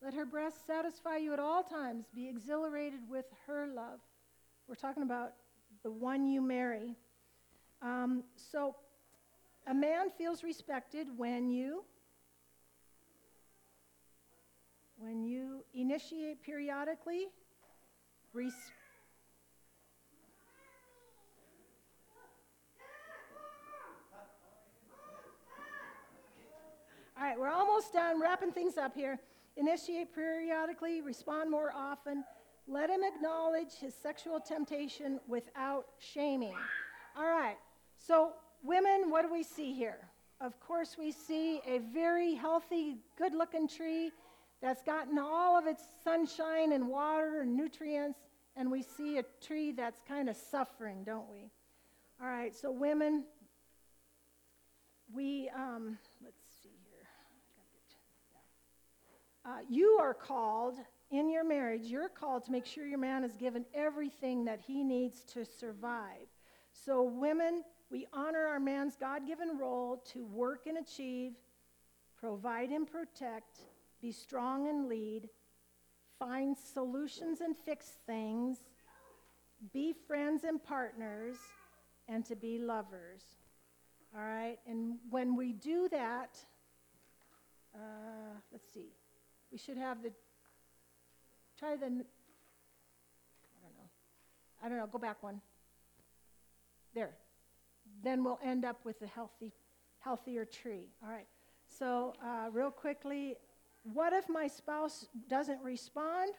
let 0.00 0.14
her 0.14 0.24
breast 0.24 0.64
satisfy 0.64 1.16
you 1.16 1.32
at 1.32 1.40
all 1.40 1.64
times. 1.64 2.04
Be 2.14 2.28
exhilarated 2.28 3.00
with 3.10 3.24
her 3.48 3.66
love. 3.66 3.98
We're 4.68 4.76
talking 4.76 5.02
about 5.02 5.32
the 5.82 5.90
one 5.90 6.24
you 6.24 6.40
marry. 6.40 6.94
Um, 7.82 8.22
so, 8.36 8.76
a 9.66 9.74
man 9.74 10.10
feels 10.16 10.44
respected 10.44 11.08
when 11.16 11.50
you 11.50 11.82
when 14.98 15.24
you 15.24 15.64
initiate 15.74 16.42
periodically. 16.42 17.26
Res- 18.36 18.52
All 27.16 27.24
right, 27.24 27.38
we're 27.38 27.48
almost 27.48 27.94
done 27.94 28.20
wrapping 28.20 28.52
things 28.52 28.76
up 28.76 28.94
here. 28.94 29.18
Initiate 29.56 30.14
periodically, 30.14 31.00
respond 31.00 31.50
more 31.50 31.72
often. 31.74 32.24
Let 32.68 32.90
him 32.90 33.00
acknowledge 33.02 33.72
his 33.80 33.94
sexual 33.94 34.38
temptation 34.38 35.18
without 35.26 35.86
shaming. 35.98 36.54
All 37.16 37.24
right, 37.24 37.56
so 37.96 38.32
women, 38.62 39.08
what 39.08 39.22
do 39.22 39.32
we 39.32 39.42
see 39.42 39.72
here? 39.72 40.10
of 40.42 40.60
course, 40.60 40.96
we 40.98 41.10
see 41.10 41.62
a 41.66 41.78
very 41.78 42.34
healthy, 42.34 42.98
good 43.16 43.32
looking 43.32 43.66
tree 43.66 44.10
that's 44.60 44.82
gotten 44.82 45.18
all 45.18 45.56
of 45.56 45.66
its 45.66 45.82
sunshine 46.02 46.72
and 46.72 46.88
water 46.88 47.40
and 47.40 47.56
nutrients, 47.56 48.18
and 48.56 48.70
we 48.70 48.82
see 48.82 49.18
a 49.18 49.24
tree 49.44 49.72
that's 49.72 50.00
kind 50.08 50.28
of 50.28 50.36
suffering, 50.36 51.04
don't 51.04 51.28
we? 51.30 51.50
All 52.20 52.28
right, 52.28 52.54
so 52.54 52.70
women, 52.70 53.24
we, 55.12 55.50
um, 55.54 55.98
let's 56.24 56.40
see 56.62 56.70
here. 56.88 57.06
Uh, 59.44 59.58
you 59.68 59.98
are 60.00 60.14
called 60.14 60.76
in 61.10 61.30
your 61.30 61.44
marriage, 61.44 61.82
you're 61.84 62.08
called 62.08 62.44
to 62.46 62.50
make 62.50 62.66
sure 62.66 62.86
your 62.86 62.98
man 62.98 63.22
is 63.22 63.36
given 63.36 63.64
everything 63.74 64.46
that 64.46 64.60
he 64.66 64.82
needs 64.82 65.20
to 65.34 65.44
survive. 65.44 66.26
So, 66.72 67.02
women, 67.02 67.62
we 67.90 68.06
honor 68.12 68.46
our 68.46 68.58
man's 68.58 68.96
God 68.96 69.26
given 69.26 69.58
role 69.58 70.02
to 70.12 70.24
work 70.24 70.66
and 70.66 70.78
achieve, 70.78 71.32
provide 72.18 72.70
and 72.70 72.90
protect, 72.90 73.60
be 74.00 74.10
strong 74.10 74.68
and 74.68 74.88
lead, 74.88 75.28
find 76.18 76.56
solutions 76.56 77.40
and 77.40 77.56
fix 77.56 77.98
things, 78.06 78.58
be 79.72 79.94
friends 80.06 80.44
and 80.44 80.62
partners, 80.62 81.36
and 82.08 82.24
to 82.26 82.36
be 82.36 82.58
lovers. 82.58 83.22
All 84.14 84.22
right? 84.22 84.58
And 84.66 84.96
when 85.10 85.36
we 85.36 85.52
do 85.52 85.88
that, 85.90 86.38
uh, 87.74 88.38
let's 88.52 88.72
see, 88.72 88.92
we 89.52 89.58
should 89.58 89.76
have 89.76 90.02
the, 90.02 90.12
try 91.58 91.76
the, 91.76 91.86
I 91.86 91.88
don't 91.88 92.02
know. 93.76 93.90
I 94.62 94.68
don't 94.68 94.78
know, 94.78 94.86
go 94.86 94.98
back 94.98 95.22
one. 95.22 95.40
There. 96.94 97.14
Then 98.02 98.24
we'll 98.24 98.40
end 98.42 98.64
up 98.64 98.84
with 98.84 99.02
a 99.02 99.06
healthy, 99.06 99.52
healthier 100.00 100.44
tree. 100.44 100.88
All 101.02 101.10
right. 101.10 101.26
So, 101.68 102.14
uh, 102.24 102.48
real 102.50 102.70
quickly, 102.70 103.36
what 103.92 104.12
if 104.12 104.28
my 104.28 104.46
spouse 104.46 105.06
doesn't 105.28 105.62
respond? 105.62 106.32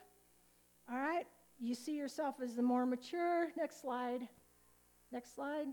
All 0.91 0.97
right. 0.97 1.25
You 1.59 1.73
see 1.73 1.95
yourself 1.95 2.35
as 2.43 2.55
the 2.55 2.61
more 2.61 2.85
mature. 2.85 3.47
Next 3.57 3.81
slide. 3.81 4.27
Next 5.11 5.35
slide. 5.35 5.67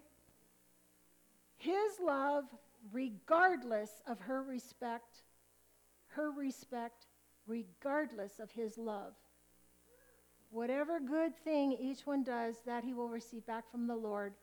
His 1.56 1.98
love, 2.02 2.44
regardless 2.92 4.02
of 4.06 4.20
her 4.20 4.42
respect, 4.42 5.22
her 6.08 6.30
respect, 6.30 7.06
regardless 7.46 8.38
of 8.38 8.50
his 8.50 8.78
love. 8.78 9.14
Whatever 10.50 11.00
good 11.00 11.36
thing 11.36 11.72
each 11.72 12.06
one 12.06 12.22
does, 12.22 12.56
that 12.66 12.84
he 12.84 12.94
will 12.94 13.08
receive 13.08 13.44
back 13.46 13.70
from 13.70 13.86
the 13.86 13.96
Lord, 13.96 14.34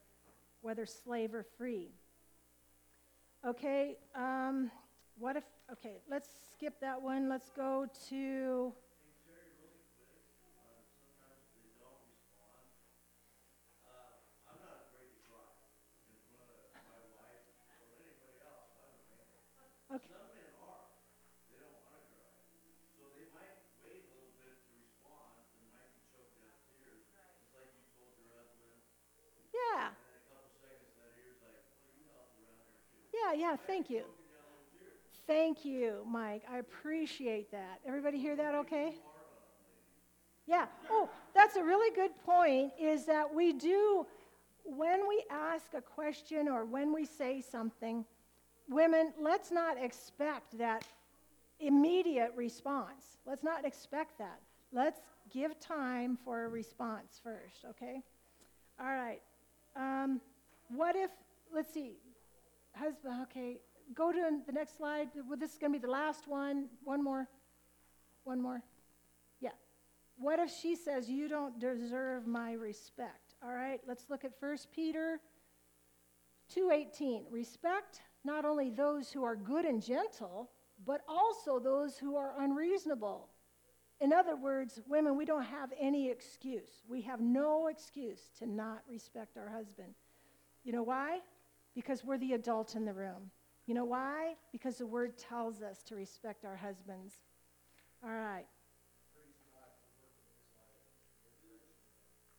whether 0.62 0.86
slave 0.86 1.34
or 1.34 1.46
free. 1.58 1.90
Okay, 3.48 3.98
um, 4.14 4.70
what 5.18 5.38
if, 5.38 5.44
okay, 5.72 6.02
let's 6.10 6.30
skip 6.52 6.80
that 6.82 7.02
one. 7.02 7.30
Let's 7.30 7.50
go 7.50 7.88
to. 8.10 8.74
Okay. 19.92 20.08
Some 20.08 20.24
men 20.32 20.56
are. 20.64 20.88
They 21.52 21.60
don't 21.60 21.76
want 21.84 21.84
to 21.84 22.08
cry. 22.16 22.32
So 22.96 23.12
they 23.12 23.28
might 23.36 23.60
wait 23.84 24.08
a 24.08 24.12
little 24.16 24.32
bit 24.40 24.56
to 24.56 24.72
respond 24.80 25.36
and 25.52 25.68
might 25.76 25.92
be 25.92 26.00
choked 26.08 26.40
out 26.48 26.64
tears. 26.64 27.04
Just 27.12 27.52
like 27.52 27.76
you 27.76 27.84
told 28.00 28.16
your 28.16 28.32
husband. 28.40 28.72
Yeah. 29.52 29.92
And 29.92 30.00
then 30.00 30.16
a 30.16 30.28
couple 30.32 30.48
seconds 30.64 30.96
later, 30.96 31.20
you're 31.28 31.44
like, 31.44 31.60
well, 31.84 31.92
you 31.92 32.08
helped 32.08 32.40
around 32.40 32.72
here 32.72 32.80
too. 32.88 33.04
Yeah, 33.12 33.32
yeah, 33.36 33.56
thank 33.68 33.92
you. 33.92 34.08
Thank 35.28 35.64
you, 35.64 36.06
Mike. 36.08 36.44
I 36.52 36.58
appreciate 36.58 37.52
that. 37.52 37.80
Everybody 37.86 38.20
hear 38.20 38.36
that 38.36 38.56
okay? 38.56 38.96
Yeah. 40.48 40.66
Oh, 40.90 41.10
that's 41.34 41.56
a 41.56 41.64
really 41.64 41.96
good 41.96 42.12
point 42.26 42.74
is 42.80 43.06
that 43.06 43.34
we 43.34 43.54
do, 43.54 44.06
when 44.66 45.08
we 45.08 45.24
ask 45.30 45.74
a 45.74 45.82
question 45.82 46.48
or 46.50 46.66
when 46.66 46.94
we 46.94 47.06
say 47.06 47.42
something, 47.42 48.04
women, 48.70 49.14
let's 49.20 49.52
not 49.52 49.82
expect 49.82 50.58
that 50.58 50.84
immediate 51.60 52.34
response. 52.36 53.18
Let's 53.26 53.44
not 53.44 53.66
expect 53.66 54.18
that. 54.18 54.40
Let's 54.74 55.00
give 55.32 55.60
time 55.60 56.18
for 56.26 56.46
a 56.46 56.50
response 56.50 57.20
first, 57.24 57.66
okay? 57.70 58.02
All 58.80 58.92
right. 58.92 59.22
Um, 59.76 60.20
what 60.70 60.96
if, 60.96 61.12
let's 61.54 61.74
see, 61.74 61.94
husband, 62.74 63.22
okay, 63.24 63.60
go 63.96 64.12
to 64.12 64.40
the 64.46 64.52
next 64.52 64.78
slide. 64.78 65.10
Well, 65.28 65.38
this 65.38 65.54
is 65.54 65.58
going 65.58 65.74
to 65.74 65.80
be 65.80 65.82
the 65.82 65.92
last 65.92 66.28
one. 66.28 66.68
One 66.84 67.04
more. 67.04 67.28
One 68.24 68.42
more. 68.42 68.64
Yeah. 69.40 69.52
What 70.18 70.40
if 70.40 70.50
she 70.50 70.76
says, 70.76 71.10
You 71.10 71.28
don't 71.28 71.60
deserve 71.60 72.28
my 72.28 72.54
respect? 72.54 73.36
All 73.44 73.54
right, 73.54 73.82
let's 73.88 74.06
look 74.10 74.24
at 74.24 74.34
1 74.40 74.58
Peter 74.74 75.20
2:18. 76.56 77.24
Respect 77.32 78.02
not 78.24 78.46
only 78.46 78.70
those 78.70 79.12
who 79.12 79.24
are 79.24 79.36
good 79.36 79.66
and 79.66 79.82
gentle, 79.82 80.52
but 80.86 81.02
also 81.08 81.60
those 81.60 81.98
who 81.98 82.16
are 82.16 82.34
unreasonable. 82.40 83.30
In 84.00 84.12
other 84.12 84.36
words, 84.36 84.82
women, 84.88 85.16
we 85.16 85.26
don't 85.26 85.44
have 85.44 85.72
any 85.80 86.10
excuse. 86.10 86.84
We 86.88 87.02
have 87.02 87.22
no 87.22 87.68
excuse 87.68 88.32
to 88.40 88.48
not 88.48 88.82
respect 88.90 89.38
our 89.38 89.48
husband. 89.48 89.94
You 90.64 90.74
know 90.74 90.84
why? 90.84 91.20
Because 91.76 92.04
we're 92.04 92.18
the 92.18 92.34
adult 92.34 92.76
in 92.76 92.86
the 92.86 92.94
room. 92.94 93.32
You 93.68 93.76
know 93.76 93.86
why? 93.86 94.34
Because 94.52 94.78
the 94.78 94.86
word 94.86 95.18
tells 95.18 95.62
us 95.62 95.84
to 95.84 95.96
respect 95.96 96.46
our 96.46 96.56
husbands. 96.56 97.14
All 98.04 98.10
right. 98.10 98.46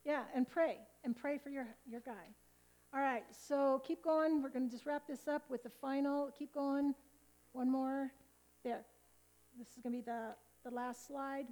Yeah, 0.05 0.23
and 0.35 0.47
pray. 0.47 0.77
And 1.03 1.15
pray 1.15 1.37
for 1.37 1.49
your, 1.49 1.67
your 1.89 2.01
guy. 2.01 2.35
All 2.93 3.01
right, 3.01 3.23
so 3.31 3.81
keep 3.87 4.03
going. 4.03 4.43
We're 4.43 4.49
going 4.49 4.69
to 4.69 4.71
just 4.71 4.85
wrap 4.85 5.07
this 5.07 5.27
up 5.27 5.49
with 5.49 5.63
the 5.63 5.71
final. 5.81 6.29
Keep 6.37 6.53
going. 6.53 6.93
One 7.53 7.71
more. 7.71 8.11
There. 8.63 8.81
This 9.57 9.67
is 9.69 9.81
going 9.81 9.93
to 9.93 9.99
be 9.99 10.05
the, 10.05 10.35
the 10.63 10.75
last 10.75 11.07
slide. 11.07 11.45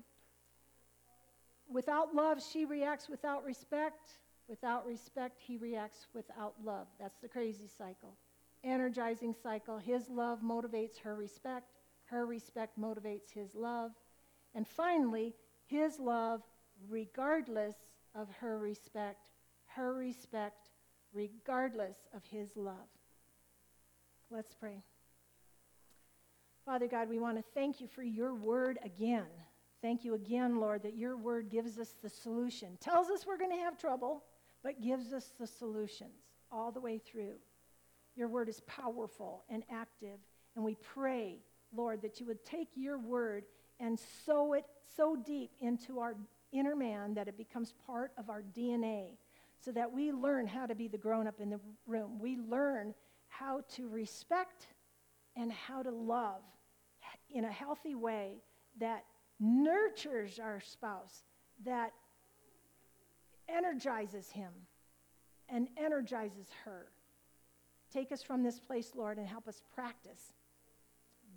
Without 1.72 2.14
love, 2.14 2.42
she 2.52 2.66
reacts 2.66 3.10
without 3.10 3.44
respect. 3.46 4.18
Without 4.48 4.86
respect, 4.86 5.40
he 5.40 5.58
reacts 5.58 6.08
without 6.14 6.54
love. 6.64 6.88
That's 7.00 7.18
the 7.22 7.30
crazy 7.30 7.68
cycle. 7.68 8.18
Energizing 8.64 9.34
cycle. 9.42 9.78
His 9.78 10.10
love 10.10 10.40
motivates 10.42 11.00
her 11.00 11.16
respect. 11.16 11.72
Her 12.06 12.26
respect 12.26 12.80
motivates 12.80 13.32
his 13.34 13.56
love. 13.56 13.92
And 14.54 14.68
finally, 14.68 15.34
his 15.66 16.00
love, 16.00 16.42
regardless 16.90 17.76
of 18.14 18.28
her 18.40 18.60
respect, 18.60 19.30
her 19.66 19.94
respect 19.94 20.70
regardless 21.14 21.98
of 22.14 22.24
his 22.26 22.56
love. 22.56 22.76
Let's 24.30 24.54
pray. 24.54 24.84
Father 26.66 26.88
God, 26.88 27.10
we 27.10 27.20
want 27.20 27.38
to 27.38 27.44
thank 27.54 27.82
you 27.82 27.88
for 27.88 28.04
your 28.04 28.36
word 28.36 28.78
again. 28.84 29.26
Thank 29.82 30.06
you 30.06 30.14
again, 30.14 30.60
Lord, 30.60 30.84
that 30.84 30.96
your 30.96 31.18
word 31.18 31.50
gives 31.50 31.80
us 31.80 31.96
the 32.02 32.10
solution. 32.10 32.78
Tells 32.80 33.10
us 33.10 33.26
we're 33.26 33.38
going 33.38 33.52
to 33.52 33.64
have 33.64 33.78
trouble, 33.78 34.24
but 34.64 34.82
gives 34.82 35.12
us 35.12 35.34
the 35.40 35.48
solutions 35.48 36.22
all 36.52 36.72
the 36.72 36.80
way 36.80 37.00
through. 37.00 37.34
Your 38.16 38.28
word 38.28 38.50
is 38.50 38.62
powerful 38.62 39.44
and 39.50 39.64
active, 39.72 40.20
and 40.56 40.66
we 40.66 40.76
pray, 40.76 41.40
Lord, 41.76 42.02
that 42.02 42.20
you 42.20 42.26
would 42.26 42.44
take 42.44 42.70
your 42.76 43.00
word 43.00 43.46
and 43.80 44.00
sow 44.26 44.54
it 44.54 44.66
so 44.96 45.16
deep 45.16 45.52
into 45.60 46.00
our 46.00 46.16
inner 46.52 46.76
man 46.76 47.14
that 47.14 47.28
it 47.28 47.38
becomes 47.38 47.74
part 47.86 48.12
of 48.18 48.30
our 48.30 48.44
DNA 48.56 49.18
so 49.60 49.72
that 49.72 49.92
we 49.92 50.12
learn 50.12 50.48
how 50.48 50.66
to 50.66 50.76
be 50.76 50.88
the 50.88 50.98
grown 50.98 51.28
up 51.28 51.40
in 51.40 51.50
the 51.50 51.60
room. 51.86 52.20
We 52.20 52.38
learn 52.38 52.94
how 53.28 53.62
to 53.76 53.88
respect 53.88 54.68
and 55.36 55.52
how 55.52 55.84
to 55.84 55.92
love 55.92 56.42
in 57.30 57.46
a 57.46 57.52
healthy 57.52 57.96
way 57.96 58.42
that 58.80 59.06
nurtures 59.40 60.40
our 60.40 60.60
spouse, 60.60 61.24
that 61.66 61.94
energizes 63.48 64.30
him 64.30 64.52
and 65.50 65.68
energizes 65.78 66.48
her. 66.66 66.88
Take 67.92 68.12
us 68.12 68.22
from 68.22 68.44
this 68.44 68.60
place, 68.60 68.92
Lord, 68.96 69.18
and 69.18 69.28
help 69.28 69.48
us 69.48 69.62
practice 69.74 70.34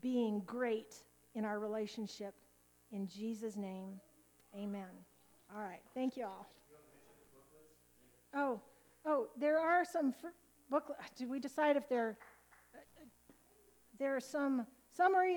being 0.01 0.43
great 0.47 0.95
in 1.35 1.45
our 1.45 1.59
relationship. 1.59 2.35
In 2.93 3.09
Jesus' 3.09 3.57
name, 3.57 4.01
amen. 4.55 4.87
All 5.55 5.63
right. 5.63 5.81
Thank 5.95 6.17
you 6.17 6.25
all. 6.25 6.47
Oh, 8.35 8.61
oh, 9.07 9.29
there 9.39 9.59
are 9.59 9.85
some 9.85 10.13
fr- 10.13 10.29
booklet. 10.71 10.99
Did 11.17 11.31
we 11.31 11.41
decide 11.41 11.77
if 11.77 11.89
there? 11.89 12.19
Uh, 12.75 12.79
there 13.99 14.15
are 14.15 14.21
some 14.21 14.67
summary 14.97 15.33